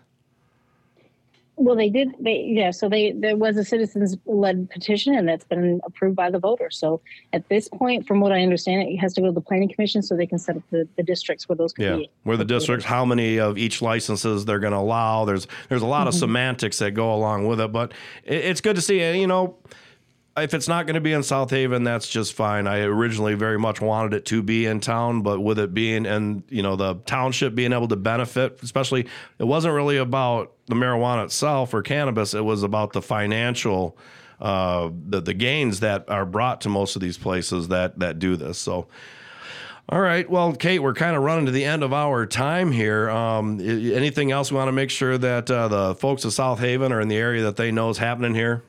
[1.57, 2.10] Well, they did.
[2.19, 2.72] They yeah.
[2.72, 6.77] So they there was a citizens-led petition, and that's been approved by the voters.
[6.77, 6.99] So
[7.32, 10.02] at this point, from what I understand, it has to go to the planning commission
[10.02, 12.11] so they can set up the, the districts where those could Yeah, be.
[12.23, 15.23] where the districts, how many of each licenses they're going to allow.
[15.23, 16.19] There's there's a lot of mm-hmm.
[16.22, 17.94] semantics that go along with it, but
[18.26, 19.02] it, it's good to see.
[19.02, 19.57] And you know,
[20.37, 22.67] if it's not going to be in South Haven, that's just fine.
[22.67, 26.43] I originally very much wanted it to be in town, but with it being and
[26.49, 29.07] you know the township being able to benefit, especially,
[29.39, 32.33] it wasn't really about the marijuana itself or cannabis.
[32.33, 33.97] It was about the financial.
[34.41, 38.35] Uh, the the gains that are brought to most of these places that that do
[38.35, 38.57] this.
[38.57, 38.87] So,
[39.87, 40.29] all right.
[40.29, 43.09] Well, Kate, we're kind of running to the end of our time here.
[43.09, 46.91] Um, anything else we want to make sure that uh, the folks of South Haven
[46.91, 48.63] are in the area that they know is happening here?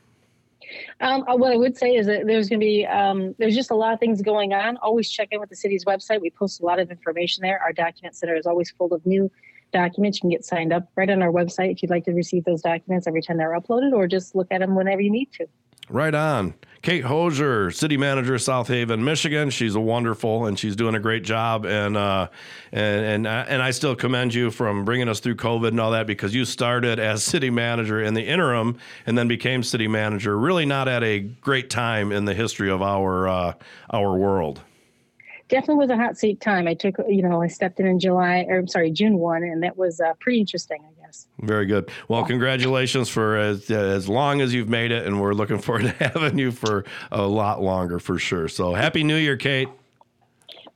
[1.01, 3.71] Um, uh, what I would say is that there's going to be um, there's just
[3.71, 4.77] a lot of things going on.
[4.79, 6.21] Always check in with the city's website.
[6.21, 7.61] We post a lot of information there.
[7.63, 9.31] Our document center is always full of new
[9.73, 10.19] documents.
[10.19, 12.63] You can get signed up right on our website if you'd like to receive those
[12.63, 15.47] documents every time they're uploaded, or just look at them whenever you need to.
[15.89, 16.55] Right on.
[16.87, 19.51] Kate Hosier, City Manager, of South Haven, Michigan.
[19.51, 21.67] She's a wonderful and she's doing a great job.
[21.67, 22.29] And uh,
[22.71, 25.91] and and I- and I still commend you from bringing us through COVID and all
[25.91, 30.39] that because you started as City Manager in the interim and then became City Manager.
[30.39, 33.55] Really not at a great time in the history of our uh,
[33.91, 34.61] our world.
[35.49, 36.69] Definitely was a hot seat time.
[36.69, 39.61] I took, you know, I stepped in in July, or I'm sorry, June one, and
[39.65, 41.27] that was uh, pretty interesting, I guess.
[41.39, 41.49] Yes.
[41.49, 41.91] Very good.
[42.09, 45.91] Well, congratulations for as, as long as you've made it, and we're looking forward to
[46.13, 48.49] having you for a lot longer for sure.
[48.49, 49.69] So, happy New Year, Kate.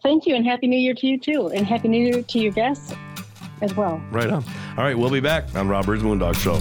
[0.02, 2.52] Thank you, and happy New Year to you too, and happy New Year to your
[2.52, 2.94] guests
[3.60, 4.02] as well.
[4.10, 4.42] Right on.
[4.76, 6.58] All right, we'll be back on Rob Byrd's Moondog Show.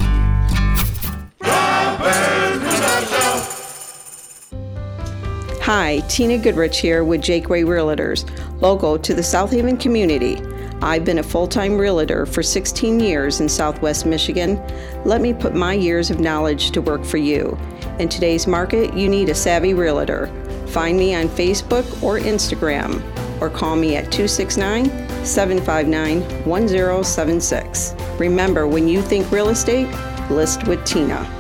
[5.61, 8.27] Hi, Tina Goodrich here with Jakeway Realtors,
[8.59, 10.41] local to the South Haven community.
[10.81, 14.61] I've been a full time realtor for 16 years in Southwest Michigan.
[15.03, 17.57] Let me put my years of knowledge to work for you.
[17.99, 20.27] In today's market, you need a savvy realtor.
[20.67, 23.01] Find me on Facebook or Instagram,
[23.41, 24.85] or call me at 269
[25.25, 27.95] 759 1076.
[28.17, 29.89] Remember, when you think real estate,
[30.29, 31.38] list with Tina.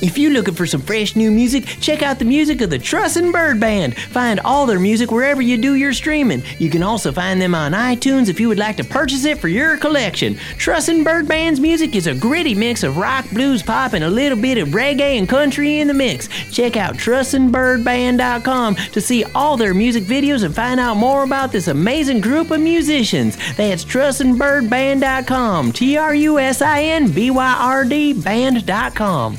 [0.00, 3.32] If you're looking for some fresh new music, check out the music of the Trusin
[3.32, 3.96] Byrd Band.
[3.96, 6.42] Find all their music wherever you do your streaming.
[6.58, 9.48] You can also find them on iTunes if you would like to purchase it for
[9.48, 10.34] your collection.
[10.56, 14.40] Trusin Byrd Band's music is a gritty mix of rock, blues, pop, and a little
[14.40, 16.28] bit of reggae and country in the mix.
[16.52, 21.66] Check out trusinbyrdband.com to see all their music videos and find out more about this
[21.68, 23.36] amazing group of musicians.
[23.56, 25.72] That's trusinbyrdband.com.
[25.72, 29.38] T R U S I N B Y R D band.com.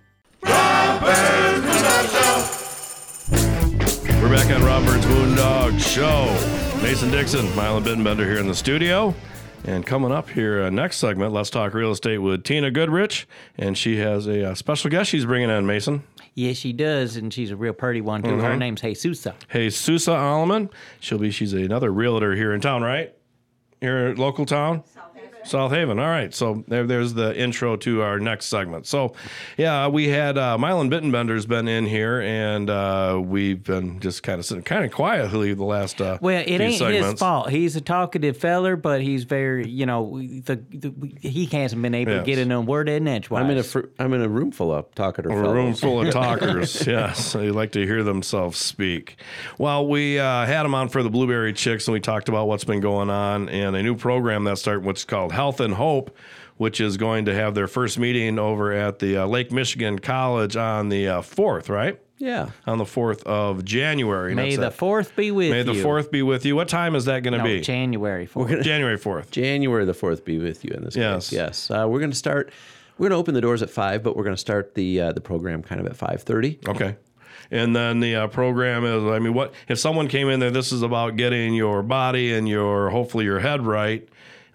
[0.43, 0.49] We're
[4.29, 6.81] back on Rob Byrd's Moondog Show.
[6.81, 9.13] Mason Dixon, Mylan Bittenbender here in the studio.
[9.63, 13.27] And coming up here, uh, next segment, let's talk real estate with Tina Goodrich.
[13.57, 16.03] And she has a uh, special guest she's bringing in, Mason.
[16.33, 18.37] Yes, she does, and she's a real pretty one too.
[18.39, 18.59] Her Mhm.
[18.59, 19.33] name's Jesusa.
[19.49, 20.69] Hey, Susa Alleman.
[20.99, 23.13] She'll be, she's another realtor here in town, right?
[23.81, 24.83] Here local town?
[25.43, 25.99] South Haven.
[25.99, 26.33] All right.
[26.33, 28.85] So there, there's the intro to our next segment.
[28.87, 29.13] So,
[29.57, 34.39] yeah, we had uh, Mylan Bittenbender's been in here, and uh, we've been just kind
[34.39, 37.49] of sitting kind of quietly the last uh, Well, it few ain't his fault.
[37.49, 42.11] He's a talkative feller, but he's very, you know, the, the he hasn't been able
[42.11, 42.21] Yes.
[42.21, 43.43] to get in a word in edgewise.
[43.43, 45.53] I'm in a fr- I'm in a room full of talkative A fellows.
[45.55, 47.33] room full of talkers, yes.
[47.33, 49.17] They like to hear themselves speak.
[49.57, 52.63] Well, we uh, had him on for the Blueberry Chicks, and we talked about what's
[52.63, 56.15] been going on and a new program that's starting, what's called Health and Hope,
[56.57, 60.55] which is going to have their first meeting over at the uh, Lake Michigan College
[60.55, 61.99] on the uh, 4th, right?
[62.17, 62.51] Yeah.
[62.67, 64.35] On the 4th of January.
[64.35, 65.63] May the 4th be with May you.
[65.63, 66.55] the 4th be with you.
[66.55, 67.61] What time is that going to No, be?
[67.61, 68.47] January 4th.
[68.49, 69.31] gonna- January 4th.
[69.31, 71.29] January the 4th be with you in this Yes.
[71.31, 71.35] case.
[71.37, 71.71] Yes.
[71.71, 72.51] Uh, we're going to start,
[72.99, 75.11] we're going to open the doors at 5, but we're going to start the uh,
[75.13, 76.67] the program kind of at 5.30.
[76.69, 76.95] Okay.
[77.49, 80.51] And then the uh, program is, I mean, what if someone came in there?
[80.51, 84.07] This is about getting your body and your hopefully your head right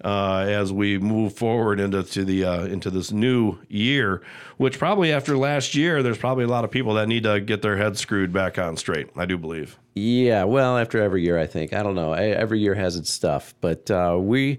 [0.06, 4.22] uh, as we move forward into to the uh, into this new year.
[4.56, 7.60] Which probably after last year, there's probably a lot of people that need to get
[7.60, 9.08] their heads screwed back on straight.
[9.16, 9.76] I do believe.
[9.94, 11.72] Yeah, well, after every year, I think.
[11.72, 12.12] I don't know.
[12.12, 14.58] Every year has its stuff, but uh, we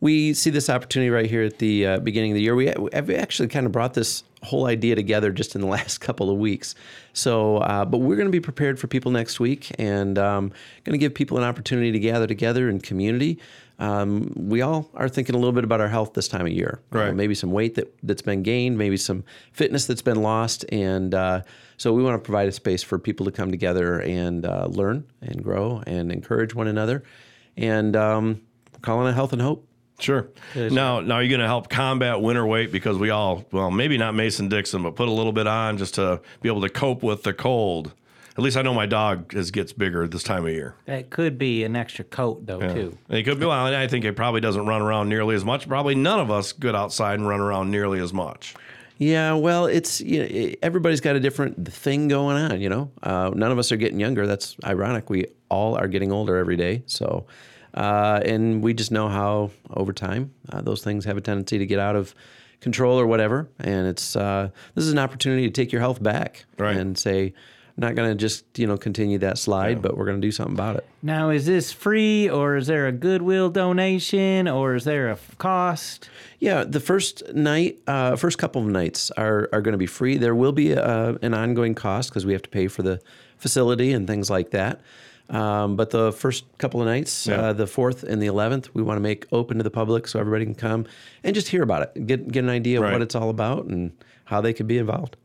[0.00, 2.54] we see this opportunity right here at the uh, beginning of the year.
[2.54, 6.30] We have actually kind of brought this whole idea together just in the last couple
[6.30, 6.74] of weeks.
[7.12, 10.52] So, uh, but we're going to be prepared for people next week, and um,
[10.84, 13.38] going to give people an opportunity to gather together in community.
[13.78, 16.80] Um, we all are thinking a little bit about our health this time of year.
[16.90, 17.14] Right.
[17.14, 20.64] maybe some weight that, that's been gained, maybe some fitness that's been lost.
[20.72, 21.42] And uh,
[21.76, 25.04] so we want to provide a space for people to come together and uh, learn
[25.20, 27.02] and grow and encourage one another.
[27.56, 28.40] And um,
[28.82, 29.66] calling it health and hope.
[29.98, 30.28] Sure.
[30.54, 34.14] Now, now you're going to help combat winter weight because we all, well, maybe not
[34.14, 37.22] Mason Dixon, but put a little bit on just to be able to cope with
[37.22, 37.92] the cold.
[38.36, 40.74] At least I know my dog is gets bigger this time of year.
[40.84, 42.74] That could be an extra coat though Yeah.
[42.74, 42.98] too.
[43.08, 43.46] And He could be.
[43.46, 45.66] Well, I think it probably doesn't run around nearly as much.
[45.68, 48.54] Probably none of us get outside and run around nearly as much.
[48.98, 52.60] Yeah, well, it's you know, everybody's got a different thing going on.
[52.60, 54.26] You know, uh, none of us are getting younger.
[54.26, 55.08] That's ironic.
[55.10, 56.82] We all are getting older every day.
[56.86, 57.26] So,
[57.74, 61.66] uh, and we just know how over time uh, those things have a tendency to
[61.66, 62.14] get out of
[62.60, 63.48] control or whatever.
[63.58, 67.32] And it's uh, this is an opportunity to take your health back and say, I'm
[67.78, 70.54] not going to just you know continue that slide, but we're going to do something
[70.54, 70.86] about it.
[71.02, 75.36] Now, is this free or is there a Goodwill donation or is there a f-
[75.38, 76.08] cost?
[76.38, 80.16] Yeah, the first night, uh, first couple of nights are, are going to be free.
[80.16, 83.00] There will be uh an ongoing cost because we have to pay for the
[83.38, 84.80] facility and things like that.
[85.28, 87.40] Um, but the first couple of nights, Yeah.
[87.48, 90.20] uh, the fourth and the eleventh, we want to make open to the public so
[90.20, 90.86] everybody can come
[91.24, 93.92] and just hear about it, get get an idea of what it's all about and
[94.26, 95.16] how they could be involved.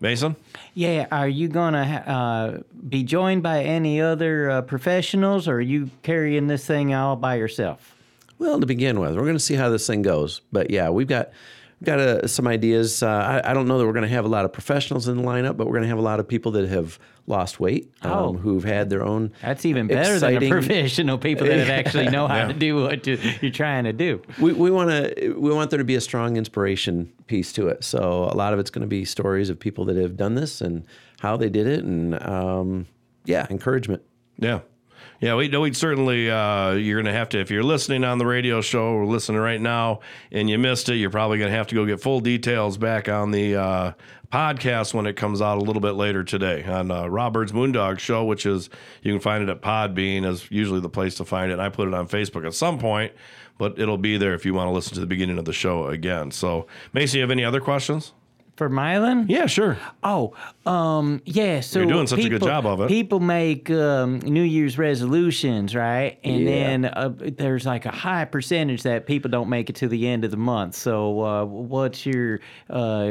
[0.00, 0.36] Mason?
[0.74, 5.90] Yeah, are you gonna uh, be joined by any other uh, professionals, or are you
[6.02, 7.94] carrying this thing all by yourself?
[8.38, 10.42] Well, to begin with, we're going to see how this thing goes.
[10.52, 11.30] But yeah, we've got
[11.80, 13.02] we've got uh, some ideas.
[13.02, 13.08] Uh,
[13.44, 15.22] I, I don't know that we're going to have a lot of professionals in the
[15.22, 16.98] lineup, but we're going to have a lot of people that have
[17.28, 18.32] lost weight, um, Oh.
[18.34, 19.32] who've had their own.
[19.42, 22.46] That's even better than exciting- the professional people that actually know how Yeah.
[22.48, 24.22] to do what you- you're trying to do.
[24.40, 27.82] We, we want to we want there to be a strong inspiration piece to it.
[27.84, 30.60] So a lot of it's going to be stories of people that have done this
[30.60, 30.84] and
[31.20, 32.86] how they did it, and um,
[33.24, 34.02] yeah, encouragement.
[34.38, 34.60] Yeah.
[35.18, 38.26] Yeah, we know we certainly uh, you're gonna have to if you're listening on the
[38.26, 41.74] radio show or listening right now and you missed it, you're probably gonna have to
[41.74, 43.92] go get full details back on the uh,
[44.30, 47.98] podcast when it comes out a little bit later today on uh, Rob Byrd's Moondog
[47.98, 48.68] Show, which is
[49.02, 51.54] you can find it at Podbean is usually the place to find it.
[51.54, 53.12] And I put it on Facebook at some point,
[53.56, 55.86] but it'll be there if you want to listen to the beginning of the show
[55.86, 56.30] again.
[56.30, 58.12] So, Macy, you have any other questions?
[58.56, 59.26] For Mylan?
[59.28, 59.76] Yeah, sure.
[60.02, 60.34] Oh,
[60.64, 61.60] um, yeah.
[61.60, 62.88] So You're doing such a good job of it.
[62.88, 66.18] People make um, New Year's resolutions, right?
[66.24, 66.46] And Yeah.
[66.50, 70.24] then uh, there's like a high percentage that people don't make it to the end
[70.24, 70.74] of the month.
[70.74, 73.10] So, uh, what's your, uh,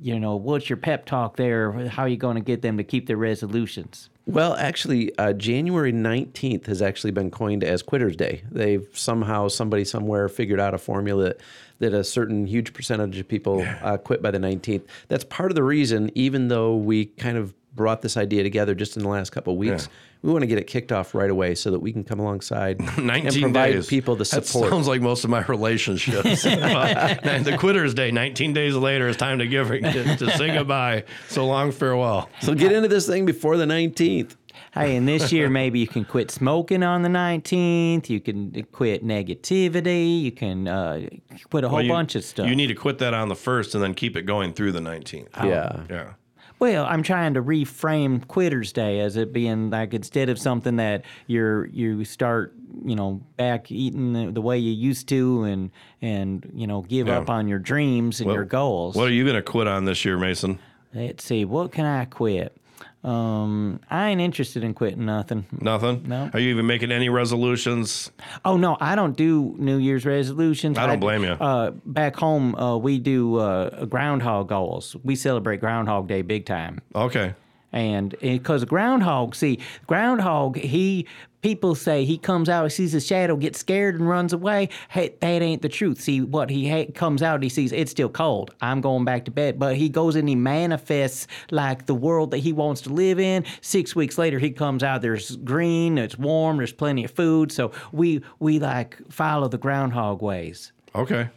[0.00, 1.72] you know, what's your pep talk there?
[1.88, 4.10] How are you going to get them to keep their resolutions?
[4.26, 8.42] Well, actually, uh, January 19th has actually been coined as Quitter's Day.
[8.50, 11.34] They've somehow, somebody somewhere figured out a formula
[11.78, 14.82] that, that a certain huge percentage of people uh, quit by the 19th.
[15.08, 18.96] That's part of the reason, even though we kind of brought this idea together just
[18.96, 19.88] in the last couple of weeks,
[20.22, 22.78] we want to get it kicked off right away so that we can come alongside
[22.96, 22.96] and
[23.40, 23.86] provide days.
[23.86, 24.70] people the That support.
[24.70, 26.42] sounds like most of my relationships.
[26.44, 31.04] the quitter's day, 19 days later, it's time to give to, to say goodbye.
[31.28, 32.30] So long farewell.
[32.40, 34.36] so get into this thing before the 19th.
[34.74, 38.08] Hey, and this year maybe you can quit smoking on the 19th.
[38.10, 40.22] You can quit negativity.
[40.22, 41.08] You can uh,
[41.50, 42.48] quit a whole Well, you- bunch of stuff.
[42.48, 44.80] You need to quit that on the first and then keep it going through the
[44.80, 45.28] 19th.
[45.44, 45.82] Yeah.
[45.88, 46.12] Yeah.
[46.60, 51.04] Well, I'm trying to reframe Quitter's Day as it being like instead of something that
[51.26, 55.70] you're you start you know back eating the, the way you used to and
[56.00, 57.18] and you know give Yeah.
[57.18, 58.94] up on your dreams and What- your goals.
[58.94, 60.58] What are you going to quit on this year, Mason?
[60.94, 62.56] Let's see, what can I quit?
[63.04, 65.44] Um, I ain't interested in quitting nothing.
[65.60, 66.04] Nothing?
[66.08, 66.30] No.
[66.32, 68.10] Are you even making any resolutions?
[68.46, 70.78] Oh no, I don't do New Year's resolutions.
[70.78, 71.32] I don't blame you.
[71.32, 74.96] Uh, back home, uh, we do uh, groundhog goals.
[75.04, 76.80] We celebrate Groundhog Day big time.
[76.94, 77.34] Okay.
[77.72, 79.58] And because groundhog, see,
[79.88, 81.08] groundhog, he
[81.44, 84.66] people say he comes out, he sees a shadow, gets scared and runs away.
[84.88, 86.00] Hey, that ain't the truth.
[86.00, 88.54] See, what he ha- comes out, he sees it's still cold.
[88.62, 89.58] I'm going back to bed.
[89.58, 93.44] But he goes and he manifests like the world that he wants to live in.
[93.60, 95.02] Six weeks later, he comes out.
[95.02, 95.98] There's green.
[95.98, 96.56] It's warm.
[96.56, 97.52] There's plenty of food.
[97.52, 100.72] So we we like follow the groundhog ways.
[100.94, 101.28] Okay.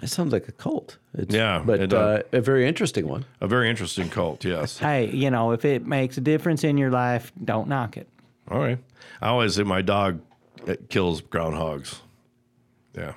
[0.00, 0.98] It sounds like a cult.
[1.14, 2.24] It's, Yeah, But it uh, does.
[2.30, 3.24] a very interesting one.
[3.40, 4.78] A very interesting cult, yes.
[4.78, 8.06] Hey, you know, if it makes a difference in your life, don't knock it.
[8.50, 8.78] All right.
[9.20, 10.20] I always say my dog
[10.88, 12.00] kills groundhogs.
[12.94, 13.14] Yeah,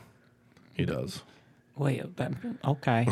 [0.74, 1.22] he does.
[1.82, 2.32] Well, that,
[2.64, 3.08] okay.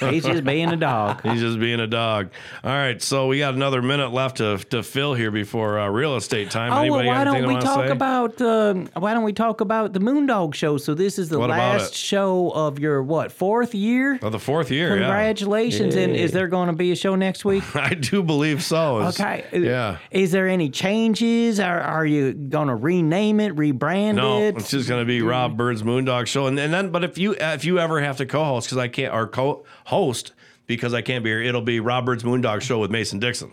[0.10, 1.22] He's just being a dog.
[1.22, 2.30] He's just being a dog.
[2.64, 6.16] All right, so we got another minute left to, to fill here before uh, real
[6.16, 6.72] estate time.
[6.72, 7.90] Oh, well, Anybody why don't we talk say?
[7.92, 10.76] about um, why don't we talk about the Moondog show?
[10.76, 14.18] So this is the What last show of your what fourth year?
[14.22, 14.88] Oh, the fourth year.
[14.96, 15.02] yeah.
[15.02, 15.94] Congratulations!
[15.94, 17.62] And is there going to be a show next week?
[17.76, 18.98] I do believe so.
[18.98, 19.44] It's- Okay.
[19.52, 19.98] Yeah.
[20.10, 21.60] Is there any changes?
[21.60, 24.56] Are, are you going to rename it, rebrand No, it?
[24.56, 27.36] it's just going to be Rob Byrd's Moondog Show, and, and then, but if you
[27.38, 30.32] if you ever have to co-host because I can't or co-host
[30.66, 33.52] because I can't be here, it'll be Rob Byrd's Moondog Show with Mason Dixon.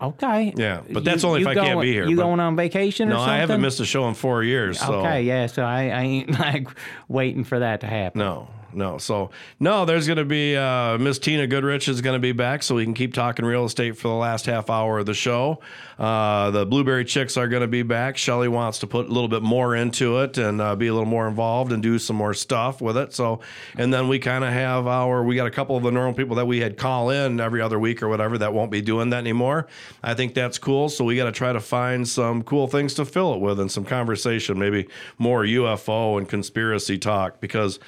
[0.00, 0.52] Okay.
[0.56, 2.06] Yeah, but that's You- only if I can't be here.
[2.06, 3.20] You going on vacation or No?
[3.20, 4.78] I haven't missed a show in four years.
[4.78, 4.92] So.
[5.00, 5.46] Okay, yeah.
[5.46, 6.68] So I, I ain't like
[7.08, 8.18] waiting for that to happen.
[8.18, 8.98] No, no.
[8.98, 9.30] So
[9.60, 12.74] no, there's going to be uh, Miss Tina Goodrich is going to be back, so
[12.74, 15.60] we can keep talking real estate for the last half hour of the show.
[15.98, 18.16] Uh, the Blueberry Chicks are going to be back.
[18.16, 21.08] Shelly wants to put a little bit more into it and uh, be a little
[21.08, 23.14] more involved and do some more stuff with it.
[23.14, 23.40] So,
[23.76, 26.36] and then we kind of have our we got a couple of the normal people
[26.36, 29.18] that we had call in every other week or whatever that won't be doing that
[29.18, 29.66] anymore.
[30.02, 30.88] I think that's cool.
[30.88, 33.70] So we got to try to find some cool things to fill it with and
[33.70, 34.88] some conversation, maybe
[35.18, 37.78] more UFO and conspiracy talk because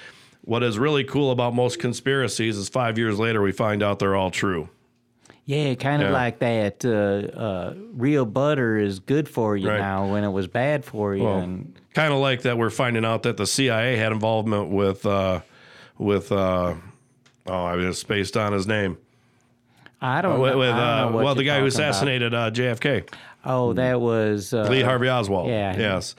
[0.49, 4.17] what is really cool about most conspiracies is five years later we find out they're
[4.17, 4.71] all true.
[5.45, 6.15] Yeah, kind of Yeah.
[6.15, 6.85] like that.
[6.87, 9.79] Uh, uh, real butter is good for you Right.
[9.79, 11.25] now when it was bad for you.
[11.25, 15.05] Well, and kind of like that we're finding out that the CIA had involvement with
[15.05, 15.41] uh,
[15.99, 16.75] with uh,
[17.47, 18.97] oh I just spaced on his name.
[20.01, 20.59] I don't with, know.
[20.61, 23.07] with, I don't uh, know what well, the guy who assassinated uh, JFK.
[23.49, 25.49] Oh, that was uh, Lee Harvey Oswald.
[25.49, 25.77] Yeah.
[25.77, 26.15] Yes.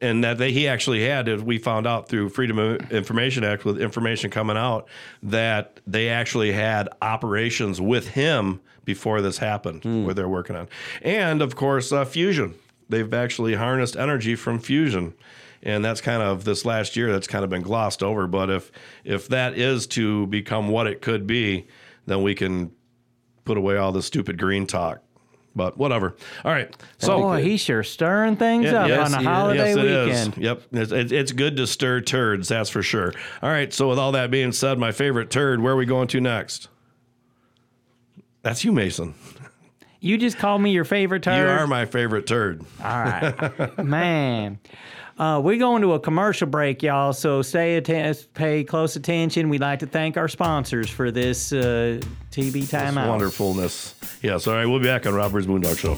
[0.00, 3.64] And that they, he actually had, as we found out through Freedom of Information Act,
[3.64, 4.86] with information coming out,
[5.22, 10.04] that they actually had operations with him before this happened, Hmm.
[10.04, 10.68] where they're working on.
[11.02, 12.54] And of course, uh, fusion.
[12.90, 15.14] They've actually harnessed energy from fusion.
[15.62, 17.10] And that's kind of this last year.
[17.10, 18.26] That's kind of been glossed over.
[18.26, 18.70] But if
[19.04, 21.66] if that is to become what it could be,
[22.04, 22.70] then we can
[23.46, 25.00] put away all the stupid green talk.
[25.56, 26.16] But whatever.
[26.44, 26.74] All right.
[26.98, 30.26] So Boy, he's sure stirring things yeah, up yes, on a holiday yes, it is.
[30.26, 30.44] weekend.
[30.44, 33.12] Yep, it's, it's, it's good to stir turds, that's for sure.
[33.40, 36.08] All right, so with all that being said, my favorite turd, where are we going
[36.08, 36.68] to next?
[38.42, 39.14] That's you, Mason.
[40.00, 41.38] You just called me your favorite turd.
[41.38, 42.62] You are my favorite turd.
[42.82, 44.58] All right, man.
[45.16, 47.12] Uh, we're going to a commercial break, y'all.
[47.12, 49.48] So stay atten- pay close attention.
[49.48, 52.00] We'd like to thank our sponsors for this uh,
[52.32, 53.08] TV This timeout.
[53.08, 53.94] wonderfulness.
[54.22, 55.94] Yes, all right, we'll be back on Rob Byrd's Moondog Show.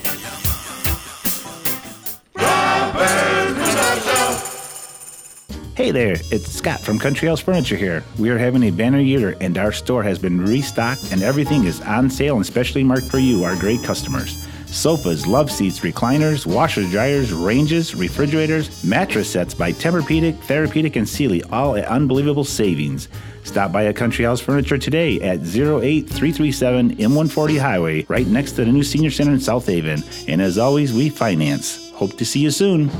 [5.75, 8.03] Hey there, it's Scott from Country House Furniture here.
[8.19, 11.83] We are having a banner year and our store has been restocked and everything is
[11.83, 14.47] on sale and specially marked for you, our great customers.
[14.67, 21.43] Sofas, love seats, recliners, washers, dryers, ranges, refrigerators, mattress sets by Tempur-Pedic, Therapedic, and Sealy,
[21.45, 23.09] all at unbelievable savings.
[23.45, 28.73] Stop by a Country House Furniture today at 08337 M140 Highway, right next to the
[28.73, 30.03] new Senior Center in South Haven.
[30.27, 31.91] And as always, we finance.
[31.93, 32.91] Hope to see you soon.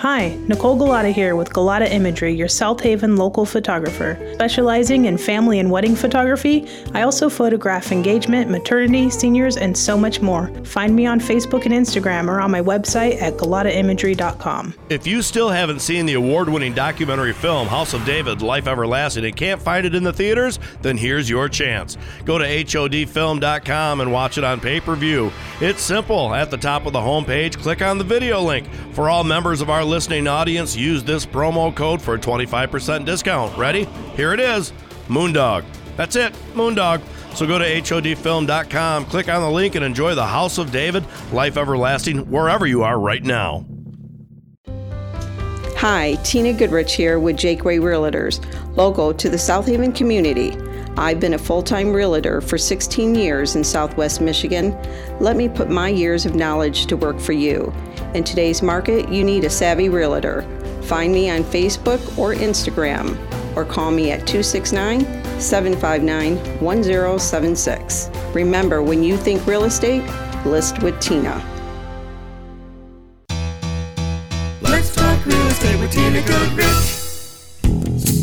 [0.00, 4.18] Hi, Nicole Galata here with Galata Imagery, your South Haven local photographer.
[4.32, 10.22] Specializing in family and wedding photography, I also photograph engagement, maternity, seniors, and so much
[10.22, 10.46] more.
[10.64, 14.72] Find me on Facebook and Instagram or on my website at galataimagery.com.
[14.88, 19.26] If you still haven't seen the award winning documentary film House of David Life Everlasting
[19.26, 21.98] and can't find it in the theaters, then here's your chance.
[22.24, 25.30] Go to HODfilm.com and watch it on pay per view.
[25.60, 26.32] It's simple.
[26.34, 28.66] At the top of the homepage, click on the video link.
[28.94, 33.56] For all members of our listening audience, use this promo code for a 25% discount.
[33.58, 33.84] Ready?
[34.14, 34.72] Here it is
[35.08, 35.64] Moondog.
[35.96, 37.02] That's it, Moondog.
[37.34, 41.56] So go to HODfilm.com, click on the link, and enjoy the House of David Life
[41.56, 43.66] Everlasting wherever you are right now.
[45.76, 48.44] Hi, Tina Goodrich here with Jaqua Realtors,
[48.76, 50.56] local to the South Haven community.
[50.96, 54.76] I've been a full time realtor for 16 years in Southwest Michigan.
[55.20, 57.72] Let me put my years of knowledge to work for you.
[58.14, 60.42] In today's market, you need a savvy realtor.
[60.82, 63.16] Find me on Facebook or Instagram,
[63.56, 65.04] or call me at 269
[65.40, 68.10] 759 1076.
[68.34, 70.02] Remember, when you think real estate,
[70.44, 71.40] list with Tina.
[74.60, 76.99] Let's talk real estate with Tina Goodrich.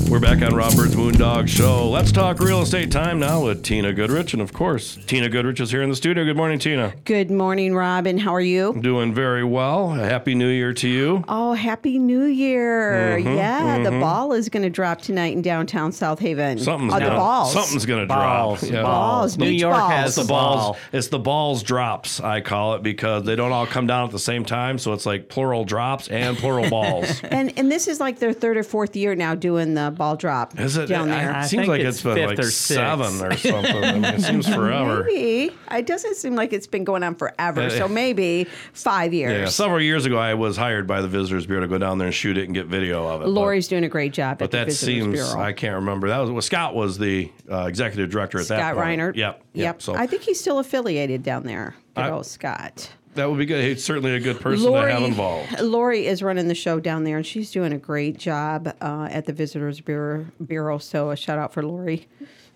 [0.09, 1.89] We're back on Rob Byrd's Moondog Show.
[1.89, 4.31] Let's talk real estate time now with Tina Goodrich.
[4.31, 6.23] And of course, Tina Goodrich is here in the studio.
[6.23, 6.93] Good morning, Tina.
[7.03, 8.17] Good morning, Robin.
[8.17, 8.73] How are you?
[8.79, 9.89] Doing very well.
[9.89, 11.25] Happy new year to you.
[11.27, 13.19] Oh, happy New Year!
[13.19, 13.99] Mhm, yeah, the mhm.
[13.99, 16.57] ball is going to drop tonight in downtown South Haven.
[16.57, 17.51] Something's oh, gonna, balls.
[17.51, 18.61] Something's gonna drop.
[18.61, 18.83] Yeah.
[18.83, 19.91] balls, New beach York balls.
[19.91, 20.61] has It's the the balls.
[20.61, 20.77] ball.
[20.93, 22.21] It's the balls drops.
[22.21, 24.77] I call it because they don't all come down at the same time.
[24.79, 27.21] So it's like plural drops and plural balls.
[27.29, 30.59] And and this is like their third or fourth year now doing the ball drop
[30.59, 30.87] Is it?
[30.87, 31.29] down I- there.
[31.31, 33.83] It I seems like it's it's been like or seven or something.
[33.83, 35.03] I mean, it seems forever.
[35.05, 37.61] Maybe it doesn't seem like it's been going on forever.
[37.61, 39.31] Uh, so maybe five years.
[39.33, 42.07] Yeah, several years ago, I was hired by the Visitors Bureau to go down there
[42.07, 43.25] and shoot it and get video of it.
[43.25, 45.39] but- Lori's doing a great job But at the that Visitors seems Bureau.
[45.41, 46.07] I can't remember.
[46.09, 48.75] That was well, Scott was the uh, executive director at that time.
[48.75, 49.11] Scott Reiner.
[49.11, 49.15] Reinert.
[49.15, 49.43] Yep.
[49.53, 49.81] Yep.
[49.81, 51.75] So I think he's still affiliated down there.
[51.95, 52.91] Good I- old Scott.
[53.17, 53.63] That would be good.
[53.63, 55.59] He's certainly a good person to have involved.
[55.59, 59.25] Lori is running the show down there, and she's doing a great job uh, at
[59.25, 60.25] the Visitors Bureau.
[60.45, 60.77] Bureau.
[60.77, 62.07] So a shout out for Lori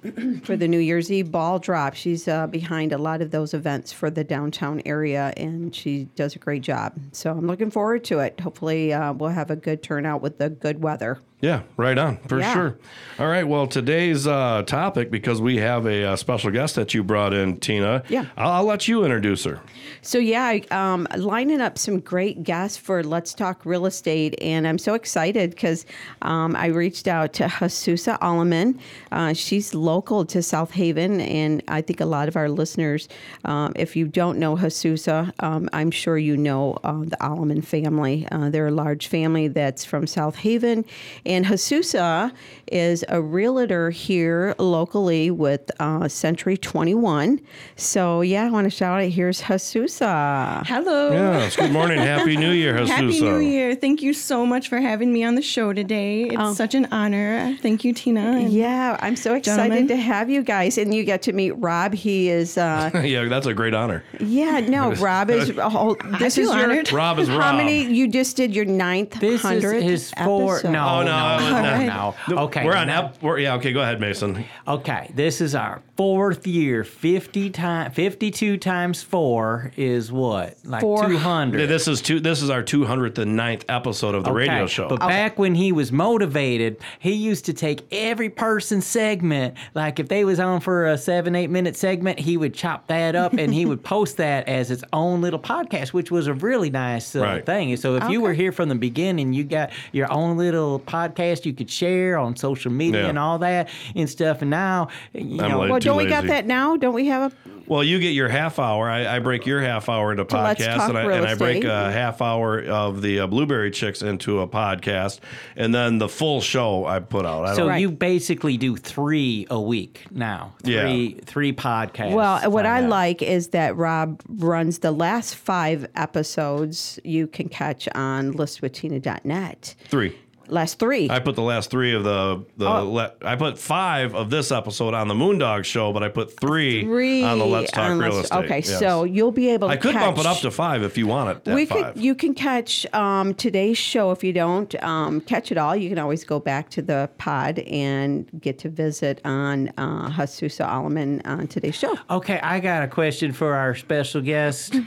[0.44, 1.94] for the New Year's Eve ball drop.
[1.96, 6.36] She's uh, behind a lot of those events for the downtown area, and she does
[6.36, 6.94] a great job.
[7.12, 8.40] So I'm looking forward to it.
[8.40, 11.20] Hopefully, uh, we'll have a good turnout with the good weather.
[11.42, 12.54] Yeah, right on for Yeah.
[12.54, 12.78] sure.
[13.20, 13.44] All right.
[13.48, 17.58] Well, today's uh, topic because we have a, uh special guest that you brought in,
[17.58, 18.04] Tina.
[18.10, 18.26] Yeah.
[18.38, 19.60] I'll, I'll let you introduce her.
[20.04, 24.78] So yeah, um, lining up some great guests for Let's Talk Real Estate, and I'm
[24.80, 25.86] so excited because
[26.24, 28.80] um, I reached out to Jesusa Aleman.
[29.12, 33.08] Uh, she's local to South Haven, and I think a lot of our listeners,
[33.46, 38.28] um, if you don't know Jesusa, um, I'm sure you know uh, the Aleman family.
[38.32, 40.84] Uh, they're a large family that's from South Haven,
[41.26, 42.32] and Jesusa
[42.72, 47.40] is a realtor here locally with uh, Century 21.
[47.76, 49.10] So yeah, I want to shout out.
[49.10, 50.66] Here's Jesusa.
[50.66, 51.12] Hello.
[51.12, 51.56] Yes.
[51.56, 51.98] Good morning.
[51.98, 52.90] Happy New Year, Jesus.
[52.96, 53.76] Happy New Year.
[53.76, 56.24] Thank you so much for having me on the show today.
[56.24, 56.54] It's Oh.
[56.54, 57.58] such an honor.
[57.62, 58.40] Thank you, Tina.
[58.42, 61.94] Yeah, I'm so excited excited to have you guys, and you get to meet Rob.
[61.94, 64.04] He is, uh, yeah, that's a great honor.
[64.20, 65.52] yeah, no, Rob is.
[65.58, 66.98] Oh, this feel is your.
[66.98, 67.42] Rob is Rob.
[67.42, 67.84] How many?
[67.84, 70.56] You just did your ninth This is hundredth his four.
[70.56, 70.72] episode.
[70.72, 71.36] No, Oh, no, no, I
[71.78, 72.36] was- no, no.
[72.36, 72.42] no.
[72.44, 73.06] Okay, We're on no.
[73.06, 74.44] ep- we're, yeah, okay, go ahead, Mason.
[74.68, 76.84] Okay, this is our fourth year.
[76.84, 80.58] Fifty times, fifty-two times four is what?
[80.64, 81.68] Like Four- two hundred.
[81.68, 84.88] This is two this is our 209th episode of the radio show.
[84.90, 89.56] But back when he was motivated, he used to take every person's segment.
[89.74, 93.16] Like if they was on for a seven, eight minute segment, he would chop that
[93.16, 96.70] up and he would post that as its own little podcast, which was a really
[96.70, 97.46] nice uh, Right.
[97.46, 97.76] thing.
[97.78, 101.54] So if you were here from the beginning, you got your own little podcast you
[101.54, 103.10] could share on social media Yeah.
[103.10, 104.42] and all that and stuff.
[104.42, 106.78] And now, you I'm know, like- Well, don't we got that now?
[106.78, 107.36] Don't we have a?
[107.68, 108.90] Well, you get your half hour.
[108.90, 111.90] I, I break your half hour into To podcast, and I, and I break a
[111.92, 115.20] half hour of the uh, Blueberry Chicks into a podcast,
[115.56, 117.46] and then the full show I put out.
[117.46, 120.54] I so don't, you basically do three a week now.
[120.64, 120.82] Yeah.
[120.82, 122.14] Three, three podcasts.
[122.14, 122.90] Well, what I out.
[122.90, 127.00] like is that Rob runs the last five episodes.
[127.06, 129.76] You can catch on listwithtina.net.
[129.88, 130.18] three.
[130.52, 131.10] Last three.
[131.10, 132.68] I put the last three of the the.
[132.68, 132.92] Oh.
[132.92, 136.84] Le- I put five of this episode on the Moondog show, but I put three,
[136.84, 138.46] Three on the Let's Talk Real Let's- Estate.
[138.46, 138.80] Okay, Yes.
[138.80, 141.30] so you'll be able to I could bump it up to five if you want
[141.38, 141.48] it.
[141.50, 141.94] At we five.
[141.94, 145.88] could you can catch um, today's show if you don't um, catch it all you
[145.90, 151.22] can always go back to the pod and get to visit on uh, Jesusa Aleman
[151.26, 154.76] on today's show Okay, I got a question for our special guest.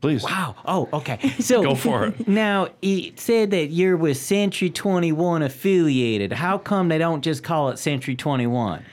[0.00, 0.22] Please.
[0.22, 0.54] Wow.
[0.64, 1.18] Oh, okay.
[1.40, 2.28] So Go for it.
[2.28, 6.32] Now, it said that you're with Century 21 affiliated.
[6.32, 8.84] How come they don't just call it Century 21?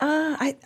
[0.00, 0.56] Uh, I.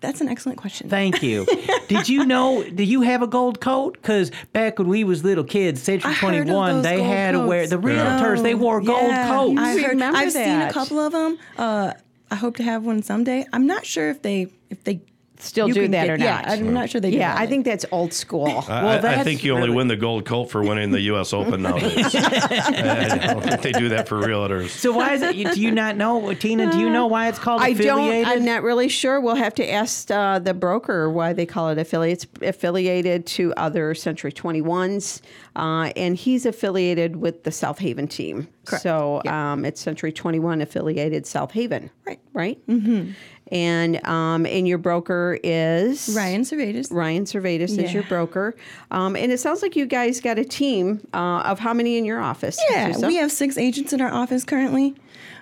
[0.00, 0.90] That's an excellent question.
[0.90, 1.46] Thank you.
[1.88, 2.62] Did you know?
[2.62, 3.94] Do you have a gold coat?
[3.94, 7.60] Because back when we was little kids, Century I 21, they gold had to wear
[7.62, 7.70] coats.
[7.70, 8.42] the realtors.
[8.42, 9.58] They wore gold Yeah, coats.
[9.58, 11.38] I heard, remember I've seen a couple of them.
[11.56, 11.94] Uh,
[12.30, 13.46] I hope to have one someday.
[13.52, 15.00] I'm not sure if they if they
[15.44, 17.40] still you do that get- or yeah, not I'm not sure they do yeah that.
[17.42, 20.46] I think that's old school I, I- I think you only win the gold coat
[20.50, 21.32] for winning the U.S.
[21.32, 22.14] Open nowadays.
[22.14, 24.70] I don't think they do that for realtors.
[24.70, 25.34] So why is it?
[25.54, 26.70] Do you not know, Tina?
[26.72, 28.24] Do you know why it's called I affiliated?
[28.26, 28.36] don't.
[28.38, 29.20] I'm not really sure.
[29.20, 32.26] We'll have to ask uh, the broker why they call it affiliates.
[32.42, 35.20] Affiliated to other Century 21s,
[35.56, 38.48] uh, and he's affiliated with the South Haven team.
[38.80, 41.90] So um, it's Century 21 affiliated South Haven.
[42.06, 42.20] Right.
[42.32, 42.66] Right.
[42.66, 43.10] Mm-hmm.
[43.52, 46.90] And um, and your broker is Ryan Servetus.
[46.90, 48.56] Ryan Servetus is your broker.
[48.90, 52.04] Um, and it sounds like you guys got a team uh, of how many in
[52.06, 52.58] your office?
[52.70, 54.94] Yeah, we have six agents in our office currently.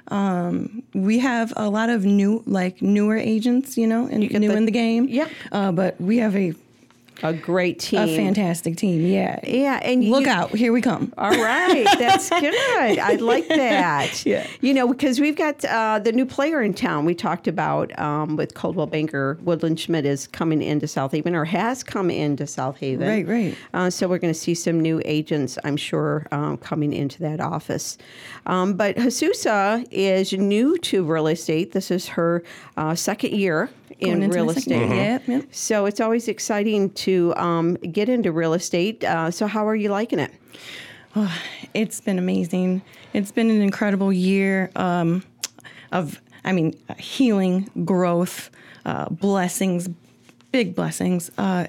[0.08, 4.56] Um, we have a lot of new, like newer agents, you know, and new the-
[4.56, 5.06] in the game.
[5.08, 5.28] Yeah.
[5.52, 6.54] Uh, but we have a
[7.22, 9.06] a great team, a fantastic team.
[9.06, 11.12] Yeah, yeah, and look you- out, here we come.
[11.18, 12.98] All right, that's good.
[12.98, 14.24] I like that.
[14.26, 14.46] Yeah.
[14.60, 18.36] You know, because we've got uh, the new player in town we talked about um,
[18.36, 19.38] with Coldwell Banker.
[19.42, 23.06] Woodland Schmidt is coming into South Haven or has come into South Haven.
[23.08, 23.56] Right, right.
[23.74, 27.40] Uh, so we're going to see some new agents, I'm sure, um, coming into that
[27.40, 27.98] office.
[28.46, 31.72] Um, but Jesusa is new to real estate.
[31.72, 32.42] This is her
[32.76, 33.70] uh, second year
[34.08, 34.94] in real the second estate.
[34.94, 35.04] year.
[35.04, 35.44] Yep, yep.
[35.50, 39.04] So it's always exciting to um, get into real estate.
[39.04, 40.32] Uh, so how are you liking it?
[41.74, 42.82] It's been amazing.
[43.12, 45.22] It's been an incredible year um,
[45.90, 48.50] of, I mean, uh, healing, growth,
[48.86, 49.88] uh, blessings,
[50.52, 51.30] big blessings.
[51.36, 51.66] Uh,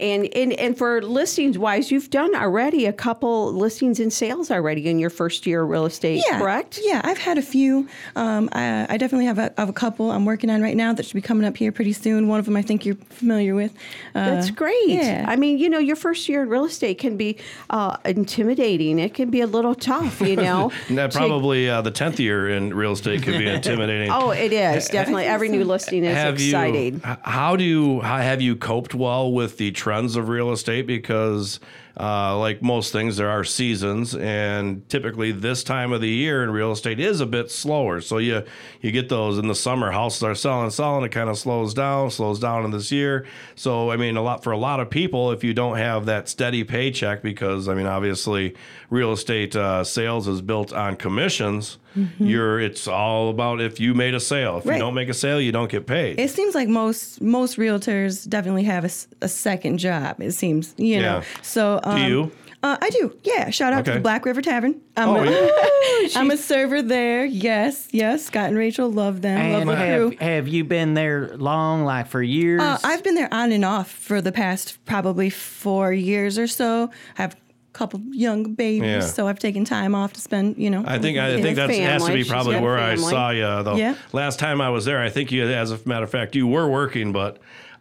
[0.00, 4.88] And, and and for listings wise, you've done already a couple listings and sales already
[4.88, 6.78] in your first year of real estate, yeah, correct?
[6.82, 7.88] Yeah, I've had a few.
[8.16, 11.04] Um, I, I definitely have a, have a couple I'm working on right now that
[11.04, 12.28] should be coming up here pretty soon.
[12.28, 13.72] One of them I think you're familiar with.
[14.14, 14.88] Uh, That's great.
[14.88, 15.24] Yeah.
[15.26, 17.36] I mean, you know, your first year in real estate can be
[17.70, 18.98] uh, intimidating.
[18.98, 20.72] It can be a little tough, you know.
[20.90, 24.10] That to- probably uh, the tenth year in real estate could be intimidating.
[24.10, 25.24] Oh, it is definitely.
[25.26, 26.94] Every new listing is have exciting.
[26.94, 30.86] you how do you how have you coped well with the trends of real estate
[30.86, 31.60] because
[31.98, 36.50] uh, like most things there are seasons and typically this time of the year in
[36.50, 38.42] real estate is a bit slower so you
[38.80, 42.10] you get those in the summer houses are selling selling it kind of slows down
[42.10, 43.26] slows down in this year
[43.56, 46.28] so i mean a lot for a lot of people if you don't have that
[46.28, 48.54] steady paycheck because i mean obviously
[48.90, 51.78] real estate uh, sales is built on commissions
[52.20, 54.74] you're it's all about if you made a sale if Right.
[54.74, 58.28] you don't make a sale you don't get paid It seems like most most realtors
[58.28, 58.84] definitely have
[59.20, 60.20] a second job.
[60.20, 61.16] It seems, you know.
[61.18, 61.22] Yeah.
[61.42, 62.32] So um, you?
[62.60, 63.16] Uh, I do.
[63.22, 63.50] Yeah.
[63.50, 64.80] Shout out to the Black River Tavern.
[64.96, 67.24] I'm, Oh, a, I'm a server there.
[67.24, 67.88] Yes.
[67.92, 68.24] Yes.
[68.24, 69.38] Scott and Rachel love them.
[69.38, 70.10] And love the crew.
[70.10, 72.60] have, have you been there long, like for years?
[72.60, 76.90] Uh, I've been there on and off for the past probably four years or so.
[77.16, 77.36] I've a
[77.78, 79.00] couple young babies, Yeah.
[79.02, 80.82] so I've taken time off to spend, you know.
[80.84, 83.62] I think I with think that has to be probably where I saw you.
[83.62, 83.94] Though Yeah.
[84.12, 86.68] last time I was there, I think you, as a matter of fact, you were
[86.68, 87.38] working, but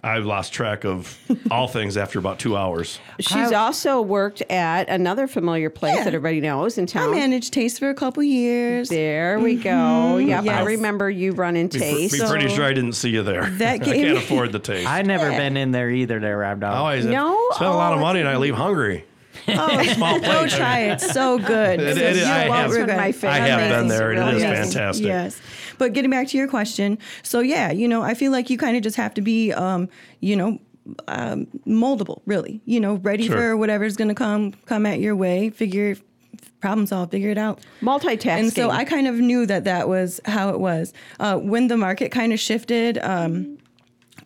[0.07, 1.17] I lost track of
[1.51, 2.99] all things after about two hours.
[3.19, 7.11] She's also worked at another familiar place that everybody knows in I town.
[7.11, 8.89] managed Taste for a couple years.
[8.89, 9.69] There we go.
[9.71, 12.13] Mhm, Yep, I remember you running Be, Taste.
[12.13, 13.45] be pretty sure I didn't see you there.
[13.49, 14.87] That I gave can't afford the taste.
[14.87, 16.19] I've never been in there either.
[16.19, 16.73] There, Rob Dog.
[16.73, 17.37] I always No?
[17.53, 19.03] spend a lot of Oh, money and I leave hungry.
[19.59, 20.51] Oh, Small go plate.
[20.51, 21.01] try it.
[21.01, 21.79] So good.
[21.81, 22.97] It- So it- you I won't have- regret.
[22.97, 23.29] my favorite.
[23.31, 23.87] I have been Amazing.
[23.89, 24.71] there and it Really is amazing.
[24.73, 25.05] fantastic.
[25.05, 25.41] Yes.
[25.77, 28.75] But getting back to your question, so yeah, you know, I feel like you kind
[28.75, 29.87] of just have to be, um,
[30.19, 30.59] you know,
[31.07, 32.61] um, moldable, really.
[32.65, 33.37] You know, ready Sure.
[33.37, 35.49] for whatever's going to come come at your way.
[35.49, 35.95] Figure
[36.61, 37.59] problem solve, figure it out.
[37.81, 38.27] Multitasking.
[38.39, 40.93] And so I kind of knew that that was how it was.
[41.19, 42.97] Uh, when the market kind of shifted.
[43.03, 43.57] Um,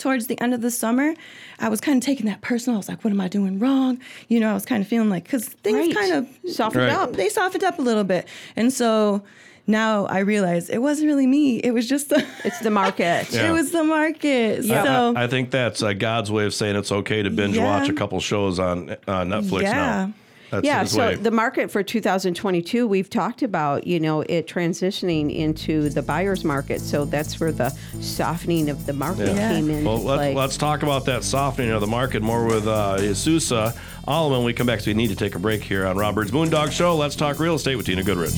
[0.02, 1.14] Towards the end of the summer,
[1.60, 2.78] I was kind of taking that personal.
[2.78, 4.00] I was like, "What am I doing wrong?"
[4.30, 5.96] You know, I was kind of feeling like because things Right.
[5.96, 6.94] kind of Softened Right.
[6.94, 7.14] up.
[7.14, 9.22] They softened up a little bit, and so
[9.68, 11.58] now I realize it wasn't really me.
[11.58, 13.28] It was just the it's the market.
[13.32, 13.50] Yeah.
[13.50, 14.60] It was the market.
[14.66, 17.56] I- So I, I think that's uh, God's way of saying it's okay to binge
[17.58, 17.66] Yeah.
[17.66, 19.74] watch a couple shows on uh, Netflix Yeah.
[19.74, 20.14] now.
[20.52, 21.16] That's yeah, so way.
[21.16, 26.82] the market for 2022, we've talked about, you know, it transitioning into the buyer's market.
[26.82, 27.70] So that's where the
[28.02, 29.86] softening of the market came in.
[29.86, 33.78] Well, let, let's talk about that softening of the market more with uh, Jesusa.
[34.06, 36.16] All when we come back, so we need to take a break here on Rob
[36.16, 36.98] Byrd's Moondog Show.
[36.98, 38.34] Let's talk real estate with Tina Goodrich.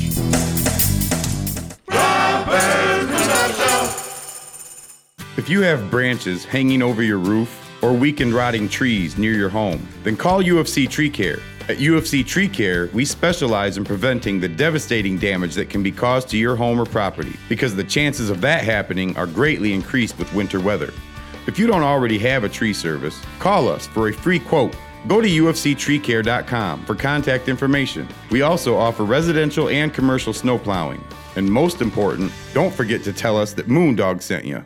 [5.35, 9.87] If you have branches hanging over your roof or weakened rotting trees near your home,
[10.03, 11.39] then call UFC Tree Care.
[11.69, 16.27] At UFC Tree Care, we specialize in preventing the devastating damage that can be caused
[16.29, 20.33] to your home or property because the chances of that happening are greatly increased with
[20.33, 20.91] winter weather.
[21.47, 24.75] If you don't already have a tree service, call us for a free quote.
[25.07, 28.09] Go to ufctreecare.com for contact information.
[28.29, 31.01] We also offer residential and commercial snow plowing.
[31.37, 34.61] And most important, don't forget to tell us that Moondog sent you.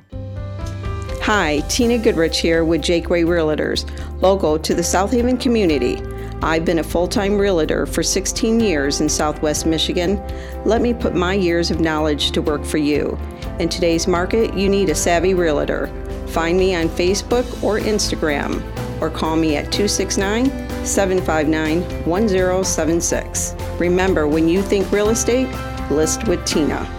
[1.22, 3.86] Hi, Tina Goodrich here with Jaqua Realtors,
[4.20, 6.02] local to the South Haven community.
[6.42, 10.22] I've been a full time realtor for 16 years in Southwest Michigan.
[10.66, 13.18] Let me put my years of knowledge to work for you.
[13.60, 15.88] In today's market, you need a savvy realtor.
[16.28, 18.62] Find me on Facebook or Instagram,
[19.02, 20.46] or call me at 269
[20.86, 23.56] 759 1076.
[23.80, 25.50] Remember, when you think real estate,
[25.90, 26.97] list with Tina.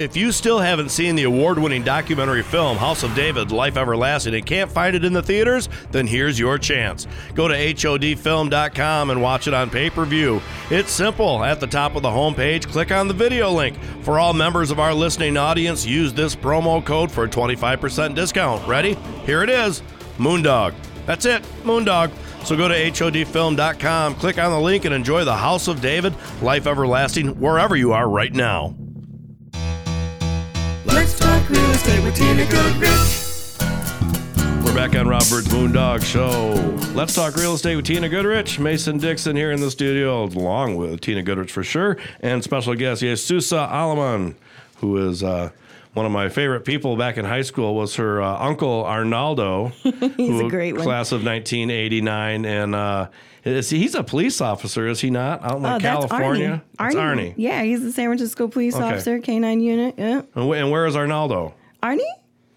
[0.00, 4.34] If you still haven't seen the award winning documentary film House of David Life Everlasting
[4.34, 7.06] and can't find it in the theaters, then here's your chance.
[7.34, 10.40] Go to HODfilm.com and watch it on pay per view.
[10.70, 11.44] It's simple.
[11.44, 13.76] At the top of the homepage, click on the video link.
[14.00, 18.66] For all members of our listening audience, use this promo code for a 25% discount.
[18.66, 18.94] Ready?
[19.26, 19.82] Here it is
[20.16, 20.72] Moondog.
[21.04, 22.10] That's it, Moondog.
[22.46, 26.66] So go to HODfilm.com, click on the link, and enjoy the House of David Life
[26.66, 28.74] Everlasting wherever you are right now.
[31.50, 32.90] Real estate with Tina Goodrich.
[34.64, 36.52] We're back on Rob Byrd's Moondog Show.
[36.94, 38.60] Let's talk real estate with Tina Goodrich.
[38.60, 43.02] Mason Dixon here in the studio, along with Tina Goodrich for sure, and special guest,
[43.02, 44.36] yes, Susa Aleman,
[44.76, 45.50] who is uh,
[45.94, 47.74] one of my favorite people back in high school.
[47.74, 49.68] Was her uh, uncle Arnaldo,
[50.16, 50.82] He's a great one.
[50.84, 53.08] class of 1989, and uh,
[53.44, 55.42] is he, he's a police officer, is he not?
[55.42, 56.86] Out in Oh, like, that's California, Arnie.
[56.86, 57.34] It's Arnie.
[57.36, 58.84] Yeah, he's the San Francisco police Okay.
[58.84, 59.94] officer, K9 unit.
[59.98, 60.22] Yeah.
[60.34, 61.54] And, wh- and where is Arnaldo?
[61.82, 62.00] Arnie?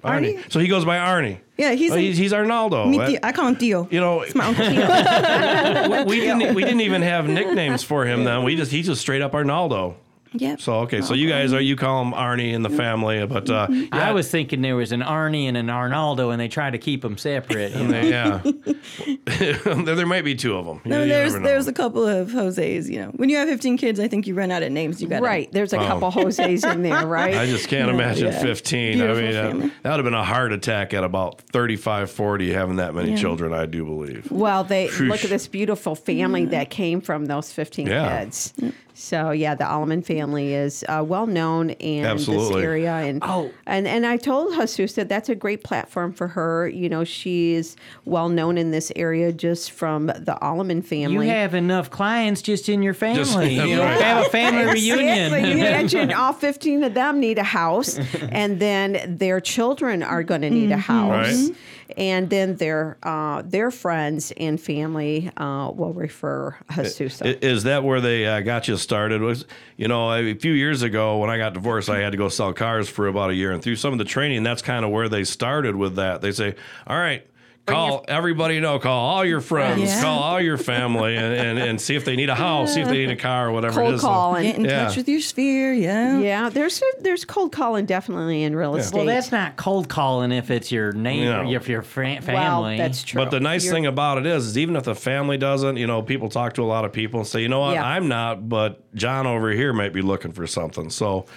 [0.04, 0.52] Arnie.
[0.52, 1.40] So he goes by Arnie.
[1.58, 2.90] Yeah, he's Oh, a- he's, he's Arnaldo.
[3.24, 3.88] I call him Theo.
[3.90, 5.88] You know, It's my uncle Theo.
[5.90, 8.44] we, we didn't we didn't even have nicknames for him then.
[8.44, 9.96] We just he's just straight up Arnaldo.
[10.34, 10.62] Yep.
[10.62, 13.68] So okay, so you guys are you call him Arnie in the family, but uh,
[13.70, 16.78] yeah, I was thinking there was an Arnie and an Arnaldo, and they try to
[16.78, 17.74] keep them separate.
[17.76, 18.02] you know?
[18.02, 18.42] yeah.
[19.26, 20.82] there, there might be two of them.
[20.86, 21.50] No, you there's never know.
[21.50, 22.90] there's a couple of Jose's.
[22.90, 25.02] You know, when you have 15 kids, I think you run out of names.
[25.02, 25.88] You got Right, there's a Oh.
[25.88, 27.36] couple Jose's in there, right?
[27.36, 28.42] I just can't Yeah, imagine yeah.
[28.42, 28.94] 15.
[28.98, 29.22] Beautiful I
[29.54, 32.94] mean, uh, that would have been a heart attack at about 35, 40 having that
[32.96, 33.18] many Yeah.
[33.18, 34.32] children, I do believe.
[34.32, 35.08] Well, they Sheesh.
[35.10, 38.20] look at this beautiful family that came from those 15 Yeah.
[38.24, 38.54] kids.
[38.96, 42.56] So yeah, the Allman family is uh, well known in Absolutely.
[42.56, 43.52] this area, and Oh.
[43.66, 46.68] and and I told Jesus that that's a great platform for her.
[46.68, 47.76] You know, she's
[48.06, 50.82] well known in this area just from the Allman
[51.26, 53.24] You have enough clients just in your family.
[53.24, 54.00] Just- you know, right.
[54.02, 54.92] have a family Exactly.
[54.92, 55.58] reunion.
[55.58, 57.98] You imagine all 15 of them need a house,
[58.30, 61.48] and then their children are going to need a house.
[61.50, 61.56] Right.
[61.98, 67.22] And then their uh, their friends and family uh, will refer Jesus.
[67.22, 69.22] I- Is that where they uh, got you started?
[69.22, 69.46] Was
[69.78, 72.54] you know a few years ago when I got divorced, I had to go sell
[72.54, 75.10] cars for about a year, and through some of the training, that's kind of where
[75.10, 76.22] they started with that.
[76.22, 76.56] They say,
[76.88, 77.26] "All right,
[77.66, 78.78] Call everybody you know.
[78.78, 79.82] Call all your friends.
[79.84, 80.02] Yeah.
[80.02, 82.90] Call all your family, and, and, and see if they need a house, see if
[82.90, 84.02] they need a car, or whatever it Cold is.
[84.02, 84.44] calling.
[84.44, 84.86] Get in Yeah.
[84.88, 85.72] touch with your sphere.
[85.72, 86.20] Yeah.
[86.20, 88.98] Yeah, there's there's cold calling definitely in real estate.
[88.98, 91.52] Well, that's not cold calling if it's your neighbor, No.
[91.54, 92.34] if your fr- family.
[92.34, 93.22] Well, that's true.
[93.24, 95.88] But the nice You're- thing about it is, is even if the family doesn't, you
[95.88, 97.86] know, people talk to a lot of people and say, you know what, Yeah.
[97.88, 100.90] I'm not, but John over here might be looking for something.
[100.90, 101.28] So,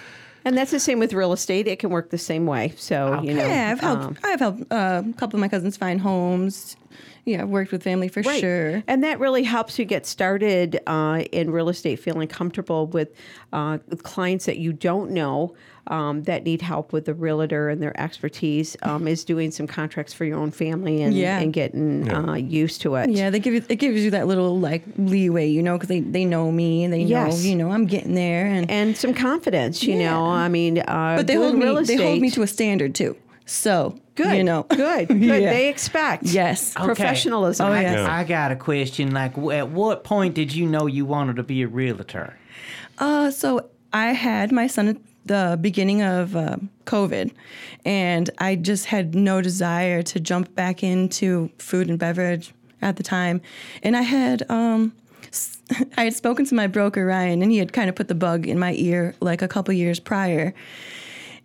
[0.47, 1.67] and that's the same with real estate.
[1.67, 2.73] It can work the same way.
[2.77, 4.03] So you know, yeah, I've helped.
[4.03, 6.75] um, I've helped uh, a couple of my cousins find homes.
[7.25, 8.39] Yeah, I've worked with family for Right.
[8.39, 8.81] sure.
[8.87, 13.09] And that really helps you get started uh, in real estate, feeling comfortable with
[13.51, 15.53] uh, clients that you don't know
[15.87, 18.75] um, that need help with the realtor and their expertise.
[18.83, 21.39] Um, is doing some contracts for your own family and, Yeah.
[21.39, 23.09] and getting uh, used to it.
[23.09, 26.01] Yeah, they give you it gives you that little like leeway, you know, because they,
[26.01, 27.43] they know me and they Yes.
[27.43, 29.83] know you know I'm getting there and and some confidence.
[29.83, 30.11] You Yeah.
[30.11, 32.47] know, I mean, uh, but they doing hold me real they hold me to a
[32.47, 33.15] standard too.
[33.45, 34.35] So Good.
[34.35, 35.07] you know, good.
[35.07, 35.17] Good.
[35.21, 35.39] Yeah.
[35.51, 36.23] They expect.
[36.23, 36.75] Yes.
[36.75, 36.85] Okay.
[36.85, 37.67] Professionalism.
[37.67, 38.07] Oh, I, yes.
[38.09, 39.11] I got a question.
[39.11, 42.35] Like, at what point did you know you wanted to be a realtor?
[42.97, 44.97] Uh, so I had my son at
[45.27, 47.31] the beginning of uh, COVID,
[47.85, 53.03] and I just had no desire to jump back into food and beverage at the
[53.03, 53.41] time.
[53.83, 54.93] And I had um,
[55.97, 58.47] I had spoken to my broker Ryan, and he had kind of put the bug
[58.47, 60.53] in my ear like a couple years prior.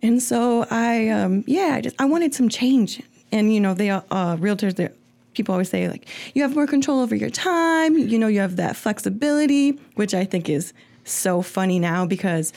[0.01, 3.01] And so I, um, yeah, I just I wanted some change.
[3.31, 4.89] And you know, they uh, realtors, they
[5.33, 7.97] people always say like you have more control over your time.
[7.97, 10.73] You know, you have that flexibility, which I think is
[11.05, 12.53] so funny now because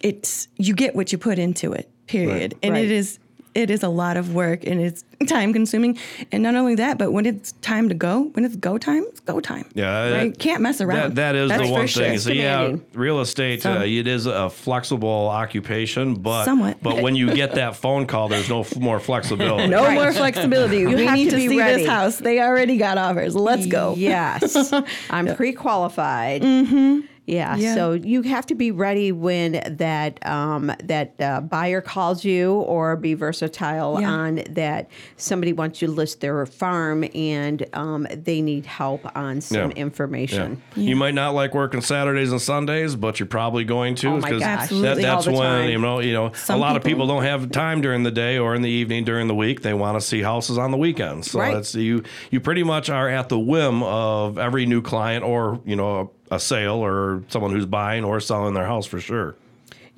[0.00, 1.88] it's you get what you put into it.
[2.06, 2.54] Period.
[2.62, 2.84] And Right.
[2.84, 3.18] it is
[3.54, 5.98] it is a lot of work and it's time consuming.
[6.30, 9.18] And not only that, but when it's time to go, when it's go time, it's
[9.20, 9.64] go time.
[9.74, 10.32] yeah, right?
[10.32, 11.14] that- Can't mess around.
[11.14, 12.04] That, that is That's the for one sure.
[12.04, 12.18] thing.
[12.20, 16.76] So yeah, real estate, So- uh, it is a flexible occupation, but Somewhat.
[16.82, 19.66] but when you get that phone call, there's no f- more flexibility.
[19.66, 19.94] No Right.
[19.94, 20.86] more flexibility.
[20.94, 21.82] we have need to to, see ready.
[21.82, 22.16] this house.
[22.18, 23.34] They already got offers.
[23.34, 23.94] Let's go.
[23.96, 24.72] Yes.
[25.10, 26.42] I'm pre qualified.
[26.42, 27.00] Mm-hmm.
[27.28, 27.74] Yeah, Yeah.
[27.74, 32.96] So you have to be ready when that um, that uh, buyer calls you, or
[32.96, 34.10] be versatile Yeah.
[34.10, 34.88] on that.
[35.18, 39.76] Somebody wants you to list their farm, and um, they need help on some Yeah.
[39.76, 40.62] information.
[40.74, 40.88] Yeah.
[40.88, 44.08] You might not like working Saturdays and Sundays, but you're probably going to.
[44.08, 44.68] Oh my 'cause gosh.
[44.70, 45.68] that- that's when time.
[45.70, 48.10] you know you know Some a lot of people- people don't have time during the
[48.10, 49.60] day or in the evening during the week.
[49.62, 51.30] They want to see houses on the weekends.
[51.30, 51.52] So Right.
[51.54, 52.02] that's you.
[52.30, 56.36] You pretty much are at the whim of every new client or you know a,
[56.36, 59.34] a sale or someone who's buying or selling their house for sure.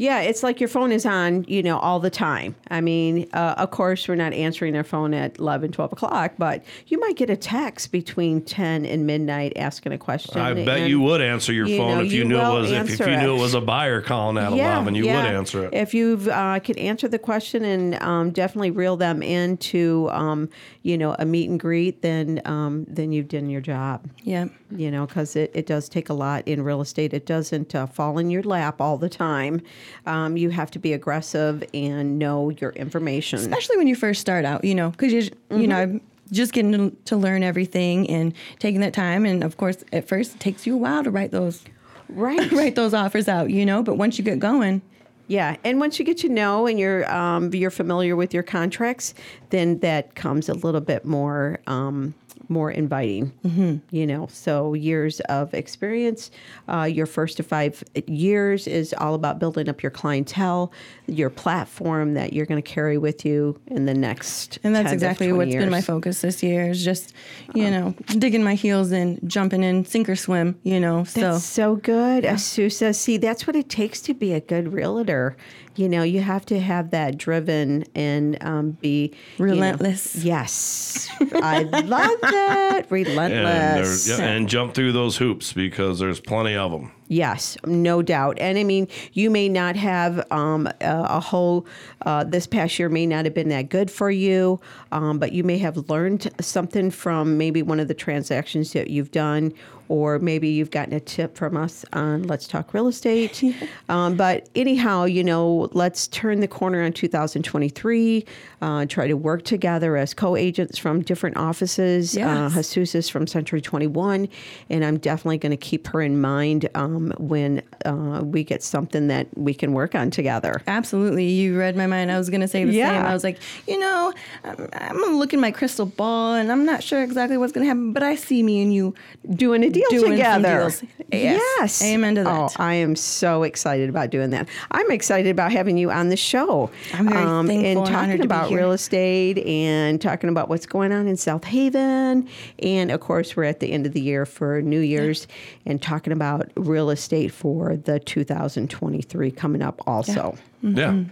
[0.00, 2.54] Yeah, it's like your phone is on, you know, all the time.
[2.70, 6.64] I mean, uh, of course, we're not answering their phone at 11, 12 o'clock, but
[6.86, 10.40] you might get a text between 10 and midnight asking a question.
[10.40, 12.40] I bet and- you would answer your you phone know, if you, you knew it
[12.40, 13.36] was if, if answer you knew it.
[13.36, 14.94] it was a buyer calling at eleven.
[14.94, 15.74] You would answer it.
[15.74, 20.48] If you uh, could answer the question and um, definitely reel them into, um,
[20.82, 24.08] you know, a meet and greet, then um, then you've done your job.
[24.22, 24.46] Yeah.
[24.70, 27.12] You know, because it, it does take a lot in real estate.
[27.12, 29.62] It doesn't uh, fall in your lap all the time.
[30.06, 33.38] Um, you have to be aggressive and know your information.
[33.38, 35.96] Especially when you first start out, you know, because you you know Mm-hmm.
[36.32, 39.24] just getting to, to learn everything and taking that time.
[39.26, 41.64] And of course, at first, it takes you a while to write those
[42.08, 42.50] right.
[42.60, 43.82] write those offers out, you know.
[43.82, 44.82] But once you get going,
[45.26, 49.14] Yeah, and once you get to know and you're um, you're familiar with your contracts,
[49.50, 52.14] then that comes a little bit more um,
[52.50, 53.32] more inviting.
[53.44, 53.76] Mm-hmm.
[53.90, 56.30] You know, so years of experience.
[56.68, 60.72] Uh, your first to five years is all about building up your clientele,
[61.06, 64.58] your platform that you're going to carry with you in the next.
[64.64, 67.14] and that's 10 exactly 20 what's been my focus this year is just
[67.54, 70.58] you know digging my heels in, jumping in, sink or swim.
[70.62, 72.94] You know, so That's so good, Jesusa.
[72.94, 75.36] See, that's what it takes to be a good realtor.
[75.76, 80.16] You know, you have to have that driven and um, be you know- Relentless.
[80.16, 82.86] yes, I love that.
[82.90, 84.06] Relentless.
[84.06, 86.92] there- yeah, and jump through those hoops because there's plenty of them.
[87.08, 88.38] Yes, no doubt.
[88.40, 90.74] And I mean, you may not have um, a,
[91.08, 91.66] a whole,
[92.04, 94.60] uh, this past year may not have been that good for you,
[94.92, 99.10] um, but you may have learned something from maybe one of the transactions that you've
[99.12, 99.52] done,
[99.90, 103.42] or maybe you've gotten a tip from us on Let's Talk Real Estate.
[103.88, 108.24] um, but anyhow, you know, let's turn the corner on 2023,
[108.60, 112.14] uh, try to work together as co agents from different offices.
[112.14, 112.56] Yes.
[112.56, 114.28] Uh, Jesus is from Century 21,
[114.68, 118.62] and I'm definitely going to keep her in mind um, um, when uh, we get
[118.62, 120.60] something that we can work on together.
[120.66, 121.26] Absolutely.
[121.26, 122.10] You read my mind.
[122.10, 122.90] I was going to say the Yeah.
[122.98, 123.06] same.
[123.06, 123.38] I was like,
[123.68, 124.12] you know,
[124.44, 127.52] I'm, I'm going to look in my crystal ball and I'm not sure exactly what's
[127.52, 128.94] going to happen, but I see me and you
[129.34, 130.58] doing a deal doing together.
[130.60, 130.82] deals.
[131.12, 131.82] Yes.
[131.82, 132.30] Amen to that.
[132.30, 134.48] Oh, I am so excited about doing that.
[134.70, 136.70] I'm excited about having you on the show.
[136.94, 138.66] I'm very thankful and and talking be about here.
[138.66, 142.28] real estate and talking about what's going on in South Haven.
[142.58, 145.26] And of course, we're at the end of the year for New Year's
[145.66, 150.36] and talking about real estate for the 2023 coming up also.
[150.62, 151.04] Yeah.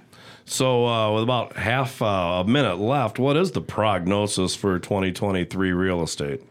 [0.45, 5.73] So, uh, with about half uh, a minute left, what is the prognosis for 2023
[5.73, 6.43] real estate?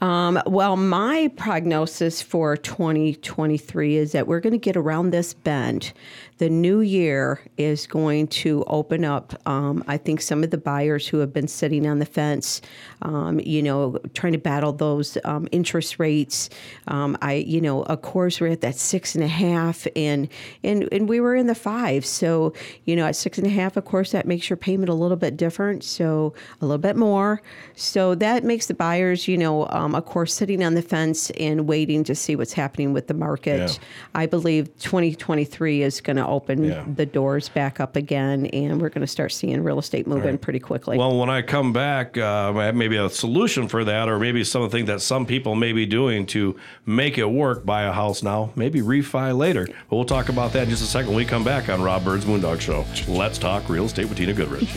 [0.00, 5.92] Um, well, my prognosis for 2023 is that we're going to get around this bend.
[6.38, 9.34] The new year is going to open up.
[9.46, 12.60] Um, I think some of the buyers who have been sitting on the fence,
[13.02, 16.50] um, you know, trying to battle those um, interest rates.
[16.88, 20.28] Um, I, you know, of course, we're at that six and a half, and
[20.62, 22.04] and and we were in the five.
[22.04, 22.52] So,
[22.84, 25.16] you know, at six and a half, of course, that makes your payment a little
[25.16, 25.84] bit different.
[25.84, 27.42] So a little bit more.
[27.76, 31.68] So that makes the buyers, you know, um, of course, sitting on the fence and
[31.68, 33.70] waiting to see what's happening with the market.
[33.70, 33.84] Yeah.
[34.14, 36.84] I believe 2023 is going to open Yeah.
[36.96, 40.38] the doors back up again, and we're going to start seeing real estate moving in
[40.38, 40.98] pretty quickly.
[40.98, 44.44] Well, when I come back, uh, I have maybe a solution for that, or maybe
[44.44, 46.56] something that some people may be doing to
[46.86, 47.64] make it work.
[47.64, 49.66] Buy a house now, maybe refi later.
[49.66, 52.04] But we'll talk about that in just a second when we come back on Rob
[52.04, 52.84] Byrd's Moondog Show.
[53.10, 54.68] Let's talk real estate with Tina Goodrich.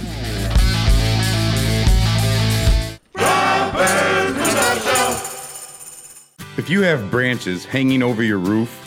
[6.58, 8.87] If you have branches hanging over your roof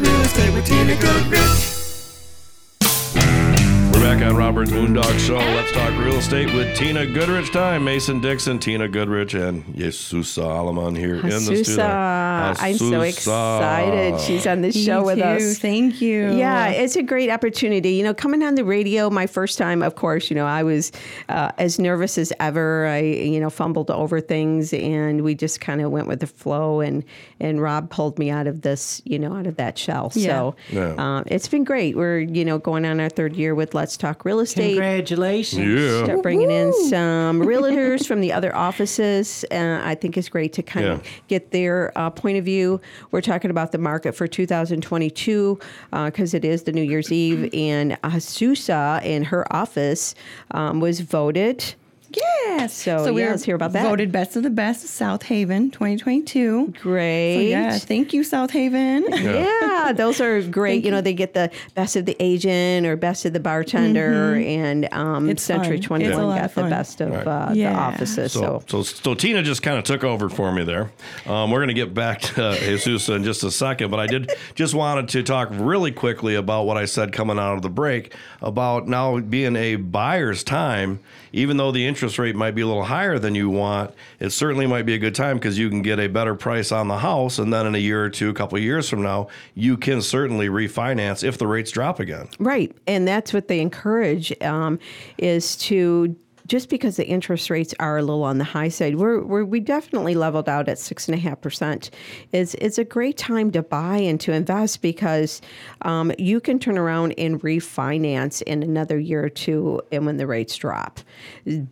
[0.00, 1.69] Real estate with Tina Goodrich.
[4.10, 5.36] We're back on Rob Byrd's Moondog Show.
[5.36, 7.52] Let's talk real estate with Tina Goodrich.
[7.52, 11.64] Time Mason Dixon, Tina Goodrich, and Jesus Aleman here in the Jesusa.
[11.64, 11.84] studio.
[11.86, 14.20] I'm so excited.
[14.20, 15.22] She's on this Me show with too.
[15.24, 15.58] us.
[15.60, 16.32] Thank you.
[16.32, 17.90] Yeah, it's a great opportunity.
[17.90, 20.90] You know, coming on the radio, my first time, of course, you know, I was
[21.28, 22.88] uh, as nervous as ever.
[22.88, 26.80] I, you know, fumbled over things and we just kind of went with the flow
[26.80, 27.04] and,
[27.38, 30.10] and Rob pulled me out of this, you know, out of that shell.
[30.10, 30.94] So Yeah.
[30.98, 31.96] uh, it's been great.
[31.96, 34.70] We're, you know, going on our third year with Let's Talk Real Estate.
[34.70, 35.80] Congratulations.
[35.80, 36.04] Yeah.
[36.04, 39.44] Start bringing in some realtors from the other offices.
[39.50, 40.92] Uh, I think it's great to kind Yeah.
[40.94, 42.80] of get their uh, point of view.
[43.10, 45.58] We're talking about the market for 2022
[45.90, 50.14] because it is the New Year's Eve, and Jesusa in her office
[50.52, 51.74] um, was voted.
[52.16, 52.74] Yes.
[52.74, 53.84] So, we yeah, were let's hear about that.
[53.84, 56.74] Voted best of the best South Haven 2022.
[56.80, 57.34] Great.
[57.36, 59.04] So yeah, thank you, South Haven.
[59.12, 60.84] Yeah, those are great.
[60.84, 64.92] You know, they get the best of the agent or best of the bartender, and
[64.92, 65.82] um, Century fun.
[66.00, 67.26] 21 lot got the best of Right.
[67.26, 67.72] uh, Yeah.
[67.72, 68.32] the offices.
[68.32, 70.90] So, So, so, so Tina just kind of took over for me there.
[71.26, 74.32] Um, we're going to get back to Jesus in just a second, but I did
[74.54, 78.14] just wanted to talk really quickly about what I said coming out of the break
[78.42, 81.00] about now being a buyer's time.
[81.32, 84.66] Even though the interest rate might be a little higher than you want, it certainly
[84.66, 87.38] might be a good time because you can get a better price on the house,
[87.38, 90.02] and then in a year or two, a couple of years from now, you can
[90.02, 92.28] certainly refinance if the rates drop again.
[92.38, 94.78] Right, and that's what they encourage um,
[95.18, 96.16] is to
[96.50, 99.60] just because the interest rates are a little on the high side, we're, we're we
[99.60, 101.90] definitely leveled out at six and a half percent.
[102.32, 105.40] It's it's a great time to buy and to invest because
[105.82, 110.26] um, you can turn around and refinance in another year or two, and when the
[110.26, 110.98] rates drop,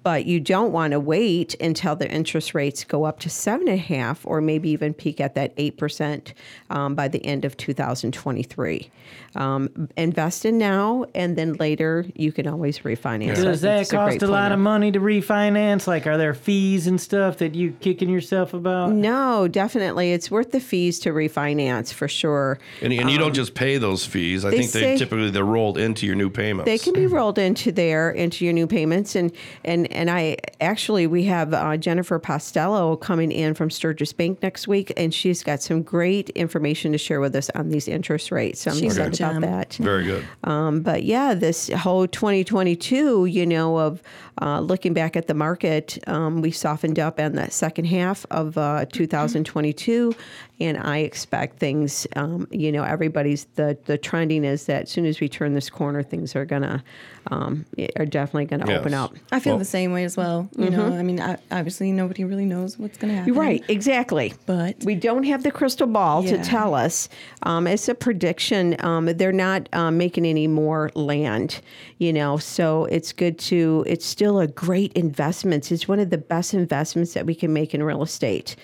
[0.05, 3.81] but you don't want to wait until the interest rates go up to seven and
[3.81, 6.35] a half, or maybe even peak at that eight percent
[6.71, 8.89] um, by the end of 2023.
[9.35, 13.37] Um, invest in now, and then later you can always refinance.
[13.37, 15.87] So I Does that it's a cost a lot of money to refinance?
[15.87, 18.93] Like, are there fees and stuff that you kicking yourself about?
[18.93, 20.13] No, definitely.
[20.13, 22.59] It's worth the fees to refinance for sure.
[22.83, 24.45] And, and you Um, don't just pay those fees.
[24.45, 26.65] I they think they say- typically they're rolled into your new payments.
[26.65, 29.31] They can be rolled into there into your new payments, and
[29.65, 34.67] and and I actually we have uh, Jennifer Postello coming in from Sturgis Bank next
[34.67, 38.63] week, and she's got some great information to share with us on these interest rates.
[38.63, 39.75] So I'm She's a excited about that.
[39.75, 40.25] Very good.
[40.45, 44.03] Um, but yeah, this whole 2022, you know, of
[44.41, 48.57] uh, looking back at the market, um, we softened up in the second half of
[48.57, 50.15] uh, 2022,
[50.61, 52.07] and I expect things.
[52.17, 55.71] Um, you know, everybody's the the trending is that as soon as we turn this
[55.71, 56.83] corner, things are gonna
[57.31, 57.65] um,
[57.97, 59.15] are definitely gonna open up.
[59.33, 60.49] I feel the same way as well.
[60.57, 63.33] You know, I mean, I, obviously nobody really knows what's going to happen.
[63.33, 64.35] You're right, exactly.
[64.47, 67.09] But we don't have the crystal ball to tell us.
[67.43, 68.77] Um, it's a prediction.
[68.85, 71.61] Um, they're not um, making any more land,
[71.99, 72.37] you know.
[72.37, 73.85] So it's good to.
[73.87, 75.73] It's still a great investment.
[75.73, 78.55] It's one of the best investments that we can make in real estate.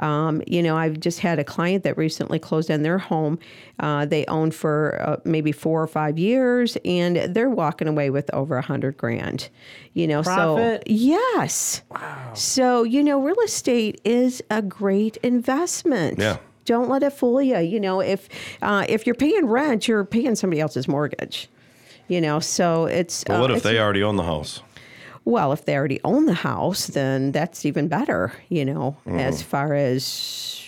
[0.00, 3.38] Um, you know, I've just had a client that recently closed on their home.
[3.80, 8.28] Uh, they owned for uh, maybe four or five years, and they're walking away with
[8.34, 9.48] over a hundred grand.
[9.94, 10.82] You know, Profit?
[10.86, 11.80] so yes.
[11.90, 12.32] Wow.
[12.34, 16.18] So, you know, real estate is a great investment.
[16.18, 16.36] Yeah.
[16.66, 17.58] Don't let it fool you.
[17.58, 18.28] You know, if
[18.62, 21.48] uh, if you're paying rent, you're paying somebody else's mortgage.
[22.08, 23.24] You know, so it's.
[23.24, 24.62] But what uh, if it's- they already own the house?
[25.26, 28.32] Well, if they already own the house, then that's even better.
[28.48, 29.20] You know, Mhm.
[29.20, 30.63] as far as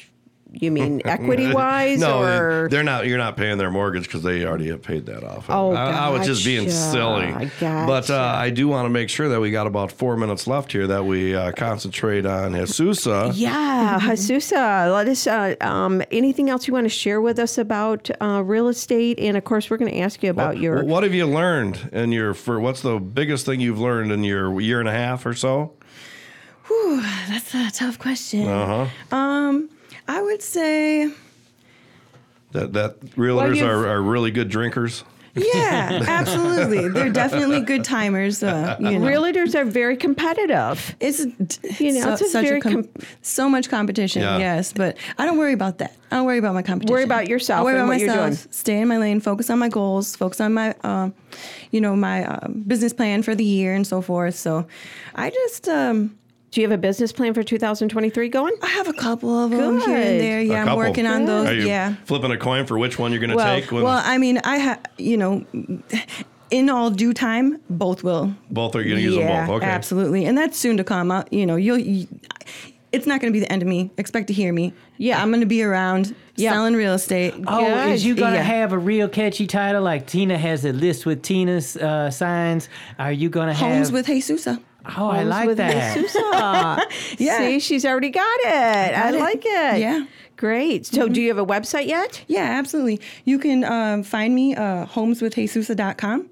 [0.53, 3.07] you mean equity wise, no, or they're not.
[3.07, 5.47] You're not paying their mortgage because they already have paid that off.
[5.51, 6.77] Oh, I, I was just being gotcha.
[6.77, 7.51] silly.
[7.61, 10.73] But uh, I do want to make sure that we got about four minutes left
[10.73, 13.33] here that we uh, concentrate on Jesusa.
[13.35, 15.27] Yeah, Jesusa, let us.
[15.27, 19.19] Uh, um, anything else you want to share with us about uh, real estate?
[19.19, 20.85] And of course, we're going to ask you about What, your.
[20.85, 22.35] what have you learned in your?
[22.35, 25.75] For what's the biggest thing you've learned in your year and a half or so?
[26.69, 28.47] Whew, that's a tough question.
[28.49, 29.17] Uh huh.
[29.17, 29.71] Um,
[30.09, 31.11] I would say,
[32.53, 35.05] That that realtors you've- are, are really good drinkers.
[35.35, 36.89] yeah, absolutely.
[36.89, 38.43] They're definitely good timers.
[38.43, 39.07] Uh, you know.
[39.07, 40.97] Realtors are very competitive.
[40.99, 41.27] It's
[41.79, 42.89] You know, so, it's such very a com-
[43.21, 44.23] so much competition.
[44.23, 44.39] Yeah.
[44.39, 45.95] Yes, but I don't worry about that.
[46.11, 46.95] I don't worry about my competition.
[46.95, 48.43] Worry about yourself I worry and about what you're myself.
[48.45, 48.53] doing.
[48.53, 49.21] Stay in my lane.
[49.21, 50.17] Focus on my goals.
[50.17, 51.13] Focus on my, um,
[51.71, 54.37] you know, my um, business plan for the year and so forth.
[54.37, 54.67] So,
[55.17, 55.69] I just.
[55.69, 56.17] Um,
[56.51, 58.55] Do you have a business plan for 2023 going?
[58.63, 60.41] I have a couple of them here and there.
[60.41, 60.79] Yeah, I'm couple.
[60.79, 61.49] working on those.
[61.49, 61.97] Are you yeah.
[62.05, 63.71] flipping a coin for which one you're going to well, take?
[63.71, 65.45] When well, I mean, I have, you know,
[66.51, 68.33] in all due time, both will.
[68.51, 69.57] both are going to use them both?
[69.57, 69.67] Okay.
[69.67, 71.11] absolutely, and that's soon to come.
[71.11, 71.79] Uh, you know, you'll.
[71.79, 72.07] You,
[72.93, 73.91] it's not going to be the end of me.
[73.99, 74.73] Expect to hear me.
[74.97, 77.35] Yeah, I'm going to be around selling real estate.
[77.47, 78.43] Oh, is you gonna Yeah.
[78.43, 82.69] have a real catchy title like Tina has a list with Tina's uh, signs?
[82.99, 84.63] Are you gonna have Homes with Jesusa.
[84.97, 85.97] Oh, I like with that.
[85.97, 87.17] Jesusa.
[87.19, 87.39] Yeah.
[87.39, 88.47] See, she's already got it.
[88.47, 89.19] I, got it.
[89.21, 89.81] like it.
[89.81, 90.07] Yeah.
[90.37, 90.85] Great.
[90.87, 92.23] So, do you have a website yet?
[92.29, 93.01] Yeah, absolutely.
[93.25, 96.29] You can um, find me uh, homeswithjesusa.com.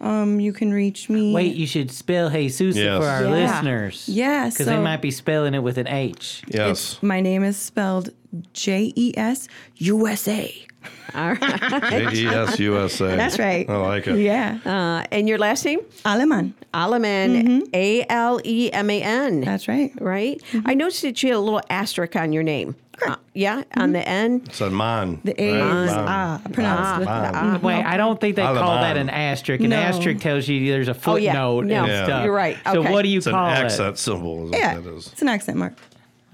[0.00, 1.32] Um, you can reach me.
[1.34, 3.02] Wait, you should spell Jesus Yes.
[3.02, 3.30] for our Yeah.
[3.30, 4.08] listeners.
[4.08, 6.42] Yeah, because they might be spelling it with an H.
[6.46, 6.98] Yes.
[7.02, 8.10] My name is spelled
[8.52, 10.66] J E S U S A.
[11.14, 11.82] All right.
[11.90, 13.16] J E S U S A.
[13.16, 13.68] That's right.
[13.68, 14.18] I like it.
[14.20, 14.58] Yeah.
[14.64, 15.80] Uh, and your last name?
[16.04, 16.54] Aleman.
[16.74, 17.64] Aleman.
[17.74, 19.40] A L E M A N.
[19.40, 19.92] That's right.
[20.00, 20.40] Right?
[20.64, 22.76] I noticed that you had a little asterisk on your name.
[23.06, 24.48] Uh, yeah, on the end.
[24.48, 25.20] It's a man.
[25.22, 25.84] The A right?
[25.84, 26.04] is Man.
[26.08, 27.32] ah, pronounced with the Man.
[27.34, 27.58] ah.
[27.62, 29.62] Wait, I don't think they call that an asterisk.
[29.62, 29.76] An No.
[29.76, 31.32] asterisk tells you there's a Oh, yeah.
[31.32, 32.04] footnote No, and Yeah.
[32.06, 32.24] stuff.
[32.24, 32.56] you're right.
[32.72, 33.98] So what do you It's an call accent it?
[33.98, 34.46] symbol.
[34.46, 35.06] Is what Yeah, that is.
[35.12, 35.74] it's an accent mark.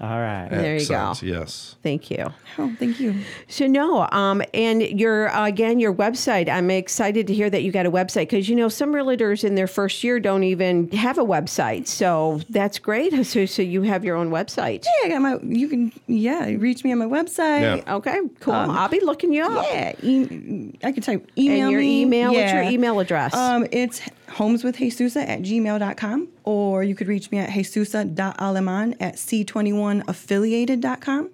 [0.05, 0.47] All right.
[0.49, 1.13] There you go.
[1.21, 1.75] Yes.
[1.81, 2.31] Thank you.
[2.57, 3.15] Oh, thank you.
[3.47, 6.47] So no, um, and your uh, again your website.
[6.49, 9.55] I'm excited to hear that you got a website because you know some realtors in
[9.55, 11.87] their first year don't even have a website.
[11.87, 13.13] So that's great.
[13.25, 14.85] So, so you have your own website.
[14.85, 15.37] Yeah, I got my.
[15.41, 17.83] You can yeah reach me on my website.
[17.85, 17.95] Yeah.
[17.95, 18.53] Okay, cool.
[18.53, 19.65] Um, I'll be looking you up.
[19.73, 22.01] Yeah, e- I can type email And your me.
[22.03, 22.33] email.
[22.33, 23.33] What's your email address?
[23.33, 31.29] Um, it's homeswithjesusa at gmail.com or you could reach me at jesusa.aleman at c21affiliated.com.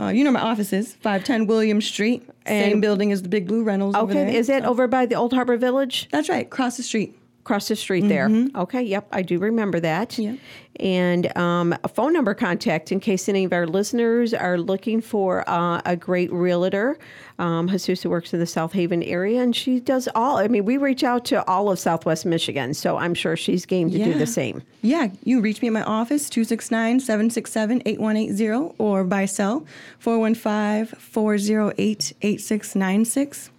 [0.00, 3.48] Uh, you know my office is 510 William Street, same And- building as the Big
[3.48, 3.96] Blue Rentals.
[3.96, 6.06] over okay, is that over by the Old Harbor Village?
[6.12, 7.18] That's right, across the street.
[7.48, 8.28] Across the street there.
[8.54, 10.10] Okay, yep, I do remember that.
[10.10, 10.22] Mm-hmm.
[10.22, 10.34] Yeah.
[10.80, 15.48] And um, a phone number contact in case any of our listeners are looking for
[15.48, 16.98] uh, a great realtor.
[17.38, 17.68] Um,
[18.04, 21.24] works in the South Haven area and she does all, I mean, we reach out
[21.26, 24.62] to all of Southwest Michigan, so I'm sure she's game to do the same.
[24.82, 29.64] Yeah, you reach me at my office, 269 767 8180, or by cell,
[30.00, 33.50] 415 408 8696.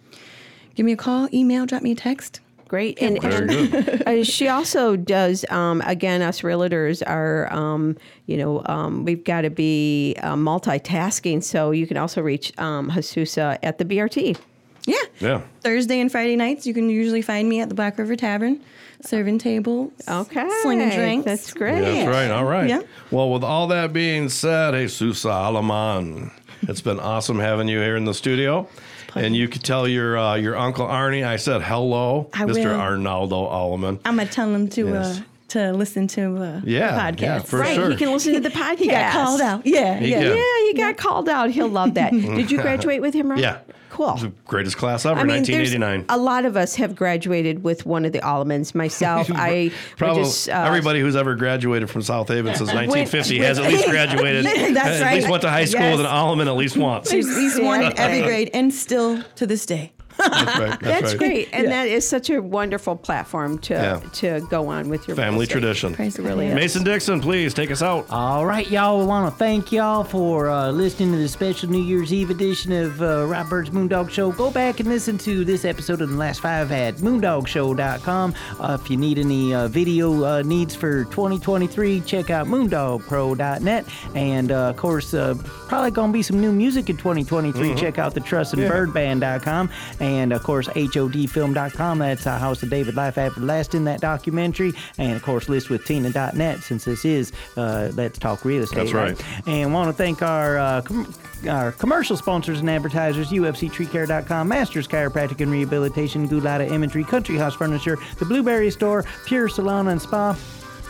[0.75, 2.41] Give me a call, email, drop me a text.
[2.69, 3.01] Great.
[3.01, 7.97] And, and uh, she also does, um, again, us realtors are, um,
[8.27, 11.43] you know, um, we've got to be uh, multitasking.
[11.43, 14.37] So you can also reach um, Jesusa at the BRT.
[14.85, 14.95] Yeah.
[15.19, 15.41] Yeah.
[15.61, 18.61] Thursday and Friday nights, you can usually find me at the Black River Tavern,
[19.01, 19.91] serving tables.
[20.07, 20.47] Okay.
[20.61, 21.25] Slinging drinks.
[21.25, 21.81] That's great.
[21.81, 22.29] That's right.
[22.29, 22.69] All right.
[22.69, 22.83] Yeah.
[23.09, 26.31] Well, with all that being said, Jesus Aleman,
[26.61, 28.69] it's been awesome having you here in the studio.
[29.15, 32.65] And you could tell your uh, your uncle Arnie I said hello, I Mr.
[32.65, 32.79] will.
[32.79, 33.99] Arnaldo Aleman.
[34.05, 35.19] I'm gonna tell him to Yes.
[35.19, 37.21] uh, to listen to uh, Yeah, the podcast.
[37.21, 37.75] yeah, for right.
[37.75, 37.89] sure.
[37.91, 38.77] He can listen to the podcast.
[38.79, 39.65] He got called out.
[39.65, 40.19] Yeah, He yeah.
[40.21, 40.37] can.
[40.37, 41.49] Yeah, he got called out.
[41.51, 42.11] He'll love that.
[42.11, 43.39] Did you graduate with him, Rob?
[43.39, 43.59] Yeah.
[43.89, 44.15] Cool.
[44.15, 46.05] The greatest class ever, I mean, there's 1989.
[46.09, 48.73] a lot of us have graduated with one of the Alemans.
[48.75, 53.57] Myself, I Probably just uh, everybody who's ever graduated from South Haven since 1950 has
[53.59, 54.45] at least graduated.
[54.45, 55.07] That's right.
[55.11, 55.97] at least went to high school Yes.
[55.97, 57.11] with an Aleman at least once.
[57.11, 59.91] At least one in every grade, and still to this day.
[60.19, 60.69] That's right.
[60.69, 61.17] That's, That's right.
[61.17, 63.99] great, and that is such a wonderful platform to Yeah.
[64.13, 65.53] to go on with your Family estate.
[65.53, 65.95] tradition.
[65.99, 66.55] It really is.
[66.55, 68.05] Mason Dixon, please take us out.
[68.09, 68.99] All right, y'all.
[68.99, 72.71] We want to thank y'all for uh, listening to the special New Year's Eve edition
[72.71, 74.31] of uh, Rob Byrd's Moondog Show.
[74.31, 78.33] Go back and listen to this episode of the last five at moondogshow.com.
[78.59, 83.85] Uh, if you need any uh, video uh, needs for 2023, check out moondogpro.net.
[84.15, 85.35] And uh, of course, uh,
[85.67, 87.69] probably going to be some new music in 2023.
[87.69, 87.77] Mhm.
[87.77, 88.69] Check out the Trust and Yeah.
[88.69, 89.69] Byrdband.com.
[90.09, 91.99] And of course, HODfilm.com.
[91.99, 94.73] That's our House of David Life Everlasting that documentary.
[94.97, 98.91] And of course, listwithtina.net since this is uh, Let's Talk Real Estate.
[98.91, 99.47] That's right.
[99.47, 101.13] And want to thank our uh, com-
[101.47, 107.97] our commercial sponsors and advertisers, UFCTreeCare.com, Masters Chiropractic and Rehabilitation, Gulata Imagery, Country House Furniture,
[108.17, 110.35] The Blueberry Store, Pure Salon and Spa.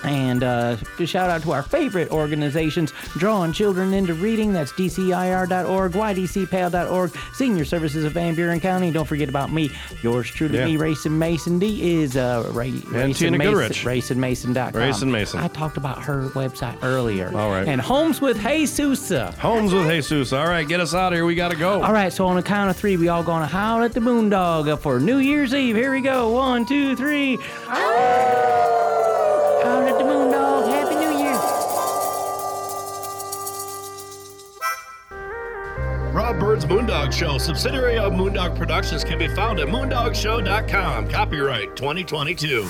[0.03, 5.91] And uh, to shout out to our favorite organizations, Drawing Children into Reading, that's DCIR.org,
[5.91, 8.91] YDCPAL.org, Senior Services of Van Buren County.
[8.91, 9.69] Don't forget about me,
[10.01, 10.65] yours truly, Yeah.
[10.65, 13.84] me, Racing Mason D is uh, Ray, And Tina Goodrich.
[13.84, 14.73] RacingMason.com.
[14.80, 15.39] Racing Mason.
[15.39, 17.27] I talked about her website earlier.
[17.35, 17.67] All right.
[17.67, 19.34] And Homes with Jesusa.
[19.35, 20.31] Homes with Jesus.
[20.34, 21.26] All right, get us out of here.
[21.26, 21.84] We got to go.
[21.84, 24.80] All right, so on the count of three, we all gonna howl at the moondog
[24.80, 25.76] for New Year's Eve.
[25.76, 26.30] Here we go.
[26.31, 27.38] One, two, three.
[27.65, 29.28] Howl
[36.49, 41.07] Rob Moondog Show, subsidiary of Moondog Productions, can be found at moondogshow.com.
[41.07, 42.67] Copyright 2022.